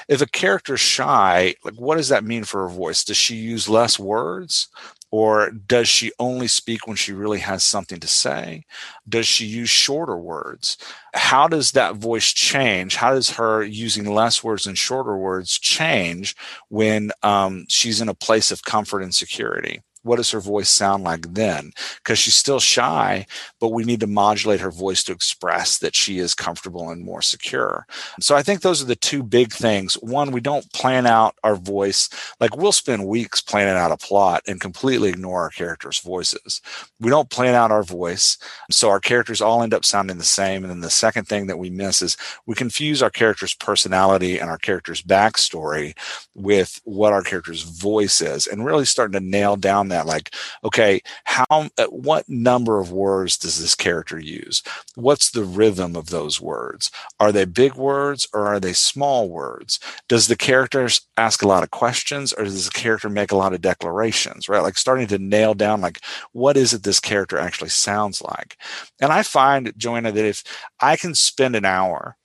if 0.07 0.21
a 0.21 0.27
character's 0.27 0.79
shy 0.79 1.55
like 1.63 1.75
what 1.75 1.97
does 1.97 2.09
that 2.09 2.23
mean 2.23 2.43
for 2.43 2.61
her 2.63 2.73
voice? 2.73 3.03
Does 3.03 3.17
she 3.17 3.35
use 3.35 3.67
less 3.69 3.99
words? 3.99 4.67
Or 5.09 5.51
does 5.51 5.87
she 5.87 6.11
only 6.19 6.47
speak 6.47 6.85
when 6.85 6.97
she 6.97 7.13
really 7.13 7.39
has 7.39 7.63
something 7.63 7.99
to 8.01 8.07
say? 8.07 8.65
Does 9.07 9.25
she 9.25 9.45
use 9.45 9.69
shorter 9.69 10.17
words? 10.17 10.77
How 11.13 11.47
does 11.47 11.71
that 11.71 11.95
voice 11.95 12.33
change? 12.33 12.95
How 12.97 13.13
does 13.13 13.29
her 13.31 13.63
using 13.63 14.13
less 14.13 14.43
words 14.43 14.67
and 14.67 14.77
shorter 14.77 15.17
words 15.17 15.57
change 15.57 16.35
when 16.67 17.11
um, 17.23 17.65
she's 17.69 18.01
in 18.01 18.09
a 18.09 18.13
place 18.13 18.51
of 18.51 18.63
comfort 18.63 19.01
and 19.01 19.15
security 19.15 19.81
what 20.07 20.15
does 20.17 20.31
her 20.31 20.39
voice 20.39 20.69
sound 20.69 21.03
like 21.03 21.33
then? 21.33 21.71
Because 21.97 22.17
she's 22.17 22.35
still 22.35 22.59
shy, 22.59 23.25
but 23.59 23.69
we 23.69 23.83
need 23.83 23.99
to 23.99 24.07
modulate 24.07 24.61
her 24.61 24.71
voice 24.71 25.03
to 25.03 25.11
express 25.11 25.77
that 25.79 25.95
she 25.95 26.19
is 26.19 26.33
comfortable 26.33 26.89
and 26.89 27.03
more 27.03 27.21
secure. 27.21 27.85
So 28.19 28.35
I 28.35 28.43
think 28.43 28.61
those 28.61 28.81
are 28.81 28.85
the 28.85 28.95
two 28.95 29.23
big 29.23 29.51
things. 29.51 29.95
One, 29.95 30.31
we 30.31 30.41
don't 30.41 30.71
plan 30.73 31.05
out 31.05 31.35
our 31.43 31.55
voice. 31.55 32.09
Like 32.39 32.55
we'll 32.55 32.71
spend 32.71 33.07
weeks 33.07 33.41
planning 33.41 33.75
out 33.75 33.91
a 33.91 33.97
plot 33.97 34.43
and 34.47 34.61
completely 34.61 35.09
ignore 35.09 35.41
our 35.41 35.49
characters' 35.49 35.99
voices. 35.99 36.61
We 36.99 37.09
don't 37.09 37.29
plan 37.29 37.55
out 37.55 37.71
our 37.71 37.83
voice. 37.83 38.37
So 38.71 38.89
our 38.89 38.99
characters 38.99 39.41
all 39.41 39.63
end 39.63 39.73
up 39.73 39.85
sounding 39.85 40.17
the 40.17 40.23
same. 40.23 40.63
And 40.63 40.71
then 40.71 40.81
the 40.81 40.89
second 40.89 41.27
thing 41.27 41.47
that 41.47 41.59
we 41.59 41.69
miss 41.69 42.01
is 42.01 42.17
we 42.45 42.55
confuse 42.55 43.01
our 43.01 43.09
character's 43.09 43.53
personality 43.53 44.39
and 44.39 44.49
our 44.49 44.57
character's 44.57 45.01
backstory 45.01 45.97
with 46.35 46.79
what 46.85 47.13
our 47.13 47.23
character's 47.23 47.63
voice 47.63 48.21
is 48.21 48.47
and 48.47 48.65
really 48.65 48.85
starting 48.85 49.19
to 49.19 49.25
nail 49.25 49.55
down 49.55 49.87
that 49.89 49.96
that 49.97 50.05
like 50.05 50.33
okay 50.63 51.01
how 51.25 51.69
uh, 51.77 51.85
what 51.87 52.27
number 52.29 52.79
of 52.79 52.91
words 52.91 53.37
does 53.37 53.59
this 53.59 53.75
character 53.75 54.19
use? 54.19 54.63
What's 54.95 55.31
the 55.31 55.43
rhythm 55.43 55.95
of 55.95 56.09
those 56.09 56.39
words? 56.39 56.91
Are 57.19 57.31
they 57.31 57.45
big 57.45 57.75
words 57.75 58.27
or 58.33 58.47
are 58.47 58.59
they 58.59 58.73
small 58.73 59.29
words? 59.29 59.79
Does 60.07 60.27
the 60.27 60.35
character 60.35 60.87
ask 61.17 61.41
a 61.41 61.47
lot 61.47 61.63
of 61.63 61.71
questions 61.71 62.33
or 62.33 62.43
does 62.43 62.65
the 62.65 62.71
character 62.71 63.09
make 63.09 63.31
a 63.31 63.37
lot 63.37 63.53
of 63.53 63.61
declarations? 63.61 64.47
Right? 64.47 64.61
Like 64.61 64.77
starting 64.77 65.07
to 65.07 65.17
nail 65.17 65.53
down 65.53 65.81
like 65.81 66.01
what 66.31 66.57
is 66.57 66.73
it 66.73 66.83
this 66.83 66.99
character 66.99 67.37
actually 67.37 67.69
sounds 67.69 68.21
like? 68.21 68.57
And 69.01 69.11
i 69.11 69.23
find 69.23 69.73
joanna 69.77 70.11
that 70.11 70.25
if 70.25 70.43
i 70.79 70.95
can 70.95 71.13
spend 71.15 71.55
an 71.55 71.65
hour 71.65 72.17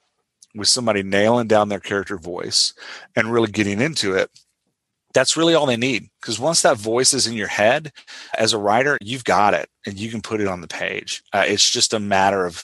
with 0.55 0.69
somebody 0.69 1.03
nailing 1.03 1.47
down 1.47 1.69
their 1.69 1.81
character 1.81 2.19
voice 2.19 2.75
and 3.17 3.33
really 3.33 3.51
getting 3.51 3.81
into 3.81 4.15
it 4.15 4.31
that's 5.15 5.37
really 5.37 5.55
all 5.55 5.67
they 5.67 5.77
need 5.77 6.09
because 6.21 6.39
once 6.39 6.63
that 6.63 6.77
voice 6.77 7.13
is 7.13 7.27
in 7.27 7.35
your 7.35 7.49
head 7.49 7.93
as 8.37 8.53
a 8.53 8.59
writer 8.59 8.99
you've 9.01 9.25
got 9.25 9.55
it 9.55 9.69
and 9.87 9.99
you 9.99 10.11
can 10.11 10.21
put 10.21 10.41
it 10.41 10.47
on 10.47 10.61
the 10.61 10.69
page 10.69 11.23
uh, 11.33 11.45
it's 11.47 11.69
just 11.69 11.93
a 11.93 12.01
matter 12.01 12.45
of 12.47 12.63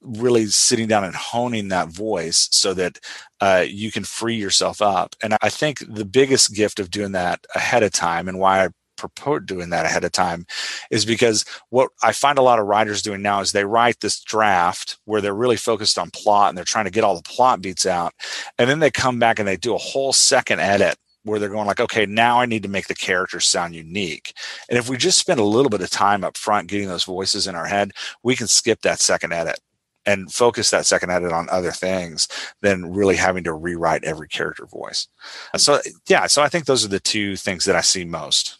really 0.00 0.46
sitting 0.46 0.86
down 0.86 1.02
and 1.02 1.14
honing 1.14 1.68
that 1.68 1.88
voice 1.88 2.48
so 2.50 2.74
that 2.74 2.98
uh, 3.40 3.64
you 3.66 3.90
can 3.90 4.04
free 4.04 4.36
yourself 4.36 4.82
up 4.82 5.14
and 5.22 5.36
i 5.42 5.48
think 5.48 5.78
the 5.88 6.04
biggest 6.04 6.54
gift 6.54 6.78
of 6.78 6.90
doing 6.90 7.12
that 7.12 7.44
ahead 7.54 7.82
of 7.82 7.92
time 7.92 8.28
and 8.28 8.38
why 8.38 8.64
i 8.64 8.68
propose 8.96 9.42
doing 9.44 9.70
that 9.70 9.86
ahead 9.86 10.04
of 10.04 10.12
time 10.12 10.46
is 10.90 11.04
because 11.04 11.44
what 11.70 11.90
I 12.02 12.12
find 12.12 12.38
a 12.38 12.42
lot 12.42 12.58
of 12.58 12.66
writers 12.66 13.02
doing 13.02 13.22
now 13.22 13.40
is 13.40 13.52
they 13.52 13.64
write 13.64 14.00
this 14.00 14.20
draft 14.20 14.98
where 15.04 15.20
they're 15.20 15.34
really 15.34 15.56
focused 15.56 15.98
on 15.98 16.10
plot 16.10 16.48
and 16.48 16.56
they're 16.56 16.64
trying 16.64 16.84
to 16.84 16.90
get 16.90 17.04
all 17.04 17.16
the 17.16 17.22
plot 17.22 17.60
beats 17.60 17.86
out. 17.86 18.12
And 18.58 18.68
then 18.68 18.78
they 18.78 18.90
come 18.90 19.18
back 19.18 19.38
and 19.38 19.48
they 19.48 19.56
do 19.56 19.74
a 19.74 19.78
whole 19.78 20.12
second 20.12 20.60
edit 20.60 20.96
where 21.24 21.38
they're 21.38 21.48
going 21.48 21.66
like, 21.66 21.80
okay, 21.80 22.06
now 22.06 22.38
I 22.38 22.46
need 22.46 22.62
to 22.62 22.68
make 22.68 22.86
the 22.86 22.94
characters 22.94 23.46
sound 23.46 23.74
unique. 23.74 24.34
And 24.68 24.78
if 24.78 24.88
we 24.88 24.96
just 24.96 25.18
spend 25.18 25.40
a 25.40 25.44
little 25.44 25.70
bit 25.70 25.80
of 25.80 25.90
time 25.90 26.22
up 26.22 26.36
front 26.36 26.68
getting 26.68 26.88
those 26.88 27.04
voices 27.04 27.46
in 27.46 27.54
our 27.54 27.66
head, 27.66 27.92
we 28.22 28.36
can 28.36 28.46
skip 28.46 28.82
that 28.82 29.00
second 29.00 29.32
edit 29.32 29.58
and 30.06 30.32
focus 30.32 30.70
that 30.70 30.86
second 30.86 31.10
edit 31.10 31.32
on 31.32 31.48
other 31.50 31.72
things 31.72 32.28
than 32.60 32.92
really 32.92 33.16
having 33.16 33.44
to 33.44 33.54
rewrite 33.54 34.04
every 34.04 34.28
character 34.28 34.66
voice. 34.66 35.08
So 35.56 35.80
yeah, 36.08 36.26
so 36.26 36.42
I 36.42 36.48
think 36.48 36.66
those 36.66 36.84
are 36.84 36.88
the 36.88 37.00
two 37.00 37.36
things 37.36 37.64
that 37.64 37.76
I 37.76 37.80
see 37.80 38.04
most. 38.04 38.58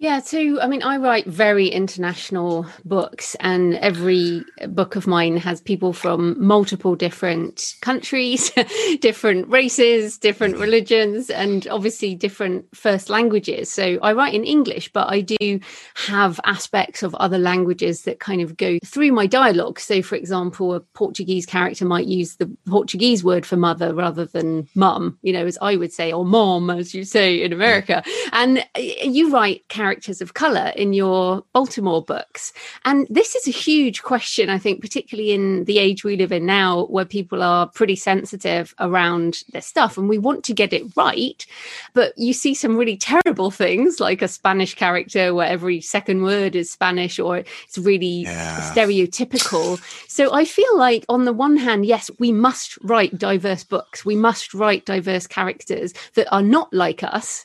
Yeah, 0.00 0.20
so 0.20 0.58
I 0.62 0.66
mean, 0.66 0.82
I 0.82 0.96
write 0.96 1.26
very 1.26 1.68
international 1.68 2.64
books, 2.86 3.36
and 3.40 3.74
every 3.74 4.46
book 4.68 4.96
of 4.96 5.06
mine 5.06 5.36
has 5.36 5.60
people 5.60 5.92
from 5.92 6.42
multiple 6.42 6.96
different 6.96 7.74
countries, 7.82 8.50
different 9.00 9.46
races, 9.50 10.16
different 10.16 10.56
religions, 10.56 11.28
and 11.28 11.68
obviously 11.68 12.14
different 12.14 12.64
first 12.74 13.10
languages. 13.10 13.70
So 13.70 13.98
I 14.00 14.14
write 14.14 14.32
in 14.32 14.42
English, 14.42 14.90
but 14.90 15.06
I 15.10 15.20
do 15.20 15.60
have 15.96 16.40
aspects 16.46 17.02
of 17.02 17.14
other 17.16 17.38
languages 17.38 18.04
that 18.04 18.20
kind 18.20 18.40
of 18.40 18.56
go 18.56 18.78
through 18.82 19.12
my 19.12 19.26
dialogue. 19.26 19.78
So, 19.78 20.00
for 20.00 20.14
example, 20.14 20.72
a 20.72 20.80
Portuguese 20.80 21.44
character 21.44 21.84
might 21.84 22.06
use 22.06 22.36
the 22.36 22.50
Portuguese 22.66 23.22
word 23.22 23.44
for 23.44 23.58
mother 23.58 23.94
rather 23.94 24.24
than 24.24 24.66
mum, 24.74 25.18
you 25.20 25.34
know, 25.34 25.44
as 25.44 25.58
I 25.60 25.76
would 25.76 25.92
say, 25.92 26.10
or 26.10 26.24
mom, 26.24 26.70
as 26.70 26.94
you 26.94 27.04
say 27.04 27.42
in 27.42 27.52
America. 27.52 28.02
And 28.32 28.60
uh, 28.74 28.80
you 28.80 29.30
write 29.30 29.68
characters 29.68 29.89
characters 29.90 30.20
of 30.20 30.34
color 30.34 30.72
in 30.76 30.92
your 30.92 31.42
Baltimore 31.52 32.00
books. 32.00 32.52
And 32.84 33.08
this 33.10 33.34
is 33.34 33.48
a 33.48 33.50
huge 33.50 34.04
question, 34.04 34.48
I 34.48 34.56
think, 34.56 34.80
particularly 34.80 35.32
in 35.32 35.64
the 35.64 35.80
age 35.80 36.04
we 36.04 36.16
live 36.16 36.30
in 36.30 36.46
now, 36.46 36.84
where 36.84 37.04
people 37.04 37.42
are 37.42 37.66
pretty 37.66 37.96
sensitive 37.96 38.72
around 38.78 39.42
their 39.50 39.60
stuff 39.60 39.98
and 39.98 40.08
we 40.08 40.16
want 40.16 40.44
to 40.44 40.54
get 40.54 40.72
it 40.72 40.84
right. 40.94 41.44
But 41.92 42.16
you 42.16 42.32
see 42.32 42.54
some 42.54 42.76
really 42.76 42.96
terrible 42.96 43.50
things 43.50 43.98
like 43.98 44.22
a 44.22 44.28
Spanish 44.28 44.76
character 44.76 45.34
where 45.34 45.48
every 45.48 45.80
second 45.80 46.22
word 46.22 46.54
is 46.54 46.70
Spanish 46.70 47.18
or 47.18 47.38
it's 47.38 47.76
really 47.76 48.22
yeah. 48.22 48.72
stereotypical. 48.72 49.80
So 50.08 50.32
I 50.32 50.44
feel 50.44 50.78
like, 50.78 51.04
on 51.08 51.24
the 51.24 51.32
one 51.32 51.56
hand, 51.56 51.84
yes, 51.84 52.12
we 52.20 52.30
must 52.30 52.78
write 52.84 53.18
diverse 53.18 53.64
books, 53.64 54.04
we 54.04 54.14
must 54.14 54.54
write 54.54 54.84
diverse 54.84 55.26
characters 55.26 55.92
that 56.14 56.32
are 56.32 56.42
not 56.42 56.72
like 56.72 57.02
us. 57.02 57.44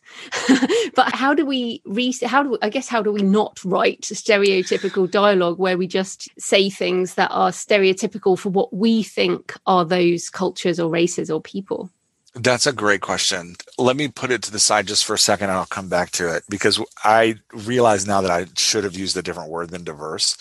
but 0.94 1.16
how 1.16 1.34
do 1.34 1.44
we 1.44 1.82
re- 1.86 2.12
how 2.36 2.44
do 2.44 2.58
I 2.62 2.70
guess 2.70 2.90
how 2.90 3.02
do 3.02 3.14
we 3.14 3.22
not 3.22 3.64
write 3.64 4.02
stereotypical 4.02 5.10
dialogue 5.10 5.58
where 5.58 5.78
we 5.78 5.88
just 5.88 6.28
say 6.38 6.70
things 6.70 7.16
that 7.16 7.32
are 7.32 7.52
stereotypical 7.52 8.38
for 8.38 8.50
what 8.50 8.74
we 8.74 9.04
think 9.04 9.54
are 9.66 9.86
those 9.86 10.30
cultures 10.30 10.78
or 10.78 10.90
races 10.90 11.32
or 11.32 11.40
people? 11.40 11.90
That's 12.34 12.68
a 12.68 12.74
great 12.74 13.00
question. 13.00 13.56
Let 13.78 13.96
me 13.96 14.10
put 14.10 14.32
it 14.32 14.42
to 14.44 14.52
the 14.52 14.60
side 14.60 14.86
just 14.86 15.06
for 15.06 15.14
a 15.14 15.18
second 15.18 15.50
and 15.50 15.58
I'll 15.58 15.66
come 15.66 15.88
back 15.88 16.12
to 16.12 16.36
it 16.36 16.44
because 16.50 16.78
I 17.06 17.36
realize 17.54 18.06
now 18.06 18.20
that 18.20 18.32
I 18.32 18.48
should 18.58 18.84
have 18.84 18.98
used 18.98 19.16
a 19.16 19.22
different 19.22 19.50
word 19.50 19.70
than 19.70 19.86
diverse. 19.86 20.36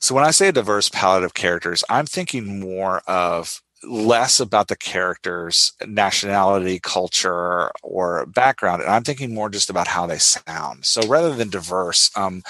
So 0.00 0.14
when 0.14 0.24
I 0.24 0.30
say 0.30 0.48
a 0.48 0.52
diverse 0.52 0.90
palette 0.90 1.24
of 1.24 1.32
characters, 1.32 1.82
I'm 1.88 2.04
thinking 2.04 2.60
more 2.60 3.00
of 3.06 3.62
less 3.88 4.40
about 4.40 4.68
the 4.68 4.76
character's 4.76 5.72
nationality, 5.86 6.78
culture, 6.80 7.70
or 7.82 8.26
background. 8.26 8.82
And 8.82 8.90
I'm 8.90 9.04
thinking 9.04 9.34
more 9.34 9.48
just 9.48 9.70
about 9.70 9.86
how 9.88 10.06
they 10.06 10.18
sound. 10.18 10.84
So 10.84 11.06
rather 11.06 11.34
than 11.34 11.50
diverse, 11.50 12.10
um, 12.16 12.42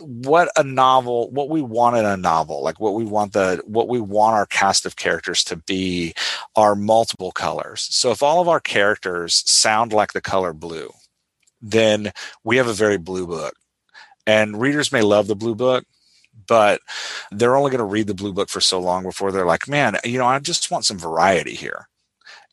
what 0.00 0.50
a 0.56 0.64
novel 0.64 1.30
what 1.30 1.50
we 1.50 1.60
want 1.60 1.96
in 1.96 2.04
a 2.04 2.16
novel 2.16 2.62
like 2.62 2.80
what 2.80 2.94
we 2.94 3.04
want 3.04 3.34
the 3.34 3.60
what 3.66 3.88
we 3.88 4.00
want 4.00 4.34
our 4.34 4.46
cast 4.46 4.86
of 4.86 4.96
characters 4.96 5.44
to 5.44 5.54
be 5.54 6.14
are 6.56 6.74
multiple 6.74 7.30
colors 7.30 7.88
so 7.90 8.10
if 8.10 8.22
all 8.22 8.40
of 8.40 8.48
our 8.48 8.58
characters 8.58 9.44
sound 9.46 9.92
like 9.92 10.14
the 10.14 10.20
color 10.20 10.54
blue 10.54 10.90
then 11.60 12.10
we 12.42 12.56
have 12.56 12.66
a 12.66 12.72
very 12.72 12.96
blue 12.96 13.26
book 13.26 13.54
and 14.26 14.60
readers 14.60 14.92
may 14.92 15.02
love 15.02 15.26
the 15.26 15.36
blue 15.36 15.54
book 15.54 15.84
but 16.46 16.80
they're 17.30 17.56
only 17.56 17.70
going 17.70 17.78
to 17.78 17.84
read 17.84 18.06
the 18.06 18.14
blue 18.14 18.32
book 18.32 18.48
for 18.48 18.60
so 18.60 18.80
long 18.80 19.02
before 19.02 19.32
they're 19.32 19.46
like, 19.46 19.68
man, 19.68 19.96
you 20.04 20.18
know, 20.18 20.26
I 20.26 20.38
just 20.38 20.70
want 20.70 20.84
some 20.84 20.98
variety 20.98 21.54
here. 21.54 21.88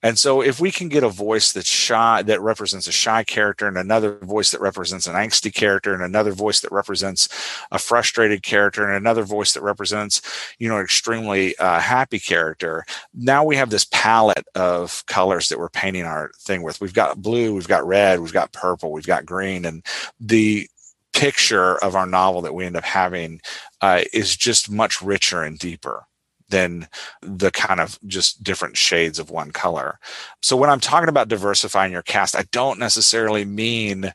And 0.02 0.18
so 0.18 0.42
if 0.42 0.62
we 0.62 0.72
can 0.72 0.88
get 0.88 1.04
a 1.04 1.10
voice 1.10 1.52
that's 1.52 1.70
shy, 1.70 2.22
that 2.24 2.40
represents 2.40 2.88
a 2.88 2.92
shy 2.92 3.24
character 3.26 3.68
and 3.68 3.78
another 3.78 4.18
voice 4.20 4.52
that 4.52 4.62
represents 4.62 5.08
an 5.08 5.16
angsty 5.16 5.54
character 5.54 5.94
and 5.94 6.02
another 6.02 6.32
voice 6.32 6.62
that 6.62 6.72
represents 6.72 7.28
a 7.72 7.80
frustrated 7.80 8.42
character 8.42 8.88
and 8.88 8.96
another 8.96 9.24
voice 9.24 9.54
that 9.54 9.62
represents, 9.62 10.22
you 10.58 10.70
know, 10.70 10.78
an 10.78 10.84
extremely 10.84 11.58
uh, 11.58 11.80
happy 11.80 12.20
character, 12.20 12.86
now 13.14 13.44
we 13.44 13.58
have 13.58 13.72
this 13.72 13.88
palette 13.92 14.48
of 14.56 15.04
colors 15.08 15.50
that 15.50 15.60
we're 15.60 15.70
painting 15.70 16.06
our 16.06 16.32
thing 16.40 16.64
with. 16.64 16.80
We've 16.80 16.94
got 16.94 17.22
blue, 17.22 17.54
we've 17.54 17.68
got 17.68 17.86
red, 17.86 18.22
we've 18.22 18.32
got 18.32 18.54
purple, 18.54 18.94
we've 18.94 19.06
got 19.06 19.26
green. 19.26 19.66
And 19.66 19.86
the 20.20 20.70
picture 21.14 21.78
of 21.78 21.96
our 21.96 22.06
novel 22.06 22.42
that 22.42 22.54
we 22.54 22.66
end 22.66 22.76
up 22.76 22.84
having 22.84 23.42
uh, 23.82 24.04
is 24.14 24.36
just 24.36 24.70
much 24.70 25.02
richer 25.02 25.44
and 25.44 25.58
deeper 25.60 26.06
than 26.50 26.88
the 27.22 27.52
kind 27.52 27.80
of 27.80 28.00
just 28.08 28.44
different 28.44 28.76
shades 28.76 29.20
of 29.20 29.30
one 29.30 29.52
color. 29.52 30.00
So 30.42 30.58
when 30.58 30.70
I'm 30.70 30.80
talking 30.80 31.10
about 31.10 31.28
diversifying 31.28 31.92
your 31.92 32.02
cast, 32.02 32.36
I 32.36 32.46
don't 32.52 32.80
necessarily 32.80 33.46
mean 33.46 34.12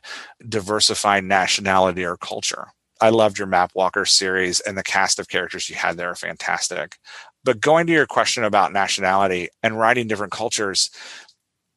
diversifying 0.47 1.27
nationality 1.27 2.03
or 2.03 2.17
culture. 2.17 2.67
I 3.01 3.09
loved 3.09 3.37
your 3.37 3.47
Map 3.47 3.71
Walker 3.75 4.05
series 4.05 4.59
and 4.61 4.77
the 4.77 4.83
cast 4.83 5.19
of 5.19 5.27
characters 5.27 5.69
you 5.69 5.75
had 5.75 5.97
there 5.97 6.09
are 6.09 6.15
fantastic. 6.15 6.97
But 7.43 7.61
going 7.61 7.87
to 7.87 7.93
your 7.93 8.07
question 8.07 8.43
about 8.43 8.73
nationality 8.73 9.49
and 9.61 9.77
writing 9.77 10.07
different 10.07 10.33
cultures, 10.33 10.89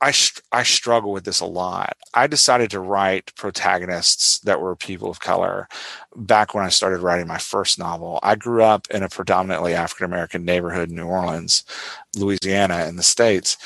I, 0.01 0.13
I 0.53 0.63
struggle 0.63 1.13
with 1.13 1.25
this 1.25 1.41
a 1.41 1.47
lot. 1.47 1.97
I 2.15 2.29
decided 2.29 2.71
to 2.71 2.81
write 2.81 3.35
protagonists 3.35 4.39
that 4.41 4.61
were 4.61 4.77
people 4.77 5.11
of 5.11 5.21
color 5.21 5.69
back 6.15 6.55
when 6.55 6.65
I 6.65 6.69
started 6.69 7.01
writing 7.01 7.27
my 7.27 7.39
first 7.39 7.79
novel. 7.79 8.21
I 8.23 8.37
grew 8.37 8.63
up 8.63 8.87
in 8.91 9.03
a 9.03 9.09
predominantly 9.09 9.75
African 9.75 10.07
American 10.07 10.45
neighborhood 10.45 10.91
in 10.91 10.97
New 10.97 11.07
Orleans, 11.07 11.65
Louisiana, 12.17 12.87
in 12.87 12.97
the 12.97 13.03
States. 13.03 13.57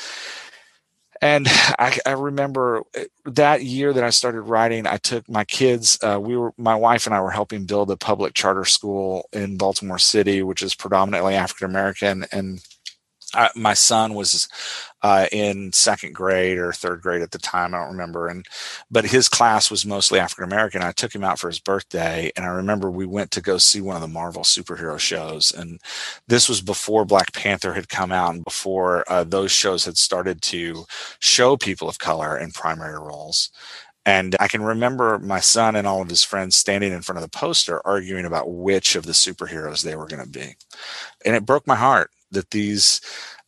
And 1.20 1.46
I, 1.78 1.96
I, 2.04 2.12
remember 2.12 2.82
eh, 2.94 3.04
that 3.26 3.62
year 3.62 3.92
that 3.92 4.02
I 4.02 4.10
started 4.10 4.40
writing, 4.42 4.88
I 4.88 4.96
took 4.96 5.28
my 5.28 5.44
kids. 5.44 5.96
Uh, 6.02 6.18
we 6.20 6.36
were, 6.36 6.52
my 6.58 6.74
wife 6.74 7.06
and 7.06 7.14
I 7.14 7.20
were 7.20 7.30
helping 7.30 7.64
build 7.64 7.92
a 7.92 7.96
public 7.96 8.34
charter 8.34 8.64
school 8.64 9.28
in 9.32 9.56
Baltimore 9.56 10.00
City, 10.00 10.42
which 10.42 10.62
is 10.62 10.74
predominantly 10.74 11.36
African 11.36 11.70
American. 11.70 12.26
And 12.32 12.60
I, 13.34 13.50
my 13.56 13.74
son 13.74 14.14
was 14.14 14.48
uh, 15.02 15.26
in 15.32 15.72
second 15.72 16.14
grade 16.14 16.58
or 16.58 16.72
third 16.72 17.02
grade 17.02 17.22
at 17.22 17.32
the 17.32 17.38
time. 17.38 17.74
I 17.74 17.78
don't 17.78 17.92
remember. 17.92 18.28
And 18.28 18.46
but 18.90 19.04
his 19.04 19.28
class 19.28 19.70
was 19.70 19.86
mostly 19.86 20.18
African 20.18 20.44
American. 20.44 20.82
I 20.82 20.92
took 20.92 21.14
him 21.14 21.24
out 21.24 21.38
for 21.38 21.48
his 21.48 21.58
birthday, 21.58 22.30
and 22.36 22.44
I 22.46 22.50
remember 22.50 22.90
we 22.90 23.06
went 23.06 23.30
to 23.32 23.40
go 23.40 23.58
see 23.58 23.80
one 23.80 23.96
of 23.96 24.02
the 24.02 24.08
Marvel 24.08 24.42
superhero 24.42 24.98
shows. 24.98 25.52
And 25.52 25.80
this 26.28 26.48
was 26.48 26.60
before 26.60 27.04
Black 27.04 27.32
Panther 27.32 27.74
had 27.74 27.88
come 27.88 28.12
out, 28.12 28.34
and 28.34 28.44
before 28.44 29.04
uh, 29.10 29.24
those 29.24 29.50
shows 29.50 29.84
had 29.84 29.96
started 29.96 30.42
to 30.42 30.84
show 31.18 31.56
people 31.56 31.88
of 31.88 31.98
color 31.98 32.38
in 32.38 32.50
primary 32.52 32.98
roles. 32.98 33.50
And 34.04 34.34
I 34.40 34.48
can 34.48 34.62
remember 34.62 35.18
my 35.18 35.38
son 35.38 35.76
and 35.76 35.86
all 35.86 36.02
of 36.02 36.08
his 36.08 36.24
friends 36.24 36.56
standing 36.56 36.92
in 36.92 37.02
front 37.02 37.18
of 37.18 37.22
the 37.22 37.38
poster 37.38 37.80
arguing 37.86 38.24
about 38.24 38.50
which 38.50 38.96
of 38.96 39.06
the 39.06 39.12
superheroes 39.12 39.82
they 39.82 39.94
were 39.94 40.08
going 40.08 40.22
to 40.22 40.28
be. 40.28 40.56
And 41.24 41.36
it 41.36 41.46
broke 41.46 41.68
my 41.68 41.76
heart 41.76 42.10
that 42.32 42.50
these 42.50 43.00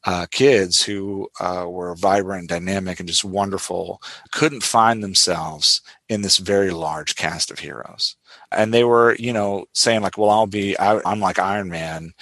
uh, 0.05 0.26
kids 0.30 0.82
who 0.82 1.28
uh, 1.41 1.66
were 1.68 1.95
vibrant, 1.95 2.49
dynamic, 2.49 3.01
and 3.01 3.09
just 3.09 3.24
wonderful 3.24 4.03
couldn't 4.32 4.62
find 4.62 5.03
themselves 5.03 5.80
in 6.09 6.20
this 6.22 6.37
very 6.37 6.70
large 6.70 7.16
cast 7.16 7.51
of 7.51 7.59
heroes. 7.59 8.16
And 8.53 8.72
they 8.72 8.85
were, 8.85 9.16
you 9.16 9.32
know, 9.32 9.66
saying 9.72 10.03
like, 10.03 10.18
"Well, 10.18 10.30
I'll 10.30 10.47
be, 10.47 10.78
I, 10.78 11.01
am 11.11 11.20
like 11.20 11.39
Iron 11.39 11.70
Man, 11.70 12.12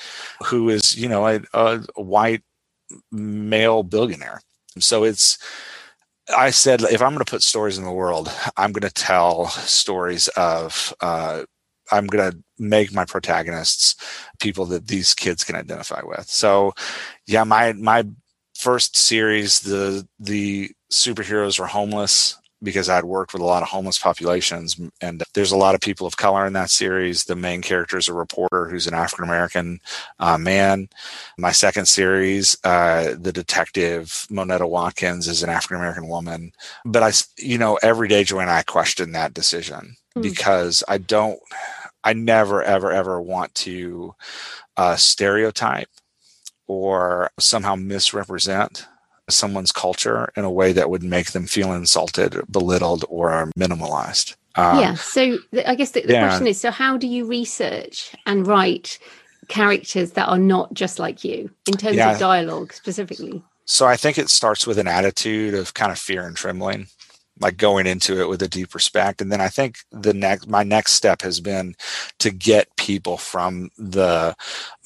who 0.44 0.68
is, 0.68 0.96
you 0.96 1.08
know, 1.08 1.26
a, 1.26 1.40
a 1.52 1.80
white 1.96 2.42
male 3.10 3.82
billionaire." 3.82 4.40
So 4.78 5.04
it's, 5.04 5.38
I 6.36 6.50
said, 6.50 6.82
if 6.82 7.02
I'm 7.02 7.12
going 7.12 7.24
to 7.24 7.30
put 7.30 7.42
stories 7.42 7.78
in 7.78 7.84
the 7.84 7.92
world, 7.92 8.32
I'm 8.56 8.72
going 8.72 8.88
to 8.88 8.94
tell 8.94 9.48
stories 9.48 10.28
of 10.28 10.94
uh, 11.00 11.42
I'm 11.92 12.06
going 12.06 12.32
to 12.32 12.38
make 12.58 12.92
my 12.92 13.04
protagonists 13.04 13.94
people 14.40 14.66
that 14.66 14.88
these 14.88 15.14
kids 15.14 15.44
can 15.44 15.56
identify 15.56 16.00
with. 16.04 16.28
So, 16.28 16.72
yeah, 17.26 17.44
my 17.44 17.72
my 17.74 18.04
first 18.54 18.96
series, 18.96 19.60
the 19.60 20.06
the 20.18 20.70
superheroes 20.90 21.58
were 21.58 21.66
homeless 21.66 22.38
because 22.62 22.88
I'd 22.88 23.04
worked 23.04 23.32
with 23.32 23.42
a 23.42 23.46
lot 23.46 23.62
of 23.62 23.68
homeless 23.68 23.98
populations, 23.98 24.80
and 25.00 25.22
there's 25.34 25.52
a 25.52 25.56
lot 25.56 25.74
of 25.74 25.80
people 25.80 26.06
of 26.06 26.16
color 26.16 26.46
in 26.46 26.52
that 26.52 26.70
series. 26.70 27.24
The 27.24 27.34
main 27.34 27.60
character 27.60 27.98
is 27.98 28.08
a 28.08 28.14
reporter 28.14 28.68
who's 28.68 28.86
an 28.86 28.94
African 28.94 29.24
American 29.24 29.80
uh, 30.20 30.38
man. 30.38 30.88
My 31.36 31.52
second 31.52 31.86
series, 31.86 32.56
uh, 32.64 33.14
the 33.18 33.32
detective 33.32 34.26
Monetta 34.30 34.68
Watkins 34.68 35.26
is 35.26 35.42
an 35.42 35.50
African 35.50 35.76
American 35.76 36.08
woman. 36.08 36.52
But 36.84 37.02
I, 37.02 37.12
you 37.36 37.58
know, 37.58 37.78
every 37.82 38.08
day, 38.08 38.24
Joanna, 38.24 38.52
I 38.52 38.62
question 38.62 39.12
that 39.12 39.34
decision 39.34 39.96
mm. 40.16 40.22
because 40.22 40.84
I 40.88 40.98
don't. 40.98 41.40
I 42.04 42.12
never, 42.12 42.62
ever, 42.62 42.90
ever 42.90 43.20
want 43.20 43.54
to 43.56 44.14
uh, 44.76 44.96
stereotype 44.96 45.88
or 46.66 47.30
somehow 47.38 47.74
misrepresent 47.74 48.86
someone's 49.28 49.72
culture 49.72 50.32
in 50.36 50.44
a 50.44 50.50
way 50.50 50.72
that 50.72 50.90
would 50.90 51.02
make 51.02 51.32
them 51.32 51.46
feel 51.46 51.72
insulted, 51.72 52.40
belittled, 52.50 53.04
or 53.08 53.50
minimalized. 53.58 54.36
Um, 54.56 54.78
yeah. 54.78 54.94
So 54.94 55.38
I 55.66 55.74
guess 55.74 55.92
the, 55.92 56.02
the 56.02 56.12
yeah. 56.12 56.28
question 56.28 56.46
is: 56.46 56.60
so 56.60 56.70
how 56.70 56.96
do 56.96 57.06
you 57.06 57.24
research 57.26 58.14
and 58.26 58.46
write 58.46 58.98
characters 59.48 60.12
that 60.12 60.28
are 60.28 60.38
not 60.38 60.72
just 60.74 60.98
like 60.98 61.24
you 61.24 61.50
in 61.66 61.74
terms 61.74 61.96
yeah. 61.96 62.12
of 62.12 62.18
dialogue 62.18 62.72
specifically? 62.72 63.42
So 63.64 63.86
I 63.86 63.96
think 63.96 64.18
it 64.18 64.28
starts 64.28 64.66
with 64.66 64.78
an 64.78 64.88
attitude 64.88 65.54
of 65.54 65.74
kind 65.74 65.92
of 65.92 65.98
fear 65.98 66.26
and 66.26 66.36
trembling 66.36 66.88
like 67.40 67.56
going 67.56 67.86
into 67.86 68.20
it 68.20 68.28
with 68.28 68.42
a 68.42 68.48
deep 68.48 68.74
respect. 68.74 69.20
And 69.20 69.32
then 69.32 69.40
i 69.40 69.48
think 69.48 69.78
the 69.90 70.14
next 70.14 70.48
my 70.48 70.62
next 70.62 70.92
step 70.92 71.22
has 71.22 71.40
been 71.40 71.74
to 72.18 72.30
get 72.30 72.76
people 72.76 73.16
from 73.16 73.70
the 73.78 74.34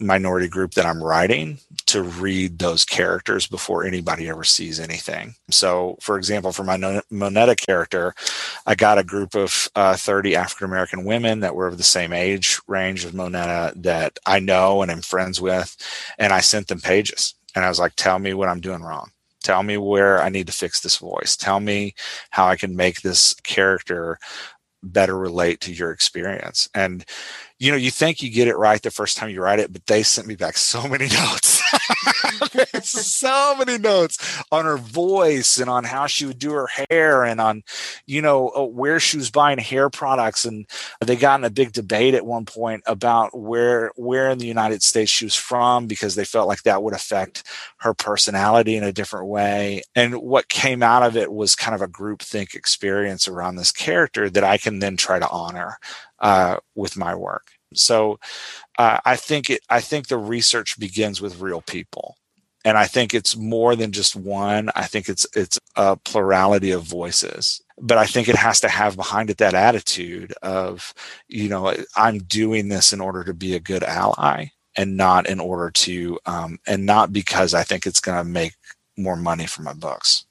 minority 0.01 0.49
group 0.49 0.75
that 0.75 0.87
i'm 0.87 1.03
writing 1.03 1.59
to 1.87 2.03
read 2.03 2.59
those 2.59 2.85
characters 2.85 3.47
before 3.47 3.85
anybody 3.85 4.29
ever 4.29 4.45
sees 4.45 4.81
anything. 4.81 5.35
So 5.51 5.97
for 6.01 6.17
example 6.19 6.53
for 6.53 6.65
my 6.65 6.77
monetta 6.79 7.57
character 7.57 8.15
i 8.67 8.75
got 8.75 8.99
a 8.99 9.05
group 9.05 9.35
of 9.35 9.69
uh, 9.77 9.97
30 9.97 10.37
african 10.37 10.67
american 10.67 11.05
women 11.05 11.41
that 11.41 11.55
were 11.55 11.67
of 11.67 11.79
the 11.79 11.83
same 11.85 12.13
age 12.13 12.61
range 12.69 13.05
of 13.05 13.13
monetta 13.13 13.73
that 13.83 14.19
i 14.27 14.39
know 14.39 14.83
and 14.83 14.91
am 14.91 15.03
friends 15.03 15.41
with 15.41 15.77
and 16.19 16.33
i 16.33 16.41
sent 16.41 16.69
them 16.69 16.81
pages. 16.81 17.35
And 17.55 17.65
i 17.65 17.69
was 17.69 17.79
like 17.81 17.95
tell 17.97 18.19
me 18.19 18.35
what 18.35 18.49
i'm 18.49 18.61
doing 18.61 18.83
wrong 18.83 19.11
Tell 19.47 19.63
me 19.63 19.77
where 19.77 20.21
I 20.21 20.29
need 20.29 20.49
to 20.49 20.53
fix 20.53 20.81
this 20.81 20.97
voice. 20.97 21.37
Tell 21.37 21.61
me 21.61 21.95
how 22.31 22.49
I 22.49 22.57
can 22.57 22.75
make 22.75 23.03
this 23.03 23.33
character 23.45 24.19
better 24.83 25.17
relate 25.17 25.61
to 25.61 25.73
your 25.73 25.93
experience. 25.93 26.69
And 26.75 27.05
you 27.59 27.71
know, 27.71 27.77
you 27.77 27.91
think 27.91 28.23
you 28.23 28.31
get 28.31 28.49
it 28.49 28.57
right 28.57 28.83
the 28.83 28.91
first 28.91 29.17
time 29.17 29.31
you 29.31 29.41
write 29.41 29.59
it, 29.59 29.73
but 29.73 29.87
they 29.87 30.03
sent 30.03 30.27
me 30.27 30.37
back 30.37 30.57
so 30.57 30.87
many 30.87 31.07
notes. 31.15 31.63
so 32.83 33.55
many 33.57 33.79
notes 33.79 34.43
on 34.53 34.65
her 34.65 34.77
voice 34.77 35.59
and 35.59 35.71
on 35.71 35.85
how 35.85 36.07
she 36.07 36.27
would 36.27 36.39
do 36.39 36.53
her 36.53 36.69
hair 36.91 37.25
and 37.25 37.41
on, 37.41 37.63
you 38.07 38.21
know, 38.21 38.51
uh, 38.51 38.65
where 38.65 39.01
she 39.01 39.17
was 39.17 39.31
buying 39.31 39.59
hair 39.59 39.91
products. 39.91 40.45
And 40.45 40.67
they 41.05 41.17
got 41.17 41.41
in 41.41 41.45
a 41.45 41.51
big 41.51 41.73
debate 41.73 42.15
at 42.15 42.27
one 42.27 42.45
point 42.45 42.83
about 42.87 43.37
where 43.37 43.91
where 43.97 44.31
in 44.31 44.39
the 44.39 44.47
United 44.47 44.83
States 44.83 45.11
she 45.11 45.25
was 45.25 45.35
from 45.35 45.87
because 45.87 46.15
they 46.15 46.25
felt 46.25 46.49
like 46.49 46.63
that 46.63 46.83
would 46.83 46.95
affect 46.95 47.45
her 47.79 47.95
personality 47.95 48.77
in 48.77 48.85
a 48.85 48.93
different 48.93 49.27
way. 49.27 49.83
And 49.95 50.17
what 50.17 50.49
came 50.49 50.83
out 50.83 51.03
of 51.03 51.17
it 51.17 51.33
was 51.33 51.55
kind 51.55 51.75
of 51.75 51.83
a 51.83 51.89
group 51.89 52.23
think 52.23 52.55
experience 52.55 53.29
around 53.29 53.57
this 53.57 53.73
character 53.73 54.31
that 54.31 54.45
I 54.45 54.59
can 54.59 54.79
then 54.79 54.97
try 54.97 55.19
to 55.19 55.29
honor 55.29 55.79
uh, 56.21 56.59
with 56.75 56.97
my 56.97 57.15
work. 57.15 57.53
So 57.75 58.19
uh, 58.79 58.99
I 59.05 59.17
think 59.17 59.51
it, 59.51 59.61
I 59.69 59.81
think 59.81 60.09
the 60.09 60.19
research 60.19 60.79
begins 60.79 61.21
with 61.21 61.41
real 61.41 61.63
people, 61.63 62.17
and 62.65 62.79
I 62.79 62.87
think 62.87 63.15
it's 63.15 63.37
more 63.37 63.77
than 63.77 63.93
just 63.93 64.17
one. 64.17 64.71
I 64.75 64.87
think 64.87 65.09
it's 65.09 65.27
it's 65.35 65.59
a 65.75 65.97
plurality 65.97 66.71
of 66.71 66.83
voices. 66.83 67.63
But 67.79 67.99
I 67.99 68.07
think 68.07 68.29
it 68.29 68.37
has 68.37 68.61
to 68.61 68.69
have 68.69 68.97
behind 68.97 69.29
it 69.29 69.37
that 69.39 69.55
attitude 69.55 70.33
of, 70.43 70.95
you 71.29 71.49
know, 71.49 71.75
I'm 71.95 72.19
doing 72.21 72.69
this 72.69 72.93
in 72.95 73.03
order 73.03 73.23
to 73.25 73.35
be 73.35 73.55
a 73.55 73.61
good 73.61 73.83
ally, 73.83 74.47
and 74.77 74.97
not 74.97 75.29
in 75.29 75.41
order 75.41 75.71
to, 75.71 76.19
um, 76.27 76.59
and 76.67 76.87
not 76.87 77.13
because 77.13 77.55
I 77.55 77.65
think 77.65 77.87
it's 77.87 78.01
going 78.01 78.19
to 78.19 78.25
make 78.25 78.55
more 78.97 79.17
money 79.17 79.47
for 79.47 79.63
my 79.63 79.73
books. 79.75 80.26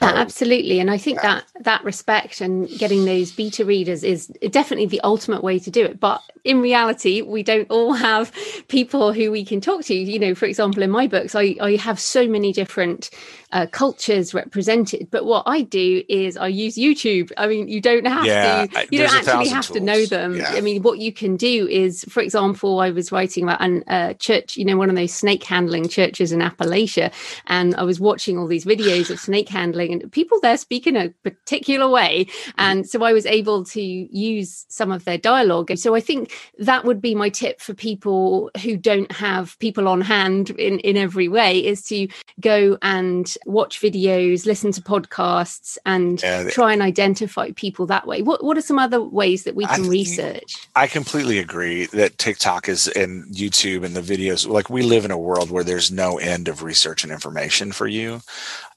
Yeah, 0.00 0.12
oh. 0.12 0.16
absolutely. 0.16 0.80
And 0.80 0.90
I 0.90 0.98
think 0.98 1.20
that 1.22 1.44
that 1.60 1.84
respect 1.84 2.40
and 2.40 2.68
getting 2.68 3.04
those 3.04 3.32
beta 3.32 3.64
readers 3.64 4.04
is 4.04 4.26
definitely 4.50 4.86
the 4.86 5.00
ultimate 5.02 5.42
way 5.42 5.58
to 5.58 5.70
do 5.70 5.84
it. 5.84 5.98
But 5.98 6.22
in 6.48 6.62
reality, 6.62 7.20
we 7.20 7.42
don't 7.42 7.70
all 7.70 7.92
have 7.92 8.32
people 8.68 9.12
who 9.12 9.30
we 9.30 9.44
can 9.44 9.60
talk 9.60 9.84
to. 9.84 9.94
You 9.94 10.18
know, 10.18 10.34
for 10.34 10.46
example, 10.46 10.82
in 10.82 10.90
my 10.90 11.06
books, 11.06 11.34
I, 11.34 11.56
I 11.60 11.76
have 11.76 12.00
so 12.00 12.26
many 12.26 12.54
different 12.54 13.10
uh, 13.52 13.66
cultures 13.66 14.32
represented. 14.32 15.08
But 15.10 15.26
what 15.26 15.42
I 15.46 15.60
do 15.60 16.02
is 16.08 16.38
I 16.38 16.48
use 16.48 16.76
YouTube. 16.76 17.30
I 17.36 17.46
mean, 17.46 17.68
you 17.68 17.80
don't 17.80 18.06
have 18.06 18.24
yeah, 18.24 18.66
to, 18.66 18.88
you 18.90 18.98
don't 18.98 19.14
actually 19.14 19.48
have 19.48 19.66
tools. 19.66 19.78
to 19.78 19.84
know 19.84 20.06
them. 20.06 20.36
Yeah. 20.36 20.52
I 20.52 20.62
mean, 20.62 20.82
what 20.82 20.98
you 20.98 21.12
can 21.12 21.36
do 21.36 21.68
is, 21.68 22.04
for 22.08 22.22
example, 22.22 22.80
I 22.80 22.90
was 22.90 23.12
writing 23.12 23.44
about 23.44 23.60
a 23.62 23.92
uh, 23.92 24.14
church, 24.14 24.56
you 24.56 24.64
know, 24.64 24.76
one 24.76 24.90
of 24.90 24.96
those 24.96 25.12
snake 25.12 25.44
handling 25.44 25.88
churches 25.88 26.32
in 26.32 26.40
Appalachia, 26.40 27.12
and 27.46 27.74
I 27.76 27.82
was 27.82 28.00
watching 28.00 28.38
all 28.38 28.46
these 28.46 28.64
videos 28.64 29.10
of 29.10 29.20
snake 29.20 29.48
handling, 29.48 29.92
and 29.92 30.10
people 30.12 30.40
there 30.40 30.56
speak 30.56 30.86
in 30.86 30.96
a 30.96 31.10
particular 31.22 31.88
way. 31.88 32.26
And 32.56 32.88
so 32.88 33.02
I 33.02 33.12
was 33.12 33.26
able 33.26 33.64
to 33.66 33.82
use 33.82 34.64
some 34.68 34.92
of 34.92 35.04
their 35.04 35.18
dialogue. 35.18 35.70
And 35.70 35.78
So 35.78 35.94
I 35.94 36.00
think 36.00 36.32
that 36.58 36.84
would 36.84 37.00
be 37.00 37.14
my 37.14 37.28
tip 37.28 37.60
for 37.60 37.74
people 37.74 38.50
who 38.62 38.76
don't 38.76 39.10
have 39.12 39.58
people 39.58 39.88
on 39.88 40.00
hand 40.00 40.50
in, 40.50 40.78
in 40.80 40.96
every 40.96 41.28
way 41.28 41.64
is 41.64 41.82
to 41.86 42.08
go 42.40 42.78
and 42.82 43.36
watch 43.46 43.80
videos, 43.80 44.46
listen 44.46 44.72
to 44.72 44.80
podcasts, 44.80 45.78
and 45.86 46.22
yeah, 46.22 46.48
try 46.50 46.72
and 46.72 46.82
identify 46.82 47.50
people 47.52 47.86
that 47.86 48.06
way. 48.06 48.22
What 48.22 48.44
What 48.44 48.58
are 48.58 48.62
some 48.62 48.78
other 48.78 49.00
ways 49.00 49.44
that 49.44 49.54
we 49.54 49.66
can 49.66 49.84
I, 49.84 49.88
research? 49.88 50.68
I 50.76 50.86
completely 50.86 51.38
agree 51.38 51.86
that 51.86 52.18
TikTok 52.18 52.68
is 52.68 52.88
and 52.88 53.24
YouTube 53.26 53.84
and 53.84 53.94
the 53.94 54.00
videos. 54.00 54.48
Like 54.48 54.70
we 54.70 54.82
live 54.82 55.04
in 55.04 55.10
a 55.10 55.18
world 55.18 55.50
where 55.50 55.64
there's 55.64 55.90
no 55.90 56.18
end 56.18 56.48
of 56.48 56.62
research 56.62 57.04
and 57.04 57.12
information 57.12 57.72
for 57.72 57.86
you. 57.86 58.20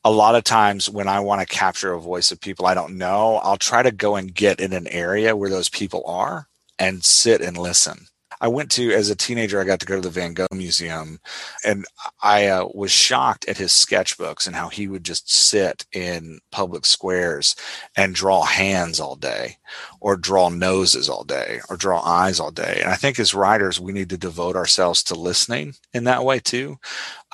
A 0.04 0.12
lot 0.12 0.36
of 0.36 0.44
times 0.44 0.90
when 0.90 1.08
I 1.08 1.20
want 1.20 1.42
to 1.42 1.48
capture 1.48 1.94
a 1.94 2.00
voice 2.00 2.32
of 2.32 2.42
people 2.42 2.66
I 2.66 2.74
don't 2.74 2.98
know, 2.98 3.38
I'll 3.38 3.58
try 3.58 3.84
to 3.84 3.92
go 3.92 4.16
and 4.16 4.34
get 4.34 4.60
in 4.60 4.74
an 4.74 4.88
area 4.88 5.36
where 5.36 5.50
those 5.50 5.70
people 5.70 6.04
are 6.06 6.48
and 6.82 7.06
sit 7.06 7.42
and 7.42 7.58
listen 7.58 8.08
I 8.42 8.48
went 8.48 8.72
to 8.72 8.92
as 8.92 9.12
a 9.12 9.16
teenager. 9.16 9.62
I 9.62 9.66
got 9.66 9.80
to 9.82 9.86
go 9.86 9.96
to 9.96 10.02
the 10.02 10.10
Van 10.10 10.34
Gogh 10.34 10.48
Museum, 10.52 11.20
and 11.64 11.86
I 12.24 12.48
uh, 12.48 12.68
was 12.74 12.92
shocked 12.92 13.46
at 13.48 13.58
his 13.58 13.72
sketchbooks 13.72 14.48
and 14.48 14.56
how 14.56 14.68
he 14.68 14.88
would 14.88 15.04
just 15.04 15.32
sit 15.32 15.86
in 15.94 16.40
public 16.52 16.86
squares 16.86 17.56
and 17.96 18.16
draw 18.16 18.44
hands 18.44 19.00
all 19.00 19.16
day, 19.16 19.58
or 20.02 20.18
draw 20.18 20.50
noses 20.50 21.08
all 21.08 21.24
day, 21.24 21.62
or 21.70 21.78
draw 21.78 22.02
eyes 22.02 22.40
all 22.40 22.50
day. 22.50 22.80
And 22.82 22.90
I 22.92 22.96
think 22.96 23.20
as 23.20 23.36
writers, 23.36 23.80
we 23.80 23.94
need 23.94 24.10
to 24.10 24.18
devote 24.18 24.56
ourselves 24.56 25.04
to 25.04 25.16
listening 25.16 25.76
in 25.94 26.06
that 26.06 26.26
way 26.26 26.40
too. 26.40 26.80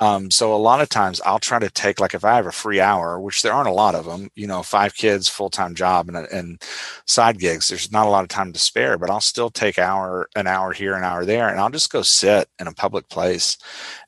Um, 0.00 0.30
so 0.30 0.54
a 0.54 0.56
lot 0.56 0.82
of 0.82 0.90
times 0.90 1.20
I'll 1.24 1.38
try 1.38 1.58
to 1.58 1.70
take 1.70 1.98
like 1.98 2.12
if 2.12 2.26
I 2.26 2.36
have 2.36 2.46
a 2.46 2.52
free 2.52 2.78
hour, 2.78 3.18
which 3.18 3.40
there 3.40 3.54
aren't 3.54 3.70
a 3.70 3.72
lot 3.72 3.94
of 3.94 4.04
them, 4.04 4.28
you 4.36 4.46
know, 4.46 4.62
five 4.62 4.94
kids, 4.94 5.28
full 5.30 5.48
time 5.48 5.74
job, 5.74 6.08
and, 6.08 6.18
and 6.18 6.62
side 7.06 7.38
gigs. 7.38 7.68
There's 7.68 7.90
not 7.90 8.06
a 8.06 8.10
lot 8.10 8.22
of 8.22 8.28
time 8.28 8.52
to 8.52 8.58
spare, 8.58 8.98
but 8.98 9.10
I'll 9.10 9.20
still 9.20 9.50
take 9.50 9.78
hour 9.78 10.28
an 10.36 10.46
hour 10.46 10.74
here, 10.74 10.94
an 10.94 11.04
hour 11.04 11.24
there, 11.24 11.48
and 11.48 11.58
I'll 11.58 11.70
just 11.70 11.90
go 11.90 12.02
sit 12.02 12.48
in 12.60 12.66
a 12.66 12.72
public 12.74 13.08
place 13.08 13.56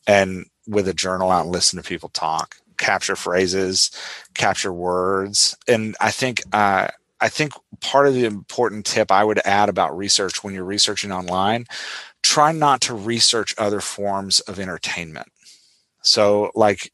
and 0.06 0.44
with 0.68 0.86
a 0.86 0.94
journal 0.94 1.30
out 1.30 1.44
and 1.44 1.52
listen 1.52 1.82
to 1.82 1.88
people 1.88 2.10
talk, 2.10 2.56
capture 2.76 3.16
phrases, 3.16 3.90
capture 4.34 4.72
words, 4.72 5.56
and 5.66 5.96
I 5.98 6.10
think. 6.10 6.42
Uh, 6.52 6.88
I 7.20 7.28
think 7.28 7.52
part 7.80 8.06
of 8.06 8.14
the 8.14 8.24
important 8.24 8.86
tip 8.86 9.12
I 9.12 9.24
would 9.24 9.40
add 9.44 9.68
about 9.68 9.96
research 9.96 10.42
when 10.42 10.54
you're 10.54 10.64
researching 10.64 11.12
online, 11.12 11.66
try 12.22 12.52
not 12.52 12.80
to 12.82 12.94
research 12.94 13.54
other 13.58 13.80
forms 13.80 14.40
of 14.40 14.58
entertainment 14.58 15.28
so, 16.02 16.50
like 16.54 16.92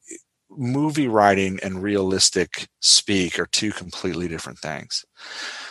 movie 0.50 1.08
writing 1.08 1.58
and 1.62 1.82
realistic 1.82 2.68
speak 2.80 3.38
are 3.38 3.46
two 3.46 3.72
completely 3.72 4.28
different 4.28 4.58
things. 4.58 5.04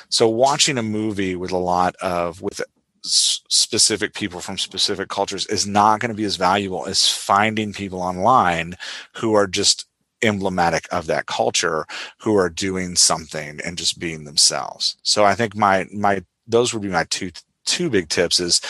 So, 0.10 0.30
watching 0.30 0.78
a 0.78 0.84
movie 0.84 1.36
with 1.36 1.52
a 1.52 1.58
lot 1.58 1.96
of 1.98 2.42
with 2.42 2.62
specific 3.04 4.14
people 4.14 4.40
from 4.40 4.58
specific 4.58 5.10
cultures 5.10 5.46
is 5.48 5.68
not 5.68 6.00
going 6.00 6.10
to 6.10 6.16
be 6.18 6.24
as 6.24 6.38
valuable 6.38 6.88
as 6.88 7.08
finding 7.08 7.72
people 7.72 8.02
online 8.02 8.76
who 9.18 9.34
are 9.34 9.46
just 9.48 9.86
emblematic 10.26 10.88
of 10.92 11.08
that 11.08 11.28
culture 11.28 11.86
who 12.20 12.36
are 12.36 12.50
doing 12.50 12.96
something 12.96 13.60
and 13.64 13.78
just 13.78 14.00
being 14.00 14.26
themselves. 14.26 14.98
So 15.04 15.26
I 15.26 15.36
think 15.36 15.56
my 15.56 15.88
my 15.94 16.24
those 16.48 16.74
would 16.74 16.84
be 16.84 16.90
my 16.90 17.06
two 17.06 17.32
two 17.66 17.90
big 17.90 18.10
tips 18.10 18.40
is 18.40 18.62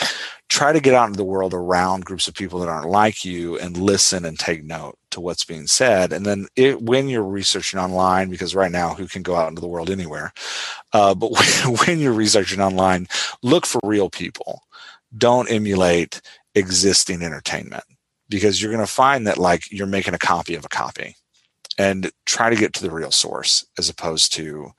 try 0.48 0.72
to 0.72 0.80
get 0.80 0.94
out 0.94 1.06
into 1.06 1.16
the 1.16 1.24
world 1.24 1.52
around 1.52 2.04
groups 2.04 2.28
of 2.28 2.34
people 2.34 2.58
that 2.60 2.68
aren't 2.68 2.88
like 2.88 3.24
you 3.24 3.58
and 3.58 3.76
listen 3.76 4.24
and 4.24 4.38
take 4.38 4.64
note 4.64 4.96
to 5.10 5.20
what's 5.20 5.44
being 5.44 5.66
said. 5.66 6.12
And 6.12 6.24
then 6.24 6.46
it, 6.56 6.82
when 6.82 7.08
you're 7.08 7.22
researching 7.22 7.78
online, 7.78 8.30
because 8.30 8.54
right 8.54 8.70
now 8.70 8.94
who 8.94 9.06
can 9.06 9.22
go 9.22 9.34
out 9.34 9.48
into 9.48 9.60
the 9.60 9.68
world 9.68 9.90
anywhere, 9.90 10.32
uh, 10.92 11.14
but 11.14 11.32
when, 11.32 11.76
when 11.86 11.98
you're 11.98 12.12
researching 12.12 12.60
online, 12.60 13.06
look 13.42 13.66
for 13.66 13.80
real 13.84 14.08
people. 14.08 14.62
Don't 15.16 15.50
emulate 15.50 16.20
existing 16.54 17.22
entertainment 17.22 17.84
because 18.28 18.60
you're 18.60 18.72
going 18.72 18.84
to 18.84 18.92
find 18.92 19.26
that 19.26 19.38
like 19.38 19.70
you're 19.70 19.86
making 19.86 20.14
a 20.14 20.18
copy 20.18 20.54
of 20.54 20.64
a 20.64 20.68
copy 20.68 21.14
and 21.78 22.10
try 22.24 22.50
to 22.50 22.56
get 22.56 22.72
to 22.74 22.82
the 22.82 22.90
real 22.90 23.10
source 23.10 23.66
as 23.78 23.88
opposed 23.88 24.32
to 24.34 24.70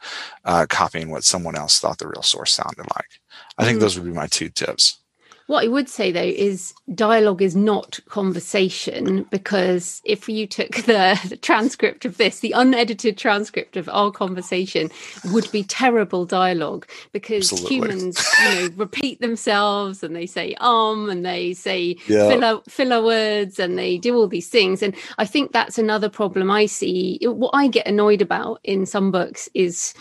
uh, 0.46 0.66
copying 0.70 1.10
what 1.10 1.24
someone 1.24 1.56
else 1.56 1.80
thought 1.80 1.98
the 2.00 2.08
real 2.08 2.24
source 2.24 2.54
sounded 2.54 2.86
like. 2.96 3.20
I 3.58 3.66
think 3.66 3.78
mm. 3.78 3.82
those 3.82 3.98
would 3.98 4.06
be 4.06 4.14
my 4.14 4.28
two 4.28 4.50
tips. 4.50 5.00
What 5.48 5.64
I 5.64 5.68
would 5.68 5.88
say 5.88 6.12
though 6.12 6.22
is 6.22 6.74
dialogue 6.94 7.42
is 7.42 7.56
not 7.56 8.00
conversation 8.10 9.24
because 9.32 10.02
if 10.04 10.28
you 10.28 10.46
took 10.46 10.76
the, 10.76 11.20
the, 11.30 11.38
transcript 11.38 12.04
of 12.04 12.18
this, 12.18 12.42
the 12.42 12.52
unedited 12.52 13.18
transcript 13.18 13.78
of 13.78 13.88
our 13.90 14.12
conversation 14.12 14.92
would 15.32 15.50
be 15.52 15.64
terrible 15.64 16.26
dialogue 16.26 16.86
because 17.14 17.52
Absolutely. 17.52 17.78
humans, 17.78 18.28
you 18.40 18.56
know, 18.56 18.70
repeat 18.76 19.22
themselves 19.22 20.04
and 20.04 20.14
they 20.14 20.26
say 20.26 20.54
um 20.60 21.10
and 21.10 21.26
they 21.26 21.54
say 21.54 21.96
yeah. 22.08 22.28
filler 22.28 22.62
filler 22.68 23.02
words 23.02 23.58
and 23.58 23.78
they 23.78 23.98
do 23.98 24.18
all 24.18 24.28
these 24.28 24.50
things. 24.50 24.84
And 24.84 24.94
I 25.18 25.26
think 25.26 25.54
that's 25.54 25.78
another 25.78 26.10
problem 26.10 26.52
I 26.52 26.66
see. 26.66 27.20
What 27.24 27.52
I 27.54 27.70
get 27.70 27.88
annoyed 27.88 28.22
about 28.22 28.60
in 28.66 28.86
some 28.86 29.12
books 29.12 29.48
is 29.54 29.94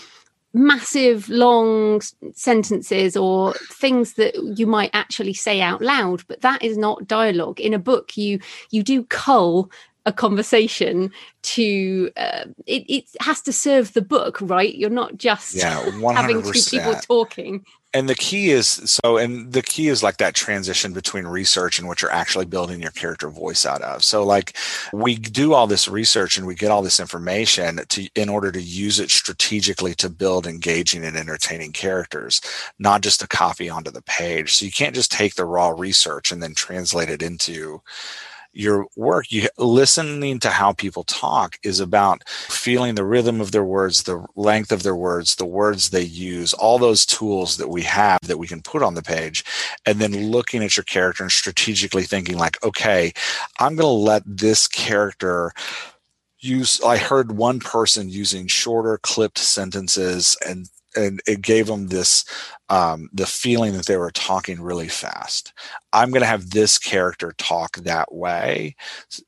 massive 0.57 1.29
long 1.29 2.01
sentences 2.33 3.15
or 3.15 3.53
things 3.71 4.15
that 4.15 4.35
you 4.57 4.67
might 4.67 4.91
actually 4.95 5.35
say 5.35 5.61
out 5.61 5.83
loud 5.83 6.23
but 6.29 6.41
that 6.41 6.63
is 6.63 6.79
not 6.79 7.07
dialogue. 7.07 7.61
In 7.61 7.75
a 7.75 7.79
book 7.79 8.17
you 8.17 8.41
you 8.71 8.83
do 8.83 9.05
cull 9.05 9.71
a 10.07 10.13
conversation 10.13 11.13
to 11.43 12.11
uh, 12.17 12.45
it, 12.67 12.85
it 12.89 13.05
has 13.21 13.43
to 13.43 13.53
serve 13.53 13.93
the 13.93 14.03
book 14.03 14.39
right? 14.41 14.75
You're 14.75 14.89
not 14.91 15.19
just 15.19 15.55
yeah, 15.55 15.85
having 16.13 16.43
two 16.43 16.53
people 16.71 16.95
talking. 16.95 17.65
And 17.95 18.11
the 18.11 18.15
key 18.15 18.51
is 18.51 18.69
so 18.69 19.17
and 19.17 19.53
the 19.53 19.63
key 19.63 19.89
is 19.89 20.03
like 20.03 20.19
that 20.19 20.35
transition 20.35 20.93
between 20.93 21.27
research 21.27 21.79
and 21.79 21.89
what 21.89 22.03
you're 22.03 22.13
actually 22.13 22.45
building 22.45 22.83
your 22.83 22.91
character 22.91 23.31
voice 23.31 23.65
out 23.65 23.81
of. 23.81 24.05
So 24.05 24.23
like 24.23 24.57
we 24.93 25.17
do 25.17 25.55
all 25.55 25.67
this 25.67 25.89
research 25.89 26.37
and 26.37 26.47
we 26.47 26.55
get 26.55 26.71
all 26.71 26.83
this 26.83 27.01
information 27.01 27.81
to 27.89 28.09
in 28.15 28.29
order 28.29 28.53
to 28.53 28.61
use 28.61 29.01
it 29.01 29.11
strategically 29.11 29.95
to 29.95 30.11
build 30.11 30.47
engaging 30.47 31.05
and 31.05 31.17
entertaining 31.17 31.73
characters 31.73 32.41
not 32.79 33.01
just 33.01 33.21
to 33.21 33.29
copy 33.29 33.71
onto 33.71 33.91
the 33.91 34.03
page. 34.03 34.55
So 34.55 34.67
you 34.67 34.73
can't 34.73 34.95
just 34.95 35.11
take 35.11 35.35
the 35.35 35.47
raw 35.47 35.71
research 35.71 36.31
and 36.31 36.43
then 36.43 36.55
translate 36.55 37.09
it 37.09 37.23
into 37.23 37.81
your 38.57 38.87
work, 38.97 39.31
you 39.31 39.49
listening 39.59 40.41
to 40.41 40.51
how 40.51 40.73
people 40.73 41.05
talk 41.05 41.59
is 41.63 41.79
about 41.79 42.27
feeling 42.29 42.95
the 42.95 43.05
rhythm 43.05 43.41
of 43.41 43.53
their 43.53 43.65
words, 43.65 44.05
the 44.05 44.25
length 44.35 44.73
of 44.73 44.83
their 44.83 44.97
words, 44.97 45.37
the 45.37 45.45
words 45.47 45.91
they 45.91 46.03
use, 46.03 46.55
all 46.55 46.79
those 46.79 47.05
tools 47.05 47.59
that 47.59 47.69
we 47.69 47.83
have 47.83 48.21
that 48.23 48.39
we 48.39 48.47
can 48.47 48.63
put 48.63 48.83
on 48.83 48.95
the 48.95 49.03
page, 49.03 49.45
and 49.85 49.99
then 49.99 50.31
looking 50.31 50.65
at 50.65 50.77
your 50.77 50.85
character 50.85 51.23
and 51.23 51.33
strategically 51.33 52.05
thinking 52.05 52.39
like, 52.39 52.63
okay, 52.65 53.13
I'm 53.61 53.77
going 53.77 53.85
to 53.85 53.89
let 53.89 54.23
this 54.27 54.67
character 54.67 55.53
use 56.39 56.83
i 56.83 56.99
heard 56.99 57.33
one 57.33 57.59
person 57.59 58.11
using 58.11 58.47
shorter 58.47 58.99
clipped 59.03 59.39
sentences 59.39 60.37
and 60.47 60.69
and 60.97 61.21
it 61.27 61.43
gave 61.43 61.67
them 61.67 61.89
this 61.89 62.25
um, 62.69 63.09
the 63.13 63.27
feeling 63.27 63.75
that 63.75 63.87
they 63.87 63.97
were 63.97 64.11
talking 64.11 64.61
really 64.61 64.89
fast. 64.89 65.53
I'm 65.93 66.11
going 66.11 66.23
to 66.23 66.27
have 66.27 66.51
this 66.51 66.79
character 66.79 67.33
talk 67.39 67.77
that 67.77 68.13
way. 68.13 68.75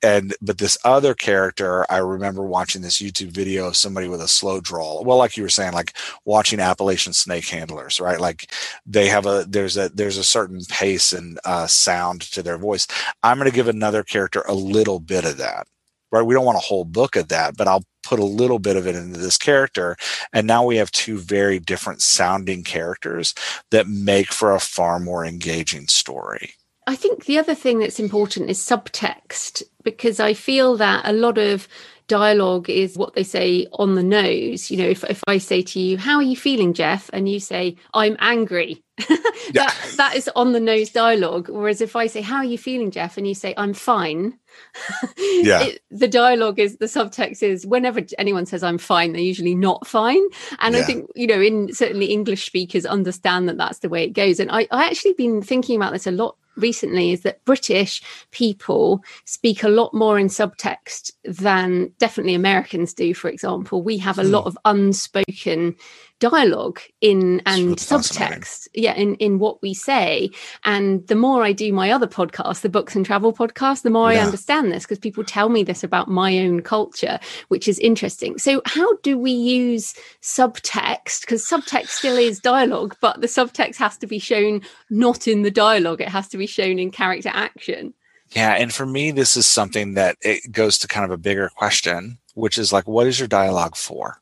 And 0.03 0.35
but 0.43 0.59
this 0.59 0.77
other 0.85 1.15
character 1.15 1.87
i 1.91 1.99
remember 1.99 2.43
watching 2.43 2.83
this 2.83 3.01
youtube 3.01 3.31
video 3.31 3.69
of 3.69 3.77
somebody 3.77 4.09
with 4.09 4.21
a 4.21 4.29
slow 4.29 4.61
drawl. 4.61 5.05
Well 5.05 5.19
like 5.19 5.37
you 5.37 5.43
were 5.43 5.49
saying 5.49 5.73
like 5.73 5.97
watching 6.25 6.61
appalachian 6.61 7.13
snake 7.13 7.47
handlers 7.49 8.01
right? 8.01 8.21
Like 8.21 8.53
they 8.87 9.09
have 9.09 9.27
a 9.27 9.45
there's 9.49 9.77
a 9.77 9.89
there's 9.91 10.17
a 10.19 10.25
certain 10.25 10.61
pace 10.69 11.13
and 11.13 11.39
uh, 11.45 11.67
sound 11.67 12.23
to 12.33 12.43
their 12.43 12.59
voice. 12.59 12.87
I'm 13.23 13.39
going 13.39 13.51
to 13.51 13.55
give 13.55 13.69
another 13.69 14.03
character 14.03 14.43
a 14.49 14.55
little 14.55 15.01
bit 15.01 15.25
of 15.25 15.37
that 15.39 15.67
right? 16.11 16.23
We 16.23 16.35
don't 16.35 16.45
want 16.45 16.59
a 16.59 16.61
whole 16.61 16.85
book 16.85 17.17
of 17.17 17.29
that, 17.29 17.57
but 17.57 17.69
I'll 17.69 17.85
put 18.03 18.19
a 18.19 18.25
little 18.25 18.59
bit 18.59 18.77
of 18.77 18.87
it 18.87 18.97
into 18.97 19.19
this 19.19 19.37
character. 19.37 19.97
And 20.33 20.47
now 20.47 20.65
we 20.65 20.77
have 20.77 20.91
two 20.91 21.19
very 21.19 21.59
different 21.59 22.01
sounding 22.03 22.65
characters 22.65 23.35
that 23.71 23.87
make 23.87 24.33
for 24.33 24.55
a 24.55 24.61
far 24.61 24.99
more 24.99 25.25
engaging 25.25 25.89
story. 25.89 26.55
I 26.87 26.97
think 26.97 27.27
the 27.27 27.39
other 27.39 27.55
thing 27.55 27.81
that's 27.81 28.01
important 28.01 28.49
is 28.49 28.59
subtext 28.59 29.63
because 29.83 30.21
I 30.21 30.33
feel 30.33 30.77
that 30.79 31.07
a 31.07 31.13
lot 31.13 31.37
of 31.37 31.69
dialogue 32.09 32.69
is 32.69 32.97
what 32.97 33.15
they 33.15 33.23
say 33.23 33.67
on 33.73 33.95
the 33.95 34.03
nose. 34.03 34.71
You 34.71 34.79
know, 34.79 34.89
if, 34.89 35.05
if 35.05 35.23
I 35.27 35.39
say 35.39 35.63
to 35.63 35.81
you, 35.81 35.99
How 35.99 36.17
are 36.17 36.23
you 36.23 36.37
feeling, 36.37 36.75
Jeff? 36.75 37.09
And 37.13 37.29
you 37.29 37.39
say, 37.41 37.77
I'm 37.95 38.17
angry. 38.19 38.83
that, 38.97 39.51
yeah. 39.55 39.73
that 39.97 40.17
is 40.17 40.29
on 40.35 40.53
the 40.53 40.61
nose 40.61 40.91
dialogue. 40.91 41.49
Whereas 41.49 41.81
if 41.81 41.95
I 41.95 42.09
say, 42.09 42.21
How 42.21 42.39
are 42.39 42.45
you 42.45 42.59
feeling, 42.59 42.91
Jeff? 42.91 43.17
and 43.17 43.27
you 43.27 43.35
say, 43.35 43.55
I'm 43.57 43.75
fine, 43.75 44.39
yeah. 45.19 45.63
It, 45.65 45.83
the 45.91 46.09
dialogue 46.09 46.59
is 46.59 46.77
the 46.77 46.87
subtext 46.87 47.43
is 47.43 47.67
whenever 47.67 48.01
anyone 48.19 48.47
says 48.47 48.63
I'm 48.63 48.79
fine, 48.79 49.13
they're 49.13 49.21
usually 49.21 49.55
not 49.55 49.87
fine. 49.87 50.23
And 50.61 50.75
yeah. 50.75 50.81
I 50.81 50.85
think, 50.85 51.11
you 51.15 51.27
know, 51.27 51.41
in 51.41 51.73
certainly 51.75 52.07
English 52.07 52.47
speakers 52.47 52.87
understand 52.87 53.49
that 53.49 53.57
that's 53.57 53.81
the 53.81 53.89
way 53.89 54.05
it 54.05 54.13
goes. 54.13 54.41
And 54.41 54.51
I, 54.51 54.67
I 54.71 54.87
actually 54.87 55.15
been 55.15 55.43
thinking 55.43 55.77
about 55.77 55.93
this 55.93 56.07
a 56.07 56.11
lot 56.11 56.37
recently 56.59 57.13
is 57.13 57.23
that 57.23 57.45
British 57.45 58.03
people 58.31 59.03
speak 59.25 59.63
a 59.63 59.69
lot 59.69 59.95
more 59.95 60.19
in 60.19 60.29
subtext 60.29 61.13
than 61.25 61.93
definitely 61.99 62.35
Americans 62.35 62.93
do, 62.95 63.15
for 63.15 63.29
example. 63.29 63.83
We 63.83 63.99
have 63.99 64.19
a 64.19 64.23
mm. 64.23 64.31
lot 64.31 64.47
of 64.47 64.59
unspoken 64.65 65.77
dialogue 66.21 66.81
in 67.01 67.41
and 67.47 67.77
subtext 67.77 68.67
yeah 68.75 68.95
in 68.95 69.15
in 69.17 69.39
what 69.39 69.63
we 69.63 69.73
say. 69.75 70.31
And 70.65 71.07
the 71.07 71.15
more 71.15 71.45
i 71.45 71.53
do 71.53 71.73
my 71.73 71.91
other 71.91 72.07
podcast 72.07 72.61
the 72.63 72.69
books 72.69 72.97
and 72.97 73.07
travel 73.07 73.33
podcast 73.33 73.83
the 73.83 73.91
more 73.91 74.13
yeah. 74.13 74.21
i 74.21 74.25
understand 74.25 74.73
this 74.73 74.85
because 74.85 74.99
people 74.99 75.25
tell 75.25 75.49
me 75.49 75.63
this 75.63 75.85
about 75.85 76.09
my 76.09 76.39
own 76.39 76.63
culture 76.63 77.19
which 77.49 77.69
is 77.69 77.79
interesting. 77.79 78.39
So 78.39 78.63
how 78.65 78.97
do 78.99 79.19
we 79.19 79.31
use 79.31 79.95
subtext? 80.23 81.21
Because 81.21 81.47
subtext 81.47 81.89
still 81.89 82.17
is 82.17 82.41
dialogue 82.41 82.97
but 83.01 83.21
the 83.21 83.27
subtext 83.27 83.77
has 83.77 83.97
to 83.99 84.07
be 84.07 84.19
shown 84.19 84.63
not 84.91 85.29
in 85.29 85.43
the 85.43 85.51
dialogue. 85.51 86.01
It 86.01 86.09
has 86.09 86.29
to 86.29 86.39
be 86.39 86.47
shown 86.47 86.79
in 86.79 86.91
character 86.91 87.31
action. 87.33 87.95
Yeah 88.31 88.55
and 88.55 88.73
for 88.73 88.87
me 88.87 89.11
this 89.11 89.37
is 89.37 89.47
something 89.47 89.95
that 89.95 90.17
it 90.21 90.51
goes 90.51 90.79
to 90.79 90.89
kind 90.89 91.05
of 91.05 91.11
a 91.11 91.17
bigger 91.17 91.49
question 91.57 92.19
which 92.35 92.59
is 92.59 92.73
like 92.73 92.87
what 92.87 93.07
is 93.07 93.19
your 93.19 93.29
dialogue 93.29 93.77
for 93.77 94.21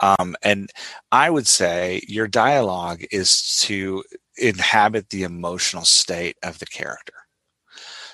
um, 0.00 0.34
and 0.42 0.70
I 1.12 1.30
would 1.30 1.46
say 1.46 2.02
your 2.08 2.26
dialogue 2.26 3.02
is 3.10 3.58
to 3.60 4.02
inhabit 4.36 5.10
the 5.10 5.22
emotional 5.22 5.84
state 5.84 6.36
of 6.42 6.58
the 6.58 6.66
character. 6.66 7.14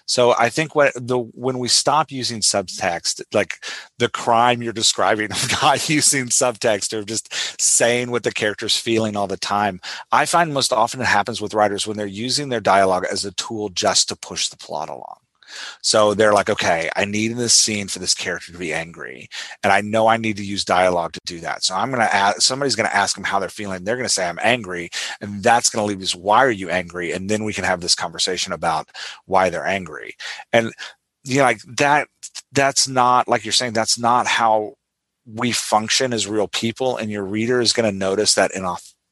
So 0.09 0.35
I 0.39 0.51
think 0.51 0.75
what 0.77 0.93
the 0.95 1.19
when 1.19 1.59
we 1.59 1.67
stop 1.67 2.13
using 2.13 2.41
subtext, 2.41 3.23
like 3.33 3.65
the 3.99 4.09
crime 4.09 4.63
you're 4.63 4.73
describing 4.73 5.31
of 5.33 5.53
not 5.63 5.89
using 5.89 6.27
subtext 6.27 6.93
or 6.93 7.03
just 7.03 7.61
saying 7.61 8.11
what 8.11 8.23
the 8.23 8.33
character's 8.33 8.77
feeling 8.77 9.17
all 9.17 9.27
the 9.27 9.37
time, 9.37 9.81
I 10.13 10.27
find 10.27 10.55
most 10.55 10.73
often 10.73 11.01
it 11.01 11.07
happens 11.07 11.41
with 11.41 11.55
writers 11.55 11.87
when 11.87 11.97
they're 11.97 12.07
using 12.07 12.49
their 12.49 12.61
dialogue 12.61 13.05
as 13.11 13.25
a 13.25 13.33
tool 13.33 13.69
just 13.69 14.09
to 14.09 14.17
push 14.17 14.49
the 14.49 14.57
plot 14.57 14.89
along. 14.89 15.19
So 15.83 16.15
they're 16.15 16.33
like, 16.33 16.51
okay, 16.51 16.91
I 16.97 17.05
need 17.05 17.31
in 17.31 17.37
this 17.37 17.55
scene 17.55 17.89
for 17.89 17.99
this 17.99 18.15
character 18.15 18.53
to 18.53 18.59
be 18.59 18.73
angry. 18.73 19.29
And 19.63 19.73
I 19.73 19.81
know 19.81 20.07
I 20.07 20.17
need 20.17 20.37
to 20.37 20.45
use 20.45 20.65
dialogue 20.65 21.13
to 21.13 21.21
do 21.27 21.41
that. 21.41 21.65
So 21.65 21.75
I'm 21.75 21.91
going 21.91 22.01
to 22.01 22.15
ask, 22.15 22.41
somebody's 22.43 22.77
going 22.77 22.89
to 22.89 22.97
ask 22.97 23.15
them 23.15 23.25
how 23.25 23.39
they're 23.39 23.49
feeling. 23.49 23.85
They're 23.85 23.97
going 23.97 24.09
to 24.09 24.13
say, 24.13 24.29
I'm 24.29 24.39
angry. 24.43 24.91
And 25.21 25.43
that's 25.43 25.71
going 25.71 25.83
to 25.83 25.87
leave 25.87 26.03
us, 26.03 26.15
why 26.15 26.45
are 26.45 26.51
you 26.51 26.71
angry? 26.71 27.13
And 27.13 27.29
then 27.29 27.45
we 27.45 27.53
can 27.53 27.65
have 27.65 27.81
this 27.81 27.95
conversation 27.95 28.53
about 28.53 28.89
why 29.27 29.51
they're 29.51 29.67
angry. 29.67 30.17
And, 30.53 30.73
you 31.25 31.39
know, 31.39 31.45
like 31.45 31.63
that, 31.77 32.09
that's 32.53 32.89
not, 32.89 33.29
like 33.29 33.45
you're 33.45 33.53
saying, 33.53 33.73
that's 33.73 33.99
not 33.99 34.27
how 34.27 34.75
we 35.27 35.53
function 35.53 36.13
as 36.13 36.27
real 36.27 36.49
people. 36.49 36.97
And 36.97 37.11
your 37.11 37.25
reader 37.25 37.61
is 37.61 37.73
going 37.73 37.91
to 37.91 37.97
notice 37.97 38.35
that 38.35 38.55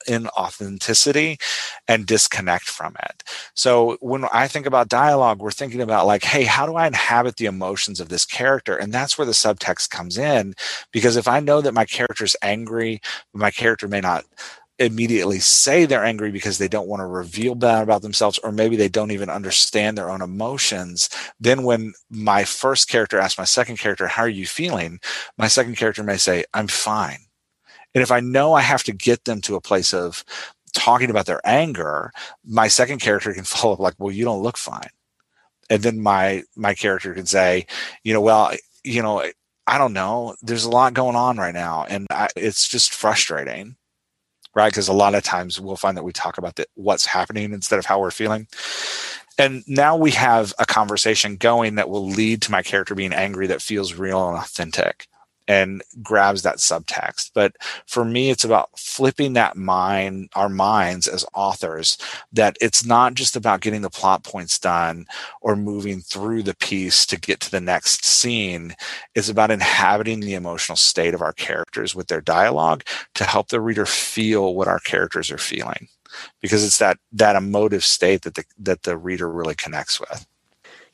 in 0.07 0.27
a 0.37 0.45
inauthenticity 0.45 1.41
and 1.89 2.07
disconnect 2.07 2.65
from 2.65 2.95
it. 3.03 3.23
So 3.55 3.97
when 4.01 4.27
I 4.33 4.49
think 4.49 4.67
about 4.67 4.89
dialogue, 4.89 5.41
we're 5.41 5.51
thinking 5.51 5.81
about 5.81 6.07
like, 6.07 6.25
hey, 6.25 6.45
how 6.45 6.67
do 6.67 6.77
I 6.77 6.87
inhabit 6.87 7.37
the 7.37 7.47
emotions 7.47 8.01
of 8.01 8.09
this 8.09 8.25
character? 8.25 8.77
And 8.77 8.93
that's 8.93 9.19
where 9.19 9.27
the 9.27 9.33
subtext 9.33 9.91
comes 9.91 10.19
in. 10.19 10.55
Because 10.93 11.17
if 11.17 11.29
I 11.29 11.41
know 11.41 11.61
that 11.61 11.75
my 11.75 11.85
character's 11.85 12.37
angry, 12.43 13.01
my 13.33 13.51
character 13.51 13.89
may 13.89 14.01
not 14.01 14.25
immediately 14.81 15.39
say 15.39 15.85
they're 15.85 16.05
angry 16.05 16.33
because 16.33 16.59
they 16.59 16.67
don't 16.67 16.89
want 16.89 16.99
to 16.99 17.07
reveal 17.07 17.55
that 17.55 17.85
about 17.85 18.03
themselves 18.03 18.39
or 18.39 18.51
maybe 18.51 18.75
they 18.75 18.89
don't 18.89 19.13
even 19.13 19.31
understand 19.31 19.97
their 19.97 20.11
own 20.11 20.21
emotions 20.21 21.09
then 21.39 21.63
when 21.63 21.93
my 22.11 22.43
first 22.43 22.89
character 22.89 23.21
asks 23.21 23.39
my 23.39 23.45
second 23.45 23.79
character 23.79 24.09
how 24.09 24.25
are 24.25 24.29
you 24.29 24.45
feeling 24.45 24.99
my 25.39 25.47
second 25.47 25.77
character 25.77 26.03
may 26.03 26.17
say 26.17 26.45
i'm 26.55 26.67
fine 26.67 27.21
and 27.95 28.03
if 28.03 28.11
I 28.11 28.21
know 28.21 28.55
I 28.55 28.61
have 28.61 28.83
to 28.85 28.93
get 28.93 29.25
them 29.25 29.41
to 29.43 29.55
a 29.55 29.61
place 29.61 29.95
of 29.95 30.25
talking 30.75 31.11
about 31.11 31.27
their 31.27 31.41
anger, 31.45 32.13
my 32.45 32.69
second 32.69 32.99
character 33.01 33.33
can 33.33 33.45
follow 33.45 33.75
up 33.75 33.81
like, 33.81 33.95
well, 33.99 34.11
you 34.11 34.25
don't 34.25 34.43
look 34.43 34.57
fine. 34.57 34.91
And 35.71 35.83
then 35.83 36.01
my 36.01 36.43
my 36.57 36.75
character 36.75 37.15
can 37.15 37.27
say, 37.27 37.67
you 38.03 38.13
know, 38.13 38.21
well, 38.21 38.53
you 38.83 39.01
know, 39.01 39.25
I 39.67 39.79
don't 39.79 39.95
know. 39.95 40.37
There's 40.43 40.65
a 40.65 40.71
lot 40.71 40.93
going 40.93 41.17
on 41.17 41.39
right 41.39 41.55
now, 41.55 41.87
and 41.89 42.07
I, 42.11 42.29
it's 42.37 42.69
just 42.69 42.93
frustrating, 42.93 43.77
right? 44.55 44.71
Because 44.71 44.89
a 44.89 44.93
lot 44.93 45.15
of 45.15 45.23
times 45.23 45.59
we'll 45.59 45.77
find 45.77 45.97
that 45.97 46.05
we 46.05 46.13
talk 46.13 46.37
about 46.37 46.57
the, 46.57 46.67
what's 46.75 47.07
happening 47.07 47.55
instead 47.55 47.79
of 47.79 47.87
how 47.87 47.99
we're 47.99 48.11
feeling. 48.11 48.47
And 49.39 49.65
now 49.67 49.97
we 49.97 50.11
have 50.13 50.53
a 50.59 50.67
conversation 50.67 51.37
going 51.37 51.77
that 51.77 51.89
will 51.89 52.07
lead 52.07 52.43
to 52.43 52.53
my 52.53 52.63
character 52.63 52.95
being 52.95 53.15
angry 53.15 53.47
that 53.47 53.63
feels 53.63 53.95
real 53.95 54.29
and 54.29 54.39
authentic 54.39 55.09
and 55.47 55.83
grabs 56.03 56.43
that 56.43 56.57
subtext. 56.57 57.31
But 57.35 57.57
for 57.87 58.05
me, 58.05 58.31
it's 58.31 58.45
about 58.45 58.71
flipping 58.79 59.35
that 59.35 59.57
mind, 59.57 60.31
our 60.35 60.49
minds 60.49 61.07
as 61.07 61.25
authors, 61.35 61.99
that 62.33 62.57
it's 62.61 62.85
not 62.85 63.15
just 63.15 63.37
about 63.37 63.61
getting 63.61 63.83
the 63.83 63.91
plot 63.91 64.25
points 64.25 64.59
done 64.59 65.07
or 65.41 65.57
moving 65.57 66.01
through 66.01 66.43
the 66.43 66.57
piece 66.57 67.05
to 67.07 67.19
get 67.21 67.41
to 67.41 67.51
the 67.51 67.61
next 67.61 68.05
scene. 68.05 68.75
It's 69.15 69.29
about 69.29 69.51
inhabiting 69.51 70.21
the 70.21 70.35
emotional 70.35 70.77
state 70.77 71.15
of 71.15 71.23
our 71.23 71.33
characters 71.33 71.95
with 71.95 72.09
their 72.09 72.21
dialogue 72.21 72.85
to 73.15 73.25
help 73.25 73.49
the 73.49 73.61
reader 73.61 73.87
feel 73.87 74.55
what 74.55 74.69
our 74.69 74.81
characters 74.81 75.31
are 75.31 75.39
feeling. 75.39 75.89
Because 76.41 76.65
it's 76.65 76.79
that 76.79 76.99
that 77.13 77.35
emotive 77.35 77.85
state 77.85 78.23
that 78.23 78.37
the 78.37 78.45
that 78.59 78.85
the 78.85 78.97
reader 78.97 79.29
really 79.29 79.57
connects 79.57 79.99
with. 79.99 80.27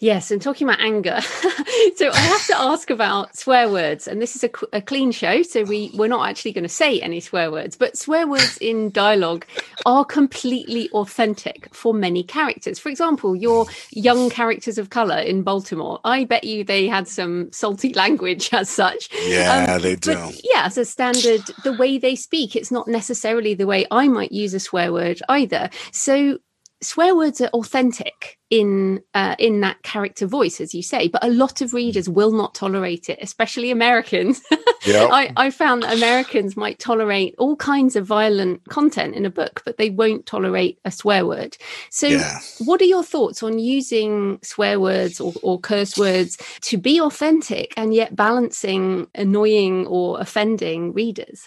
Yes, 0.01 0.31
and 0.31 0.41
talking 0.41 0.67
about 0.67 0.81
anger, 0.81 1.21
so 1.97 2.11
I 2.11 2.17
have 2.17 2.47
to 2.47 2.59
ask 2.59 2.89
about 2.89 3.37
swear 3.37 3.69
words, 3.69 4.09
and 4.09 4.21
this 4.21 4.35
is 4.35 4.43
a, 4.43 4.51
a 4.73 4.81
clean 4.81 5.13
show, 5.13 5.43
so 5.43 5.63
we 5.63 5.91
we're 5.93 6.09
not 6.09 6.27
actually 6.27 6.53
going 6.53 6.65
to 6.65 6.71
say 6.71 6.99
any 7.03 7.21
swear 7.21 7.51
words, 7.53 7.77
but 7.77 7.99
swear 7.99 8.27
words 8.27 8.57
in 8.63 8.91
dialogue 8.93 9.45
are 9.85 10.07
completely 10.07 10.89
authentic 10.93 11.69
for 11.75 11.93
many 11.93 12.23
characters. 12.23 12.79
For 12.79 12.89
example, 12.89 13.37
your 13.37 13.67
young 13.91 14.31
characters 14.31 14.79
of 14.79 14.89
color 14.89 15.19
in 15.19 15.43
Baltimore, 15.43 16.01
I 16.03 16.25
bet 16.25 16.45
you 16.45 16.65
they 16.65 16.89
had 16.89 17.07
some 17.07 17.53
salty 17.53 17.93
language 18.03 18.55
as 18.55 18.71
such. 18.71 19.11
Yeah, 19.27 19.75
um, 19.75 19.83
they 19.83 19.97
do. 19.97 20.13
yeah, 20.43 20.65
as 20.65 20.79
a 20.79 20.87
standard, 20.87 21.43
the 21.63 21.75
way 21.75 21.99
they 21.99 22.17
speak, 22.17 22.57
it's 22.57 22.71
not 22.71 22.89
necessarily 22.89 23.53
the 23.53 23.67
way 23.67 23.87
I 23.91 24.09
might 24.09 24.33
use 24.33 24.55
a 24.55 24.61
swear 24.61 24.95
word 24.95 25.21
either. 25.29 25.69
So 25.93 26.39
swear 26.81 27.15
words 27.15 27.43
are 27.43 27.49
authentic 27.49 28.39
in 28.51 29.01
uh, 29.15 29.37
in 29.39 29.61
that 29.61 29.83
character 29.83 30.27
voice, 30.27 30.61
as 30.61 30.75
you 30.75 30.83
say. 30.83 31.09
But 31.09 31.25
a 31.25 31.31
lot 31.31 31.61
of 31.61 31.73
readers 31.73 32.09
will 32.09 32.33
not 32.33 32.55
tolerate 32.55 33.09
it, 33.09 33.19
especially 33.23 33.71
Americans. 33.71 34.43
Yep. 34.87 35.11
I, 35.13 35.33
I 35.37 35.51
found 35.51 35.83
that 35.83 35.95
Americans 35.95 36.57
might 36.57 36.79
tolerate 36.79 37.35
all 37.37 37.55
kinds 37.55 37.97
of 37.97 38.07
violent 38.07 38.65
content 38.71 39.15
in 39.15 39.27
a 39.27 39.31
book, 39.31 39.61
but 39.67 39.77
they 39.77 39.91
won't 39.91 40.25
tolerate 40.25 40.79
a 40.87 40.91
swear 40.91 41.27
word. 41.27 41.59
So, 41.91 42.07
yeah. 42.07 42.39
what 42.61 42.81
are 42.81 42.87
your 42.87 43.03
thoughts 43.03 43.43
on 43.43 43.59
using 43.59 44.39
swear 44.43 44.81
words 44.81 45.21
or, 45.21 45.35
or 45.43 45.61
curse 45.61 45.99
words 45.99 46.39
to 46.63 46.79
be 46.79 46.99
authentic 46.99 47.75
and 47.77 47.93
yet 47.93 48.17
balancing 48.17 49.07
annoying 49.15 49.87
or 49.87 50.19
offending 50.19 50.95
readers? 50.95 51.47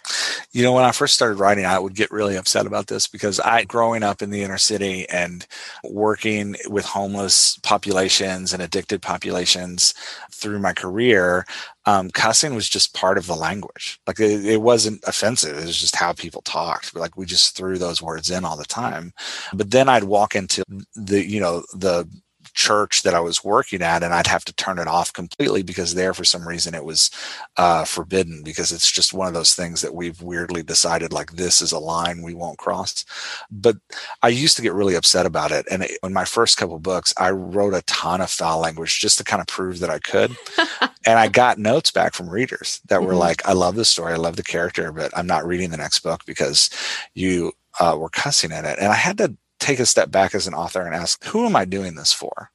You 0.51 0.61
know, 0.61 0.73
when 0.73 0.83
I 0.83 0.91
first 0.91 1.15
started 1.15 1.39
writing, 1.39 1.65
I 1.65 1.79
would 1.79 1.95
get 1.95 2.11
really 2.11 2.35
upset 2.35 2.67
about 2.67 2.85
this 2.85 3.07
because 3.07 3.39
I, 3.39 3.63
growing 3.63 4.03
up 4.03 4.21
in 4.21 4.29
the 4.29 4.43
inner 4.43 4.59
city 4.59 5.09
and 5.09 5.47
working 5.83 6.55
with 6.67 6.85
homeless 6.93 7.57
populations 7.63 8.53
and 8.53 8.61
addicted 8.61 9.01
populations 9.01 9.95
through 10.31 10.59
my 10.59 10.73
career, 10.73 11.43
um, 11.87 12.11
cussing 12.11 12.53
was 12.53 12.69
just 12.69 12.93
part 12.93 13.17
of 13.17 13.25
the 13.25 13.35
language. 13.35 13.99
Like 14.05 14.19
it, 14.19 14.45
it, 14.45 14.61
wasn't 14.61 15.03
offensive. 15.07 15.57
It 15.57 15.65
was 15.65 15.77
just 15.77 15.95
how 15.95 16.13
people 16.13 16.43
talked. 16.43 16.95
Like 16.95 17.17
we 17.17 17.25
just 17.25 17.57
threw 17.57 17.79
those 17.79 18.01
words 18.01 18.29
in 18.29 18.45
all 18.45 18.55
the 18.55 18.65
time. 18.65 19.11
But 19.53 19.71
then 19.71 19.89
I'd 19.89 20.03
walk 20.03 20.35
into 20.35 20.63
the, 20.93 21.25
you 21.25 21.39
know, 21.39 21.63
the 21.73 22.07
church 22.53 23.03
that 23.03 23.13
I 23.13 23.19
was 23.19 23.43
working 23.43 23.81
at, 23.81 24.03
and 24.03 24.13
I'd 24.13 24.27
have 24.27 24.45
to 24.45 24.53
turn 24.53 24.79
it 24.79 24.87
off 24.87 25.11
completely 25.11 25.63
because 25.63 25.95
there, 25.95 26.13
for 26.13 26.23
some 26.23 26.47
reason, 26.47 26.75
it 26.75 26.85
was 26.85 27.09
uh, 27.57 27.85
forbidden 27.85 28.43
because 28.43 28.71
it's 28.71 28.91
just 28.91 29.13
one 29.13 29.27
of 29.27 29.33
those 29.33 29.55
things 29.55 29.81
that 29.81 29.95
we've 29.95 30.21
weirdly 30.21 30.63
decided 30.63 31.11
like 31.11 31.31
this 31.31 31.61
is 31.61 31.71
a 31.71 31.79
line 31.79 32.21
we 32.21 32.33
won't 32.33 32.57
cross. 32.57 33.05
But 33.51 33.77
I 34.21 34.29
used 34.29 34.55
to 34.57 34.61
get 34.61 34.73
really 34.73 34.95
upset 34.95 35.25
about 35.25 35.51
it, 35.51 35.65
and 35.69 35.87
in 36.03 36.13
my 36.13 36.25
first 36.25 36.57
couple 36.57 36.79
books, 36.79 37.13
I 37.17 37.31
wrote 37.31 37.73
a 37.73 37.83
ton 37.83 38.21
of 38.21 38.29
foul 38.29 38.59
language 38.59 38.99
just 38.99 39.17
to 39.17 39.23
kind 39.23 39.41
of 39.41 39.47
prove 39.47 39.79
that 39.79 39.89
I 39.89 39.99
could, 39.99 40.35
and 41.05 41.19
I 41.19 41.27
got 41.27 41.57
notes 41.57 41.91
back 41.91 42.13
from 42.13 42.29
readers 42.29 42.81
that 42.89 43.01
were 43.01 43.09
mm-hmm. 43.09 43.19
like, 43.19 43.47
"I 43.47 43.53
love 43.53 43.75
the 43.75 43.85
story, 43.85 44.13
I 44.13 44.17
love 44.17 44.35
the 44.35 44.43
character, 44.43 44.91
but 44.91 45.15
I'm 45.17 45.27
not 45.27 45.45
reading 45.45 45.71
the 45.71 45.77
next 45.77 45.99
book 45.99 46.25
because 46.25 46.69
you." 47.13 47.53
Uh, 47.79 47.97
were 47.97 48.07
cussing 48.07 48.51
in 48.51 48.65
it. 48.65 48.77
And 48.77 48.91
I 48.91 48.93
had 48.93 49.17
to 49.17 49.35
take 49.63 49.79
a 49.79 49.85
step 49.85 50.11
back 50.11 50.35
as 50.35 50.45
an 50.45 50.53
author 50.53 50.81
and 50.81 50.93
ask, 50.93 51.23
who 51.25 51.45
am 51.45 51.55
I 51.55 51.65
doing 51.65 51.95
this 51.95 52.13
for? 52.13 52.51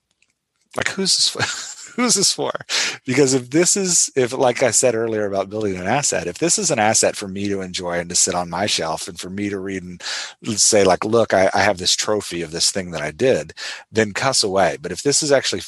Like, 0.76 0.88
who's 0.90 1.16
this 1.16 1.28
for? 1.28 1.42
who's 1.96 2.14
this 2.14 2.32
for? 2.32 2.52
Because 3.06 3.34
if 3.34 3.50
this 3.50 3.76
is, 3.76 4.10
if 4.14 4.32
like 4.32 4.62
I 4.62 4.70
said 4.70 4.94
earlier 4.94 5.26
about 5.26 5.50
building 5.50 5.76
an 5.76 5.86
asset, 5.86 6.26
if 6.26 6.38
this 6.38 6.58
is 6.58 6.70
an 6.70 6.78
asset 6.78 7.16
for 7.16 7.26
me 7.26 7.48
to 7.48 7.60
enjoy 7.60 7.98
and 7.98 8.08
to 8.10 8.14
sit 8.14 8.34
on 8.34 8.50
my 8.50 8.66
shelf 8.66 9.08
and 9.08 9.18
for 9.18 9.30
me 9.30 9.48
to 9.48 9.58
read 9.58 9.82
and 9.82 10.02
say, 10.56 10.84
like, 10.84 11.04
look, 11.04 11.34
I, 11.34 11.50
I 11.54 11.60
have 11.62 11.78
this 11.78 11.96
trophy 11.96 12.42
of 12.42 12.52
this 12.52 12.70
thing 12.70 12.92
that 12.92 13.02
I 13.02 13.10
did, 13.10 13.54
then 13.90 14.12
cuss 14.12 14.44
away. 14.44 14.76
But 14.80 14.92
if 14.92 15.02
this 15.02 15.22
is 15.22 15.32
actually 15.32 15.62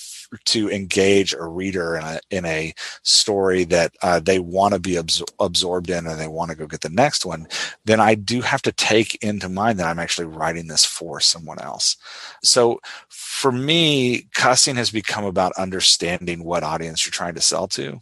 to 0.47 0.71
engage 0.71 1.35
a 1.35 1.45
reader 1.45 1.97
in 1.97 2.05
a 2.05 2.21
in 2.31 2.45
a 2.45 2.75
story 3.03 3.65
that 3.65 3.93
uh, 4.03 4.21
they 4.21 4.39
want 4.39 4.75
to 4.75 4.81
be 4.81 4.93
absor- 4.93 5.33
absorbed 5.41 5.91
in 5.91 6.07
and 6.07 6.21
they 6.21 6.29
want 6.29 6.51
to 6.51 6.57
go 6.57 6.67
get 6.67 6.81
the 6.81 6.89
next 6.89 7.25
one, 7.25 7.47
then 7.85 8.01
I 8.01 8.15
do 8.15 8.41
have 8.41 8.63
to 8.63 8.73
take 8.73 9.17
into 9.23 9.49
mind 9.49 9.79
that 9.79 9.87
I'm 9.87 9.99
actually 9.99 10.27
writing 10.27 10.69
this 10.69 10.85
for 10.85 11.21
someone 11.21 11.61
else. 11.61 11.97
So 12.43 12.81
for 13.09 13.53
me, 13.53 14.29
cussing 14.35 14.77
has 14.77 14.91
become 14.91 15.25
about 15.25 15.53
understanding 15.59 16.45
what 16.45 16.63
audience 16.63 17.05
you're 17.05 17.13
trying 17.13 17.35
to 17.35 17.41
sell 17.41 17.67
to, 17.69 18.01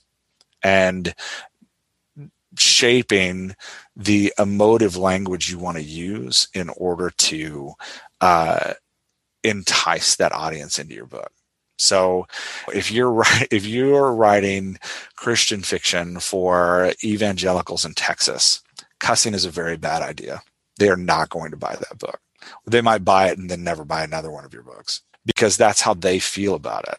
and 0.63 1.15
shaping 2.57 3.55
the 3.97 4.33
emotive 4.39 4.97
language 4.97 5.51
you 5.51 5.59
want 5.59 5.77
to 5.77 5.83
use 5.83 6.49
in 6.55 6.69
order 6.71 7.11
to 7.11 7.73
uh, 8.21 8.75
entice 9.45 10.17
that 10.17 10.33
audience 10.33 10.79
into 10.79 10.95
your 10.95 11.07
book. 11.07 11.33
So 11.79 12.27
if 12.75 12.91
you're 12.91 13.23
if 13.51 13.65
you're 13.67 14.13
writing 14.13 14.79
Christian 15.17 15.63
fiction 15.63 16.21
for 16.21 16.93
evangelicals 17.03 17.85
in 17.85 17.95
Texas, 17.95 18.63
cussing 19.01 19.35
is 19.35 19.45
a 19.45 19.51
very 19.51 19.77
bad 19.77 20.03
idea. 20.03 20.43
They 20.79 20.89
are 20.89 20.97
not 20.97 21.31
going 21.31 21.51
to 21.51 21.57
buy 21.57 21.77
that 21.77 21.99
book. 21.99 22.21
They 22.67 22.81
might 22.81 23.05
buy 23.05 23.29
it 23.29 23.39
and 23.39 23.51
then 23.51 23.65
never 23.65 23.85
buy 23.85 24.05
another 24.05 24.31
one 24.31 24.45
of 24.45 24.53
your 24.53 24.63
books 24.63 25.03
because 25.27 25.57
that's 25.57 25.81
how 25.81 25.95
they 25.95 26.19
feel 26.19 26.55
about 26.55 26.89
it. 26.89 26.99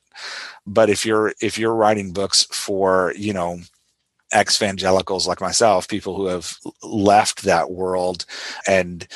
But 0.66 0.90
if 0.90 1.06
you're 1.06 1.34
if 1.42 1.58
you're 1.58 1.74
writing 1.74 2.12
books 2.12 2.44
for, 2.52 3.14
you 3.18 3.34
know, 3.34 3.60
ex-evangelicals 4.32 5.28
like 5.28 5.42
myself, 5.42 5.88
people 5.88 6.16
who 6.16 6.28
have 6.28 6.58
left 6.84 7.44
that 7.44 7.72
world 7.72 8.26
and 8.68 9.08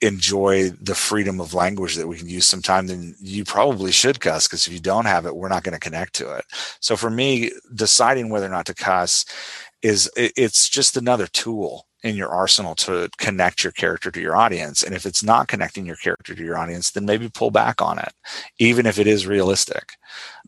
enjoy 0.00 0.70
the 0.70 0.94
freedom 0.94 1.40
of 1.40 1.54
language 1.54 1.96
that 1.96 2.08
we 2.08 2.16
can 2.16 2.28
use 2.28 2.46
sometime, 2.46 2.86
then 2.86 3.14
you 3.20 3.44
probably 3.44 3.92
should 3.92 4.20
cuss 4.20 4.46
because 4.46 4.66
if 4.66 4.72
you 4.72 4.80
don't 4.80 5.04
have 5.04 5.26
it, 5.26 5.36
we're 5.36 5.48
not 5.48 5.62
going 5.62 5.74
to 5.74 5.80
connect 5.80 6.14
to 6.14 6.34
it. 6.34 6.44
So 6.80 6.96
for 6.96 7.10
me, 7.10 7.52
deciding 7.74 8.30
whether 8.30 8.46
or 8.46 8.50
not 8.50 8.66
to 8.66 8.74
cuss 8.74 9.24
is 9.82 10.10
it's 10.16 10.68
just 10.68 10.96
another 10.96 11.26
tool 11.26 11.86
in 12.02 12.16
your 12.16 12.30
arsenal 12.30 12.74
to 12.74 13.10
connect 13.18 13.62
your 13.62 13.72
character 13.72 14.10
to 14.10 14.20
your 14.20 14.36
audience. 14.36 14.82
And 14.82 14.94
if 14.94 15.04
it's 15.04 15.22
not 15.22 15.48
connecting 15.48 15.84
your 15.84 15.96
character 15.96 16.34
to 16.34 16.42
your 16.42 16.56
audience, 16.56 16.90
then 16.90 17.04
maybe 17.04 17.28
pull 17.28 17.50
back 17.50 17.82
on 17.82 17.98
it, 17.98 18.12
even 18.58 18.86
if 18.86 18.98
it 18.98 19.06
is 19.06 19.26
realistic, 19.26 19.92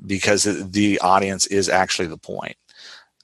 because 0.07 0.45
the 0.71 0.99
audience 1.01 1.47
is 1.47 1.69
actually 1.69 2.09
the 2.09 2.19
point. 2.19 2.57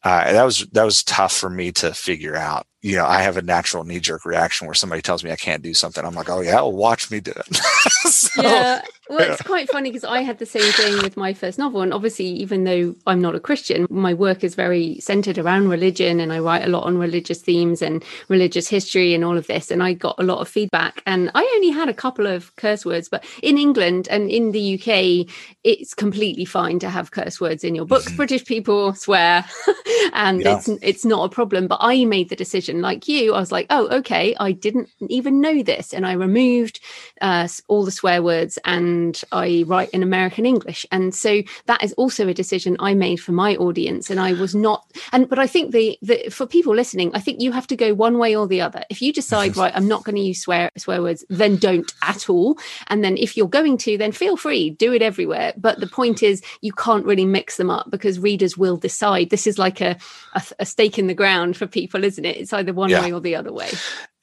Uh, 0.05 0.33
that 0.33 0.45
was 0.45 0.67
that 0.73 0.85
was 0.85 1.03
tough 1.03 1.33
for 1.33 1.51
me 1.51 1.73
to 1.73 1.93
figure 1.93 2.37
out 2.37 2.67
you 2.81 2.97
know, 2.97 3.07
I 3.07 3.23
have 3.23 3.37
a 3.37 3.43
natural 3.43 3.83
knee 3.83 3.99
jerk 3.99 4.25
reaction 4.25 4.67
where 4.67 4.75
somebody 4.75 5.03
tells 5.03 5.25
me 5.25 5.33
I 5.33 5.37
can't 5.37 5.63
do 5.63 5.75
something. 5.75 6.05
I'm 6.05 6.15
like, 6.15 6.31
oh 6.31 6.41
yeah, 6.41 6.57
well, 6.57 6.73
watch 6.73 7.11
me 7.11 7.19
do 7.19 7.33
it. 7.33 7.57
so, 8.07 8.43
yeah. 8.43 8.83
Well, 9.09 9.21
yeah. 9.21 9.33
it's 9.33 9.43
quite 9.43 9.71
funny 9.71 9.91
because 9.91 10.05
I 10.05 10.21
had 10.21 10.39
the 10.39 10.47
same 10.47 10.71
thing 10.73 11.03
with 11.03 11.17
my 11.17 11.33
first 11.33 11.59
novel. 11.59 11.81
And 11.81 11.95
obviously, 11.95 12.27
even 12.27 12.65
though 12.65 12.95
I'm 13.07 13.21
not 13.21 13.35
a 13.35 13.41
Christian, 13.41 13.87
my 13.91 14.13
work 14.13 14.45
is 14.45 14.55
very 14.55 15.01
centered 15.01 15.39
around 15.39 15.69
religion 15.69 16.21
and 16.21 16.33
I 16.33 16.39
write 16.39 16.65
a 16.65 16.69
lot 16.69 16.85
on 16.85 16.99
religious 16.99 17.41
themes 17.41 17.81
and 17.81 18.05
religious 18.29 18.69
history 18.69 19.15
and 19.15 19.25
all 19.25 19.39
of 19.39 19.47
this. 19.47 19.71
And 19.71 19.83
I 19.83 19.95
got 19.95 20.17
a 20.19 20.25
lot 20.25 20.41
of 20.41 20.49
feedback. 20.49 21.03
And 21.07 21.31
I 21.35 21.43
only 21.57 21.71
had 21.71 21.89
a 21.89 21.95
couple 21.95 22.27
of 22.27 22.55
curse 22.57 22.85
words, 22.85 23.09
but 23.09 23.25
in 23.43 23.57
England 23.57 24.09
and 24.11 24.31
in 24.31 24.53
the 24.53 24.75
UK, 24.75 25.35
it's 25.65 25.95
completely 25.95 26.45
fine 26.45 26.79
to 26.81 26.91
have 26.91 27.11
curse 27.11 27.41
words 27.41 27.65
in 27.65 27.75
your 27.75 27.87
books. 27.87 28.07
Mm-hmm. 28.07 28.17
British 28.17 28.45
people 28.45 28.93
swear 28.95 29.45
and 30.13 30.43
yeah. 30.43 30.59
it's 30.59 30.69
it's 30.83 31.05
not 31.07 31.25
a 31.25 31.35
problem. 31.35 31.67
But 31.67 31.79
I 31.81 32.05
made 32.05 32.29
the 32.29 32.37
decision 32.37 32.68
like 32.77 33.09
you 33.09 33.35
i 33.35 33.41
was 33.41 33.53
like 33.53 33.67
oh 33.71 33.89
okay 33.89 34.35
i 34.39 34.53
didn't 34.53 34.89
even 35.09 35.41
know 35.41 35.63
this. 35.63 35.93
And 35.93 36.07
i 36.07 36.13
removed 36.13 36.81
uh, 37.21 37.49
all 37.69 37.85
the 37.85 37.91
swear 37.91 38.23
words 38.23 38.59
and 38.65 39.21
i 39.33 39.65
write 39.67 39.91
in 39.91 40.03
american 40.03 40.47
english. 40.47 40.87
And 40.91 41.15
so 41.15 41.43
that 41.67 41.83
is 41.83 41.93
also 41.95 42.29
a 42.29 42.35
decision 42.35 42.77
i 42.79 42.95
made 42.95 43.17
for 43.17 43.33
my 43.33 43.57
audience. 43.57 44.11
And 44.11 44.21
i 44.21 44.33
was 44.33 44.55
not 44.55 44.87
and 45.13 45.29
but 45.29 45.39
i 45.39 45.47
think 45.47 45.73
the, 45.73 45.99
the 46.03 46.29
for 46.31 46.47
people 46.47 46.75
listening 46.75 47.11
i 47.15 47.21
think 47.21 47.41
you 47.41 47.53
have 47.53 47.67
to 47.69 47.77
go 47.77 47.95
one 47.95 48.19
way 48.19 48.37
or 48.37 48.47
the 48.47 48.61
other. 48.61 48.85
If 48.91 49.03
you 49.03 49.13
decide 49.13 49.57
right 49.57 49.73
i'm 49.75 49.89
not 49.89 50.05
going 50.05 50.17
to 50.17 50.23
use 50.23 50.43
swear 50.43 50.71
swear 50.77 51.03
words 51.03 51.25
then 51.29 51.57
don't 51.57 51.93
at 52.03 52.29
all. 52.29 52.59
And 52.89 53.03
then 53.05 53.17
if 53.17 53.37
you're 53.37 53.49
going 53.49 53.79
to 53.79 53.99
then 53.99 54.13
feel 54.13 54.37
free 54.37 54.71
do 54.71 54.93
it 54.93 55.03
everywhere. 55.03 55.53
But 55.57 55.81
the 55.81 55.87
point 55.87 56.23
is 56.23 56.43
you 56.61 56.73
can't 56.73 57.05
really 57.05 57.25
mix 57.25 57.57
them 57.57 57.71
up 57.71 57.91
because 57.91 58.19
readers 58.19 58.57
will 58.57 58.77
decide. 58.77 59.31
This 59.31 59.47
is 59.47 59.59
like 59.59 59.81
a 59.81 59.97
a, 60.35 60.43
a 60.61 60.67
stake 60.67 60.99
in 60.99 61.07
the 61.07 61.15
ground 61.15 61.57
for 61.57 61.67
people 61.67 62.05
isn't 62.05 62.25
it? 62.25 62.37
It's 62.37 62.53
either 62.59 62.73
one 62.73 62.91
yeah. 62.91 63.03
way 63.03 63.13
or 63.13 63.21
the 63.21 63.37
other 63.37 63.53
way. 63.53 63.71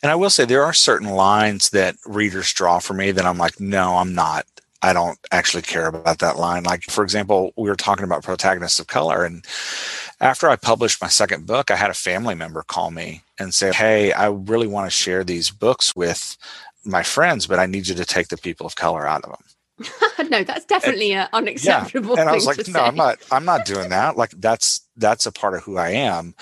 And 0.03 0.11
I 0.11 0.15
will 0.15 0.29
say 0.29 0.45
there 0.45 0.63
are 0.63 0.73
certain 0.73 1.09
lines 1.09 1.69
that 1.71 1.95
readers 2.05 2.53
draw 2.53 2.79
for 2.79 2.93
me 2.93 3.11
that 3.11 3.25
I'm 3.25 3.37
like, 3.37 3.59
no, 3.59 3.97
I'm 3.97 4.13
not. 4.13 4.45
I 4.81 4.93
don't 4.93 5.17
actually 5.31 5.63
care 5.63 5.87
about 5.87 6.19
that 6.19 6.37
line. 6.37 6.63
Like, 6.63 6.83
for 6.83 7.03
example, 7.03 7.53
we 7.57 7.69
were 7.69 7.75
talking 7.75 8.03
about 8.03 8.23
protagonists 8.23 8.79
of 8.79 8.85
color. 8.85 9.25
And 9.25 9.43
after 10.19 10.47
I 10.47 10.57
published 10.57 11.01
my 11.01 11.07
second 11.07 11.47
book, 11.47 11.71
I 11.71 11.75
had 11.75 11.89
a 11.89 11.95
family 11.95 12.35
member 12.35 12.61
call 12.61 12.91
me 12.91 13.23
and 13.39 13.51
say, 13.51 13.73
Hey, 13.73 14.11
I 14.11 14.27
really 14.27 14.67
want 14.67 14.85
to 14.85 14.91
share 14.91 15.23
these 15.23 15.49
books 15.49 15.95
with 15.95 16.37
my 16.83 17.01
friends, 17.01 17.47
but 17.47 17.57
I 17.57 17.65
need 17.65 17.87
you 17.87 17.95
to 17.95 18.05
take 18.05 18.27
the 18.27 18.37
people 18.37 18.67
of 18.67 18.75
color 18.75 19.07
out 19.07 19.23
of 19.23 19.31
them. 19.31 20.29
no, 20.29 20.43
that's 20.43 20.65
definitely 20.65 21.13
and, 21.13 21.29
unacceptable. 21.33 22.15
Yeah. 22.15 22.21
And 22.21 22.29
I 22.29 22.33
was 22.33 22.45
like, 22.45 22.57
no, 22.59 22.63
say. 22.63 22.79
I'm 22.79 22.95
not, 22.95 23.17
I'm 23.31 23.45
not 23.45 23.65
doing 23.65 23.89
that. 23.89 24.17
Like 24.17 24.31
that's, 24.37 24.87
that's 24.95 25.25
a 25.25 25.31
part 25.31 25.55
of 25.55 25.63
who 25.63 25.77
I 25.77 25.89
am. 25.89 26.35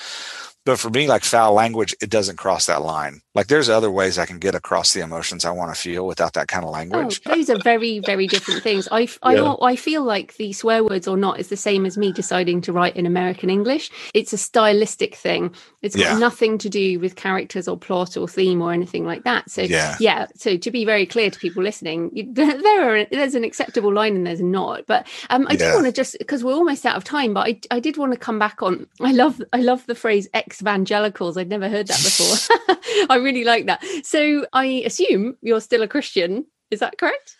But 0.65 0.79
for 0.79 0.89
me, 0.89 1.07
like 1.07 1.23
foul 1.23 1.53
language, 1.53 1.93
it 2.01 2.09
doesn't 2.09 2.37
cross 2.37 2.67
that 2.67 2.81
line. 2.81 3.21
Like 3.35 3.47
there's 3.47 3.69
other 3.69 3.91
ways 3.91 4.17
I 4.17 4.25
can 4.25 4.39
get 4.39 4.55
across 4.55 4.93
the 4.93 5.01
emotions 5.01 5.43
I 5.43 5.51
want 5.51 5.73
to 5.73 5.79
feel 5.79 6.05
without 6.07 6.33
that 6.33 6.47
kind 6.47 6.63
of 6.63 6.71
language. 6.71 7.19
Oh, 7.25 7.35
those 7.35 7.49
are 7.49 7.57
very, 7.63 7.99
very 7.99 8.27
different 8.27 8.63
things. 8.63 8.87
I, 8.91 9.07
I, 9.23 9.35
yeah. 9.35 9.55
I 9.61 9.75
feel 9.75 10.03
like 10.03 10.35
the 10.35 10.53
swear 10.53 10.83
words 10.83 11.07
or 11.07 11.17
not 11.17 11.39
is 11.39 11.49
the 11.49 11.57
same 11.57 11.85
as 11.85 11.97
me 11.97 12.11
deciding 12.11 12.61
to 12.61 12.73
write 12.73 12.95
in 12.95 13.05
American 13.05 13.49
English. 13.49 13.89
It's 14.13 14.33
a 14.33 14.37
stylistic 14.37 15.15
thing. 15.15 15.53
It's 15.81 15.95
got 15.95 16.13
yeah. 16.13 16.17
nothing 16.17 16.57
to 16.59 16.69
do 16.69 16.99
with 16.99 17.15
characters 17.15 17.67
or 17.67 17.77
plot 17.77 18.15
or 18.15 18.27
theme 18.27 18.61
or 18.61 18.71
anything 18.71 19.05
like 19.05 19.23
that. 19.23 19.49
So 19.49 19.63
yeah, 19.63 19.97
yeah 19.99 20.27
so 20.35 20.55
to 20.55 20.71
be 20.71 20.85
very 20.85 21.05
clear 21.05 21.29
to 21.29 21.39
people 21.39 21.63
listening, 21.63 22.11
there 22.33 22.95
are 22.95 23.05
there's 23.11 23.35
an 23.35 23.43
acceptable 23.43 23.91
line 23.91 24.15
and 24.15 24.25
there's 24.25 24.41
not. 24.41 24.85
But 24.85 25.07
um, 25.29 25.47
I 25.49 25.53
yeah. 25.53 25.71
do 25.71 25.73
want 25.73 25.87
to 25.87 25.91
just 25.91 26.17
because 26.19 26.43
we're 26.43 26.53
almost 26.53 26.85
out 26.85 26.95
of 26.95 27.03
time, 27.03 27.33
but 27.33 27.47
I, 27.47 27.59
I 27.71 27.79
did 27.79 27.97
want 27.97 28.13
to 28.13 28.19
come 28.19 28.39
back 28.39 28.61
on. 28.61 28.87
I 29.01 29.11
love 29.11 29.41
I 29.51 29.57
love 29.57 29.85
the 29.87 29.95
phrase 29.95 30.29
ex-evangelicals. 30.53 31.35
I'd 31.35 31.49
never 31.49 31.67
heard 31.67 31.87
that 31.87 31.97
before. 31.97 32.55
I 33.09 33.17
really 33.17 33.43
like 33.43 33.65
that. 33.65 33.83
So 34.03 34.45
I 34.53 34.83
assume 34.85 35.35
you're 35.41 35.61
still 35.61 35.81
a 35.81 35.87
Christian. 35.87 36.45
Is 36.69 36.79
that 36.79 36.97
correct? 36.97 37.35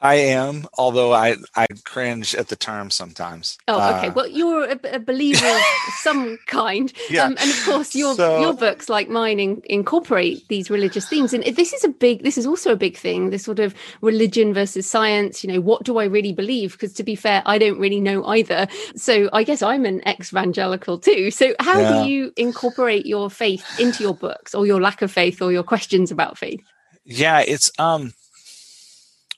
I 0.00 0.16
am, 0.16 0.66
although 0.76 1.14
I, 1.14 1.36
I 1.54 1.66
cringe 1.84 2.34
at 2.34 2.48
the 2.48 2.56
term 2.56 2.90
sometimes. 2.90 3.56
Oh, 3.66 3.96
okay. 3.96 4.08
Uh, 4.08 4.12
well, 4.12 4.28
you're 4.28 4.64
a, 4.64 4.78
a 4.96 4.98
believer 4.98 5.46
of 5.46 5.62
some 6.00 6.38
kind, 6.46 6.92
yeah. 7.08 7.24
Um, 7.24 7.36
and 7.40 7.50
of 7.50 7.64
course, 7.64 7.94
your 7.94 8.14
so, 8.14 8.40
your 8.40 8.52
books, 8.52 8.90
like 8.90 9.08
mine, 9.08 9.40
in, 9.40 9.62
incorporate 9.64 10.46
these 10.48 10.68
religious 10.68 11.08
themes. 11.08 11.32
And 11.32 11.44
this 11.44 11.72
is 11.72 11.82
a 11.82 11.88
big, 11.88 12.24
this 12.24 12.36
is 12.36 12.46
also 12.46 12.72
a 12.72 12.76
big 12.76 12.96
thing. 12.96 13.30
This 13.30 13.44
sort 13.44 13.58
of 13.58 13.74
religion 14.02 14.52
versus 14.52 14.88
science. 14.88 15.42
You 15.42 15.52
know, 15.54 15.60
what 15.62 15.84
do 15.84 15.96
I 15.96 16.04
really 16.04 16.32
believe? 16.32 16.72
Because 16.72 16.92
to 16.94 17.02
be 17.02 17.14
fair, 17.14 17.42
I 17.46 17.56
don't 17.56 17.78
really 17.78 18.00
know 18.00 18.22
either. 18.26 18.68
So 18.96 19.30
I 19.32 19.44
guess 19.44 19.62
I'm 19.62 19.86
an 19.86 20.06
ex-evangelical 20.06 20.98
too. 20.98 21.30
So 21.30 21.54
how 21.58 21.80
yeah. 21.80 22.02
do 22.02 22.10
you 22.10 22.32
incorporate 22.36 23.06
your 23.06 23.30
faith 23.30 23.64
into 23.80 24.02
your 24.02 24.14
books, 24.14 24.54
or 24.54 24.66
your 24.66 24.80
lack 24.80 25.00
of 25.00 25.10
faith, 25.10 25.40
or 25.40 25.52
your 25.52 25.62
questions 25.62 26.10
about 26.10 26.36
faith? 26.36 26.60
Yeah, 27.06 27.40
it's 27.40 27.70
um 27.78 28.12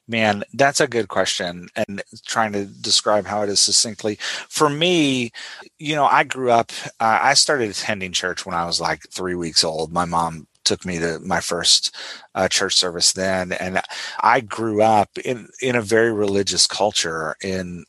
Man, 0.09 0.43
that's 0.55 0.81
a 0.81 0.87
good 0.89 1.09
question. 1.09 1.69
And 1.77 2.03
trying 2.27 2.53
to 2.53 2.65
describe 2.65 3.27
how 3.27 3.43
it 3.43 3.51
is 3.51 3.61
succinctly. 3.61 4.17
For 4.49 4.71
me, 4.71 5.31
you 5.79 5.95
know, 5.95 6.07
I 6.07 6.25
grew 6.25 6.51
up, 6.51 6.73
uh, 6.99 7.19
I 7.23 7.35
started 7.35 7.71
attending 7.71 8.13
church 8.13 8.47
when 8.47 8.55
I 8.55 8.65
was 8.65 8.81
like 8.81 9.03
three 9.11 9.35
weeks 9.35 9.63
old. 9.63 9.93
My 9.93 10.07
mom 10.07 10.47
took 10.65 10.85
me 10.85 10.99
to 10.99 11.19
my 11.21 11.41
first 11.41 11.95
uh, 12.35 12.47
church 12.47 12.75
service 12.75 13.13
then 13.15 13.53
and 13.53 13.81
i 14.21 14.39
grew 14.39 14.83
up 14.83 15.09
in 15.25 15.49
in 15.63 15.75
a 15.75 15.81
very 15.81 16.13
religious 16.13 16.67
culture 16.67 17.35
in 17.43 17.85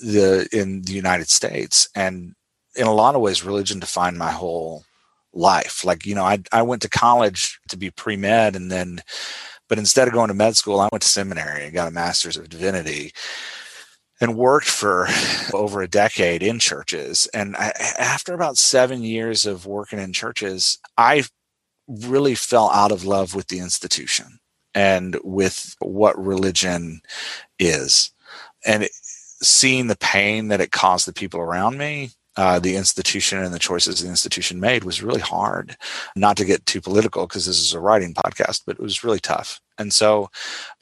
the 0.00 0.48
in 0.50 0.80
the 0.82 0.92
united 0.92 1.28
states 1.28 1.86
and 1.94 2.34
in 2.76 2.86
a 2.86 2.94
lot 2.94 3.14
of 3.14 3.20
ways 3.20 3.44
religion 3.44 3.78
defined 3.78 4.16
my 4.16 4.30
whole 4.30 4.84
life 5.34 5.84
like 5.84 6.06
you 6.06 6.14
know 6.14 6.24
i 6.24 6.38
i 6.50 6.62
went 6.62 6.80
to 6.80 6.88
college 6.88 7.60
to 7.68 7.76
be 7.76 7.90
pre-med 7.90 8.56
and 8.56 8.70
then 8.72 9.02
but 9.68 9.78
instead 9.78 10.08
of 10.08 10.14
going 10.14 10.28
to 10.28 10.34
med 10.34 10.56
school, 10.56 10.80
I 10.80 10.88
went 10.90 11.02
to 11.02 11.08
seminary 11.08 11.64
and 11.64 11.74
got 11.74 11.88
a 11.88 11.92
master's 11.92 12.36
of 12.36 12.48
divinity 12.48 13.12
and 14.20 14.36
worked 14.36 14.68
for 14.68 15.08
over 15.52 15.82
a 15.82 15.88
decade 15.88 16.42
in 16.42 16.58
churches. 16.58 17.28
And 17.34 17.56
I, 17.56 17.72
after 17.98 18.34
about 18.34 18.58
seven 18.58 19.02
years 19.02 19.46
of 19.46 19.66
working 19.66 19.98
in 19.98 20.12
churches, 20.12 20.78
I 20.96 21.24
really 21.86 22.34
fell 22.34 22.70
out 22.70 22.92
of 22.92 23.04
love 23.04 23.34
with 23.34 23.48
the 23.48 23.58
institution 23.58 24.38
and 24.74 25.16
with 25.22 25.76
what 25.80 26.18
religion 26.18 27.00
is. 27.58 28.10
And 28.66 28.88
seeing 29.42 29.88
the 29.88 29.96
pain 29.96 30.48
that 30.48 30.60
it 30.60 30.72
caused 30.72 31.06
the 31.06 31.12
people 31.12 31.40
around 31.40 31.76
me 31.76 32.10
uh, 32.36 32.58
the 32.58 32.76
institution 32.76 33.38
and 33.42 33.54
the 33.54 33.58
choices 33.58 34.02
the 34.02 34.08
institution 34.08 34.60
made 34.60 34.84
was 34.84 35.02
really 35.02 35.20
hard. 35.20 35.76
Not 36.16 36.36
to 36.38 36.44
get 36.44 36.66
too 36.66 36.80
political 36.80 37.26
because 37.26 37.46
this 37.46 37.60
is 37.60 37.74
a 37.74 37.80
writing 37.80 38.14
podcast, 38.14 38.62
but 38.66 38.76
it 38.76 38.82
was 38.82 39.04
really 39.04 39.20
tough. 39.20 39.60
And 39.78 39.92
so 39.92 40.30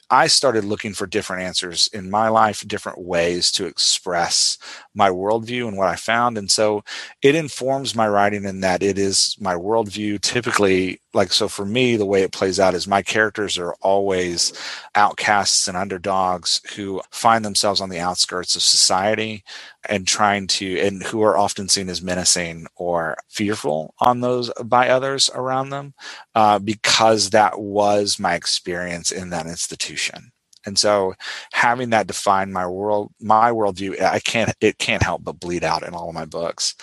I 0.09 0.27
started 0.27 0.63
looking 0.63 0.93
for 0.93 1.07
different 1.07 1.43
answers 1.43 1.87
in 1.93 2.11
my 2.11 2.29
life, 2.29 2.67
different 2.67 2.99
ways 2.99 3.51
to 3.53 3.65
express 3.65 4.57
my 4.93 5.09
worldview 5.09 5.67
and 5.67 5.77
what 5.77 5.87
I 5.87 5.95
found. 5.95 6.37
And 6.37 6.51
so 6.51 6.83
it 7.21 7.35
informs 7.35 7.95
my 7.95 8.07
writing 8.07 8.45
in 8.45 8.59
that 8.61 8.83
it 8.83 8.99
is 8.99 9.35
my 9.39 9.55
worldview. 9.55 10.21
Typically, 10.21 11.01
like, 11.13 11.31
so 11.31 11.47
for 11.47 11.65
me, 11.65 11.95
the 11.95 12.05
way 12.05 12.23
it 12.23 12.31
plays 12.33 12.59
out 12.59 12.73
is 12.73 12.87
my 12.87 13.01
characters 13.01 13.57
are 13.57 13.75
always 13.81 14.53
outcasts 14.95 15.67
and 15.67 15.77
underdogs 15.77 16.59
who 16.75 17.01
find 17.11 17.45
themselves 17.45 17.79
on 17.81 17.89
the 17.89 17.99
outskirts 17.99 18.55
of 18.55 18.61
society 18.63 19.43
and 19.87 20.07
trying 20.07 20.47
to, 20.47 20.79
and 20.79 21.03
who 21.03 21.21
are 21.21 21.37
often 21.37 21.69
seen 21.69 21.89
as 21.89 22.01
menacing 22.01 22.67
or 22.75 23.17
fearful 23.29 23.93
on 23.99 24.21
those 24.21 24.51
by 24.65 24.89
others 24.89 25.29
around 25.35 25.69
them, 25.69 25.93
uh, 26.35 26.59
because 26.59 27.29
that 27.29 27.59
was 27.59 28.19
my 28.19 28.35
experience 28.35 29.11
in 29.11 29.29
that 29.29 29.47
institution. 29.47 30.32
And 30.65 30.77
so 30.77 31.13
having 31.51 31.89
that 31.91 32.07
define 32.07 32.53
my 32.53 32.67
world, 32.67 33.11
my 33.19 33.51
worldview, 33.51 34.01
I 34.01 34.19
can't, 34.19 34.53
it 34.61 34.77
can't 34.77 35.03
help 35.03 35.23
but 35.23 35.39
bleed 35.39 35.63
out 35.63 35.83
in 35.83 35.93
all 35.93 36.09
of 36.09 36.15
my 36.15 36.25
books. 36.25 36.75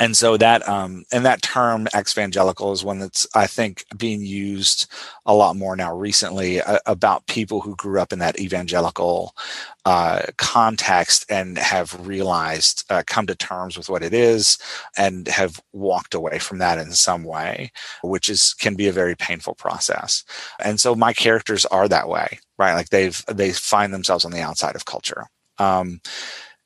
And 0.00 0.16
so 0.16 0.36
that, 0.36 0.68
um, 0.68 1.04
and 1.12 1.24
that 1.24 1.42
term 1.42 1.86
evangelical 1.96 2.72
is 2.72 2.82
one 2.82 2.98
that's, 2.98 3.26
I 3.34 3.46
think, 3.46 3.84
being 3.96 4.22
used 4.22 4.90
a 5.26 5.34
lot 5.34 5.56
more 5.56 5.76
now 5.76 5.94
recently 5.96 6.60
uh, 6.60 6.78
about 6.86 7.26
people 7.26 7.60
who 7.60 7.76
grew 7.76 8.00
up 8.00 8.12
in 8.12 8.18
that 8.18 8.40
evangelical 8.40 9.36
uh, 9.84 10.22
context 10.38 11.24
and 11.30 11.56
have 11.58 12.06
realized, 12.06 12.84
uh, 12.90 13.02
come 13.06 13.26
to 13.26 13.34
terms 13.34 13.76
with 13.76 13.88
what 13.88 14.02
it 14.02 14.14
is 14.14 14.58
and 14.96 15.28
have 15.28 15.60
walked 15.72 16.14
away 16.14 16.38
from 16.38 16.58
that 16.58 16.78
in 16.78 16.92
some 16.92 17.22
way, 17.24 17.70
which 18.02 18.28
is, 18.28 18.54
can 18.54 18.74
be 18.74 18.88
a 18.88 18.92
very 18.92 19.14
painful 19.14 19.54
process. 19.54 20.24
And 20.58 20.80
so 20.80 20.94
my 20.94 21.12
characters 21.12 21.64
are 21.66 21.88
that 21.88 22.08
way 22.08 22.40
right? 22.62 22.74
Like 22.74 22.90
they've 22.90 23.22
they 23.26 23.52
find 23.52 23.92
themselves 23.92 24.24
on 24.24 24.32
the 24.32 24.40
outside 24.40 24.76
of 24.76 24.84
culture. 24.84 25.26
Um, 25.58 26.00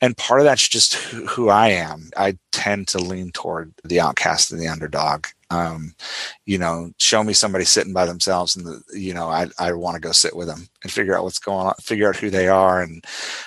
and 0.02 0.16
part 0.16 0.40
of 0.40 0.44
that's 0.44 0.68
just 0.68 0.94
who, 0.94 1.26
who, 1.26 1.48
I 1.48 1.68
am. 1.68 2.10
I 2.18 2.36
tend 2.52 2.86
to 2.88 2.98
lean 2.98 3.30
toward 3.32 3.72
the 3.82 3.98
outcast 3.98 4.52
and 4.52 4.60
the 4.60 4.68
underdog. 4.68 5.26
Um, 5.50 5.94
you 6.44 6.58
know, 6.58 6.90
show 6.98 7.24
me 7.24 7.32
somebody 7.32 7.64
sitting 7.64 7.94
by 7.94 8.04
themselves, 8.04 8.56
and 8.56 8.66
the, 8.66 8.82
you 8.92 9.14
know, 9.14 9.28
I 9.28 9.46
I 9.58 9.72
want 9.72 9.94
to 9.94 10.00
go 10.00 10.12
sit 10.12 10.36
with 10.36 10.48
them 10.48 10.68
and 10.82 10.92
figure 10.92 11.16
out 11.16 11.24
what's 11.24 11.38
going 11.38 11.66
on, 11.68 11.74
figure 11.80 12.08
out 12.08 12.16
who 12.16 12.30
they 12.30 12.48
are, 12.48 12.82
and 12.82 13.04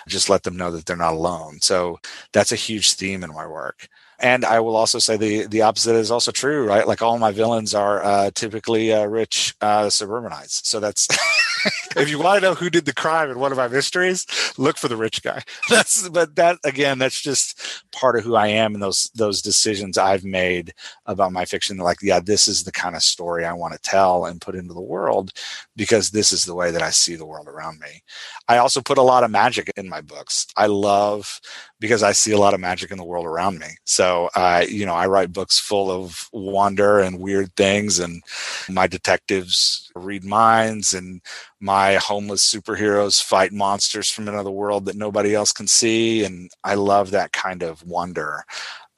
just 0.08 0.30
let 0.30 0.44
them 0.44 0.58
know 0.58 0.72
that 0.72 0.86
they're 0.86 0.96
not 0.96 1.14
alone. 1.14 1.60
So 1.62 2.00
that's 2.34 2.52
a 2.52 2.56
huge 2.56 2.94
theme 2.94 3.24
in 3.24 3.32
my 3.34 3.46
work. 3.46 3.88
And 4.22 4.44
I 4.44 4.60
will 4.60 4.76
also 4.76 5.00
say 5.00 5.18
the 5.18 5.48
the 5.48 5.62
opposite 5.62 5.96
is 5.96 6.12
also 6.12 6.32
true, 6.32 6.68
right? 6.68 6.88
Like 6.88 7.02
all 7.02 7.18
my 7.20 7.32
villains 7.32 7.74
are 7.74 8.04
uh, 8.04 8.32
typically 8.36 8.92
uh, 8.94 9.06
rich 9.06 9.56
uh, 9.62 9.90
suburbanites. 9.90 10.68
So 10.68 10.80
that's 10.80 11.08
if 11.96 12.10
you 12.10 12.20
want 12.20 12.42
to 12.42 12.48
know 12.48 12.54
who 12.56 12.70
did 12.70 12.86
the 12.86 12.94
crime 12.94 13.30
in 13.30 13.40
one 13.40 13.52
of 13.52 13.58
my 13.58 13.68
mysteries, 13.68 14.26
look 14.58 14.78
for 14.78 14.88
the 14.88 14.98
rich 14.98 15.22
guy. 15.24 15.44
That's 15.70 16.08
but 16.10 16.36
that 16.36 16.58
again, 16.64 17.00
that's 17.00 17.22
just 17.22 17.84
part 17.92 18.18
of 18.18 18.24
who 18.24 18.36
I 18.36 18.48
am 18.48 18.74
and 18.74 18.84
those 18.84 19.10
those 19.16 19.42
decisions 19.42 19.98
I've 19.98 20.24
made 20.24 20.74
about 21.06 21.32
my 21.32 21.46
fiction. 21.46 21.78
Like, 21.78 21.98
yeah, 22.02 22.20
this 22.20 22.48
is 22.48 22.64
the 22.64 22.72
kind 22.72 22.96
of 22.96 23.04
story 23.04 23.46
I 23.46 23.54
want 23.54 23.74
to 23.74 23.80
tell 23.80 24.26
and 24.26 24.42
put 24.42 24.56
into 24.56 24.74
the 24.74 24.82
world 24.82 25.32
because 25.76 26.10
this 26.12 26.32
is 26.32 26.46
the 26.46 26.56
way 26.56 26.72
that 26.72 26.82
I 26.82 26.90
see 26.90 27.16
the 27.16 27.26
world 27.26 27.48
around 27.48 27.80
me. 27.80 28.04
I 28.48 28.58
also 28.58 28.82
put 28.82 28.98
a 28.98 29.04
lot 29.04 29.24
of 29.24 29.32
magic 29.32 29.72
in 29.78 29.90
my 29.90 30.02
books. 30.02 30.48
I 30.58 30.68
love 30.68 31.40
because 31.80 32.04
I 32.04 32.12
see 32.12 32.32
a 32.32 32.38
lot 32.38 32.54
of 32.54 32.60
magic 32.60 32.92
in 32.92 32.98
the 32.98 33.06
world 33.06 33.26
around 33.26 33.60
me. 33.60 33.68
So, 33.86 34.30
uh, 34.36 34.66
you 34.68 34.86
know, 34.86 34.94
I 34.94 35.08
write 35.08 35.32
books 35.32 35.60
full 35.60 35.90
of 35.90 36.30
wonder 36.34 37.00
and 37.00 37.20
weird 37.20 37.56
things, 37.56 38.00
and 38.00 38.22
my 38.70 38.88
detectives 38.88 39.92
read 39.96 40.24
minds, 40.24 40.94
and 40.94 41.22
my 41.60 41.96
homeless 41.96 42.50
superheroes 42.54 43.24
fight 43.24 43.52
monsters 43.52 44.10
from 44.10 44.28
another 44.28 44.52
world 44.52 44.86
that 44.86 44.96
nobody 44.96 45.34
else 45.34 45.52
can 45.52 45.68
see. 45.68 46.24
And 46.24 46.52
I 46.64 46.76
love 46.76 47.12
that 47.12 47.32
kind 47.32 47.64
of 47.64 47.84
wonder 47.84 48.44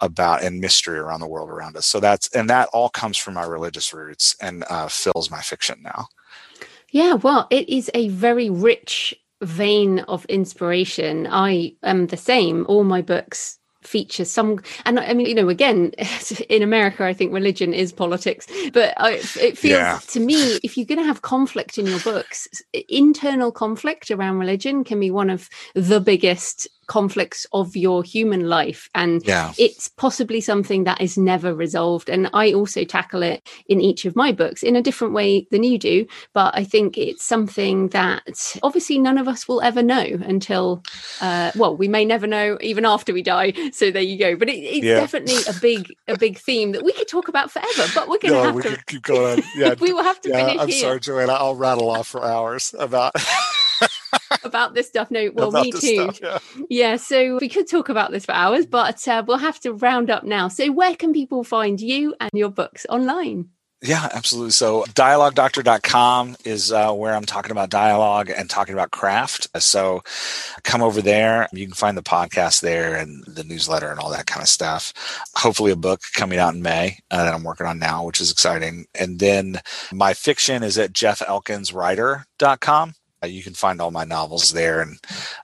about 0.02 0.44
and 0.44 0.60
mystery 0.60 0.98
around 0.98 1.20
the 1.20 1.28
world 1.28 1.50
around 1.50 1.78
us. 1.78 1.86
So 1.86 2.00
that's 2.00 2.28
and 2.36 2.50
that 2.50 2.70
all 2.74 2.90
comes 2.90 3.18
from 3.18 3.36
my 3.36 3.46
religious 3.46 3.94
roots 3.94 4.36
and 4.42 4.64
uh, 4.70 4.88
fills 4.88 5.30
my 5.30 5.42
fiction 5.42 5.80
now. 5.84 6.08
Yeah, 6.90 7.14
well, 7.14 7.48
it 7.50 7.70
is 7.70 7.90
a 7.94 8.10
very 8.10 8.50
rich 8.50 9.16
vein 9.42 10.00
of 10.00 10.26
inspiration. 10.26 11.28
I 11.30 11.74
am 11.84 12.08
the 12.08 12.18
same. 12.18 12.66
All 12.68 12.84
my 12.84 13.02
books 13.02 13.60
feature 13.82 14.26
some 14.26 14.60
and 14.86 15.00
i 15.00 15.14
mean 15.14 15.26
you 15.26 15.34
know 15.34 15.50
again 15.50 15.92
in 16.50 16.62
america 16.62 17.04
i 17.04 17.14
think 17.14 17.34
religion 17.34 17.74
is 17.74 17.92
politics 17.92 18.46
but 18.74 18.94
I, 18.98 19.14
it 19.14 19.58
feels 19.58 19.64
yeah. 19.64 20.00
to 20.10 20.20
me 20.20 20.60
if 20.64 20.78
you're 20.78 20.86
going 20.86 21.00
to 21.00 21.06
have 21.06 21.24
conflict 21.24 21.78
in 21.78 21.88
your 21.88 22.00
books 22.00 22.48
internal 22.89 23.52
conflict 23.52 24.12
around 24.12 24.38
religion 24.38 24.84
can 24.84 25.00
be 25.00 25.10
one 25.10 25.32
of 25.32 25.50
the 25.74 26.00
biggest 26.00 26.68
conflicts 26.92 27.46
of 27.54 27.74
your 27.74 28.04
human 28.04 28.50
life 28.50 28.89
and 28.94 29.26
yeah. 29.26 29.54
it's 29.58 29.88
possibly 29.88 30.42
something 30.42 30.84
that 30.84 31.00
is 31.00 31.18
never 31.18 31.56
resolved 31.56 32.10
and 32.10 32.30
i 32.34 32.52
also 32.52 32.84
tackle 32.84 33.24
it 33.24 33.48
in 33.68 33.80
each 33.80 34.04
of 34.04 34.14
my 34.14 34.30
books 34.34 34.62
in 34.62 34.76
a 34.76 34.82
different 34.82 35.14
way 35.14 35.48
than 35.52 35.64
you 35.64 35.80
do 35.80 36.06
but 36.34 36.54
i 36.54 36.66
think 36.66 36.98
it's 36.98 37.24
something 37.24 37.88
that 37.89 38.58
obviously 38.62 39.00
none 39.00 39.18
of 39.18 39.30
us 39.30 39.48
will 39.48 39.62
ever 39.62 39.82
know 39.82 40.06
until 40.26 40.84
uh, 41.22 41.50
well 41.56 41.78
we 41.78 41.88
may 41.88 42.04
never 42.04 42.28
know 42.28 42.58
even 42.60 42.84
after 42.84 43.14
we 43.14 43.22
die 43.22 43.54
so 43.72 43.89
there 43.89 44.02
you 44.02 44.20
go 44.20 44.36
but 44.36 44.50
it, 44.50 44.58
it's 44.58 44.86
yeah. 44.86 44.96
definitely 44.96 45.38
a 45.48 45.54
big 45.62 45.96
a 46.10 46.18
big 46.18 46.38
theme 46.39 46.74
that 46.74 46.84
we 46.84 46.92
could 46.92 47.08
talk 47.08 47.30
about 47.30 47.50
forever 47.50 47.89
but 47.96 48.10
we're 48.10 48.20
gonna 48.20 48.34
no, 48.34 48.44
have 48.44 48.56
we 48.56 48.64
to 48.64 48.78
keep 48.88 49.04
going 49.04 49.42
yeah 49.56 49.76
we 49.80 49.94
will 49.94 50.04
have 50.04 50.20
to 50.20 50.28
yeah, 50.28 50.46
finish 50.46 50.62
i'm 50.62 50.68
here. 50.68 50.82
sorry 50.82 51.00
joanna 51.00 51.32
i'll 51.32 51.56
rattle 51.56 51.89
off 51.89 52.10
for 52.10 52.22
hours 52.22 52.76
about 52.78 53.16
about 54.44 54.74
this 54.74 54.88
stuff. 54.88 55.12
No, 55.12 55.30
well, 55.34 55.50
about 55.50 55.66
me 55.66 55.72
too. 55.72 56.12
Stuff, 56.12 56.20
yeah. 56.22 56.39
yeah. 56.70 56.96
so 56.96 57.38
we 57.39 57.50
could 57.50 57.70
talk 57.70 57.89
about 57.89 58.12
this 58.12 58.26
for 58.26 58.34
hours, 58.34 58.66
but 58.66 59.08
uh, 59.08 59.24
we'll 59.28 59.38
have 59.38 59.60
to 59.62 59.74
round 59.74 60.10
up 60.10 60.24
now. 60.24 60.48
So, 60.48 60.72
where 60.72 60.96
can 60.96 61.14
people 61.14 61.44
find 61.44 61.80
you 61.80 62.16
and 62.20 62.32
your 62.34 62.50
books 62.50 62.86
online? 62.89 63.50
Yeah, 63.84 64.10
absolutely. 64.14 64.52
So 64.52 64.84
dialoguedoctor.com 64.84 66.38
is 66.46 66.72
uh, 66.72 66.94
where 66.94 67.16
I'm 67.16 67.26
talking 67.26 67.52
about 67.52 67.72
dialogue 67.72 68.30
and 68.30 68.48
talking 68.48 68.74
about 68.74 68.92
craft. 68.92 69.48
So 69.60 70.04
come 70.64 70.84
over 70.84 71.02
there. 71.02 71.48
You 71.52 71.66
can 71.66 71.74
find 71.74 71.98
the 71.98 72.04
podcast 72.04 72.62
there 72.62 72.96
and 72.96 73.24
the 73.26 73.44
newsletter 73.44 73.89
and 73.89 74.00
all 74.00 74.12
that 74.12 74.28
kind 74.28 74.44
of 74.44 74.50
stuff. 74.50 74.94
Hopefully 75.36 75.72
a 75.72 75.76
book 75.76 76.02
coming 76.14 76.38
out 76.38 76.54
in 76.54 76.62
May 76.62 77.00
uh, 77.10 77.24
that 77.24 77.34
I'm 77.34 77.44
working 77.44 77.66
on 77.66 77.80
now, 77.80 78.06
which 78.06 78.22
is 78.22 78.30
exciting. 78.30 78.86
And 78.94 79.18
then 79.18 79.60
my 79.92 80.14
fiction 80.14 80.62
is 80.62 80.78
at 80.78 80.94
jeffelkinswriter.com 80.94 82.94
you 83.28 83.43
can 83.43 83.53
find 83.53 83.80
all 83.80 83.91
my 83.91 84.03
novels 84.03 84.51
there 84.51 84.82
and 84.82 84.97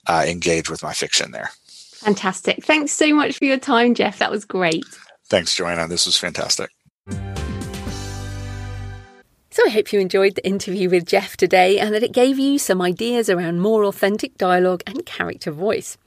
uh, 0.07 0.25
engage 0.28 0.69
with 0.69 0.84
my 0.84 0.93
fiction 0.93 1.32
there. 1.32 1.49
Fantastic. 1.67 2.63
Thanks 2.63 2.91
so 2.91 3.13
much 3.13 3.38
for 3.38 3.45
your 3.45 3.59
time, 3.59 3.95
Jeff. 3.95 4.19
That 4.19 4.32
was 4.32 4.45
great. 4.45 4.86
Thanks, 5.30 5.55
Joanna. 5.55 5.88
This 5.88 6.05
was 6.05 6.17
fantastic. 6.17 6.69
So 9.57 9.63
I 9.65 9.69
hope 9.69 9.91
you 9.91 9.99
enjoyed 9.99 10.36
the 10.36 10.45
interview 10.45 10.88
with 10.88 11.07
Jeff 11.07 11.36
today 11.36 11.80
and 11.80 11.93
that 11.95 12.03
it 12.03 12.11
gave 12.11 12.38
you 12.38 12.59
some 12.59 12.80
ideas 12.80 13.28
around 13.28 13.59
more 13.59 13.86
authentic 13.86 14.38
dialogue 14.38 14.84
and 14.86 15.03
character 15.05 15.51
voice. 15.51 15.97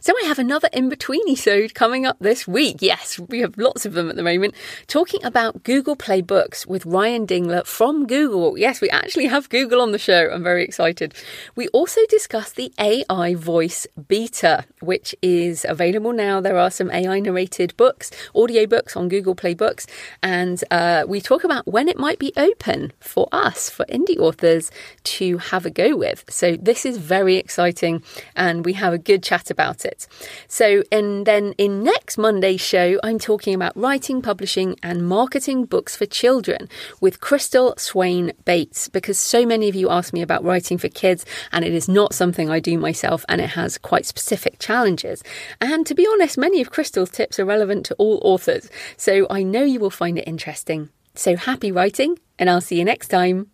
So 0.00 0.14
I 0.22 0.26
have 0.26 0.38
another 0.38 0.68
in 0.72 0.88
between 0.88 1.20
episode 1.50 1.74
coming 1.74 2.06
up 2.06 2.16
this 2.20 2.46
week. 2.46 2.76
Yes, 2.80 3.18
we 3.18 3.40
have 3.40 3.56
lots 3.56 3.86
of 3.86 3.94
them 3.94 4.10
at 4.10 4.16
the 4.16 4.22
moment, 4.22 4.54
talking 4.86 5.24
about 5.24 5.62
Google 5.62 5.96
Play 5.96 6.20
Books 6.20 6.66
with 6.66 6.86
Ryan 6.86 7.26
Dingler 7.26 7.66
from 7.66 8.06
Google. 8.06 8.56
Yes, 8.58 8.80
we 8.80 8.90
actually 8.90 9.26
have 9.26 9.48
Google 9.48 9.80
on 9.80 9.92
the 9.92 9.98
show. 9.98 10.30
I'm 10.30 10.42
very 10.42 10.62
excited. 10.62 11.14
We 11.56 11.68
also 11.68 12.00
discuss 12.08 12.52
the 12.52 12.72
AI 12.78 13.34
voice 13.34 13.86
beta, 14.08 14.64
which 14.80 15.14
is 15.22 15.64
available 15.68 16.12
now. 16.12 16.40
There 16.40 16.58
are 16.58 16.70
some 16.70 16.90
AI 16.90 17.20
narrated 17.20 17.76
books, 17.76 18.10
audio 18.34 18.66
books 18.66 18.96
on 18.96 19.08
Google 19.08 19.34
Play 19.34 19.54
Books, 19.54 19.86
and 20.22 20.62
uh, 20.70 21.04
we 21.08 21.20
talk 21.20 21.42
about 21.44 21.66
when 21.66 21.88
it 21.88 21.98
might 21.98 22.18
be 22.18 22.32
open 22.36 22.92
for 23.00 23.28
us, 23.32 23.70
for 23.70 23.84
indie 23.86 24.18
authors, 24.18 24.70
to 25.04 25.38
have 25.38 25.66
a 25.66 25.70
go 25.70 25.96
with. 25.96 26.24
So 26.28 26.56
this 26.56 26.84
is 26.84 26.98
very 26.98 27.36
exciting, 27.36 28.02
and 28.36 28.64
we 28.64 28.74
have 28.74 28.92
a 28.92 28.98
good 28.98 29.22
chat 29.22 29.50
about 29.50 29.59
about 29.60 29.84
it. 29.84 30.06
So, 30.48 30.82
and 30.90 31.26
then 31.26 31.52
in 31.58 31.82
next 31.82 32.16
Monday's 32.16 32.62
show, 32.62 32.98
I'm 33.02 33.18
talking 33.18 33.54
about 33.54 33.76
writing, 33.76 34.22
publishing, 34.22 34.76
and 34.82 35.06
marketing 35.06 35.66
books 35.66 35.94
for 35.94 36.06
children 36.06 36.68
with 37.00 37.20
Crystal 37.20 37.74
Swain 37.76 38.32
Bates, 38.46 38.88
because 38.88 39.18
so 39.18 39.44
many 39.44 39.68
of 39.68 39.74
you 39.74 39.90
ask 39.90 40.14
me 40.14 40.22
about 40.22 40.44
writing 40.44 40.78
for 40.78 40.88
kids, 40.88 41.26
and 41.52 41.62
it 41.64 41.74
is 41.74 41.88
not 41.88 42.14
something 42.14 42.48
I 42.48 42.58
do 42.58 42.78
myself, 42.78 43.24
and 43.28 43.40
it 43.40 43.50
has 43.50 43.76
quite 43.76 44.06
specific 44.06 44.58
challenges. 44.58 45.22
And 45.60 45.86
to 45.86 45.94
be 45.94 46.08
honest, 46.10 46.38
many 46.38 46.62
of 46.62 46.70
Crystal's 46.70 47.10
tips 47.10 47.38
are 47.38 47.44
relevant 47.44 47.84
to 47.86 47.94
all 47.96 48.18
authors, 48.22 48.70
so 48.96 49.26
I 49.28 49.42
know 49.42 49.62
you 49.62 49.78
will 49.78 49.90
find 49.90 50.18
it 50.18 50.26
interesting. 50.26 50.88
So 51.14 51.36
happy 51.36 51.70
writing, 51.70 52.18
and 52.38 52.48
I'll 52.48 52.62
see 52.62 52.78
you 52.78 52.84
next 52.86 53.08
time. 53.08 53.50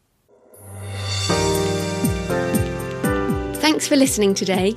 Thanks 3.61 3.88
for 3.88 3.96
listening 3.96 4.34
today. 4.34 4.76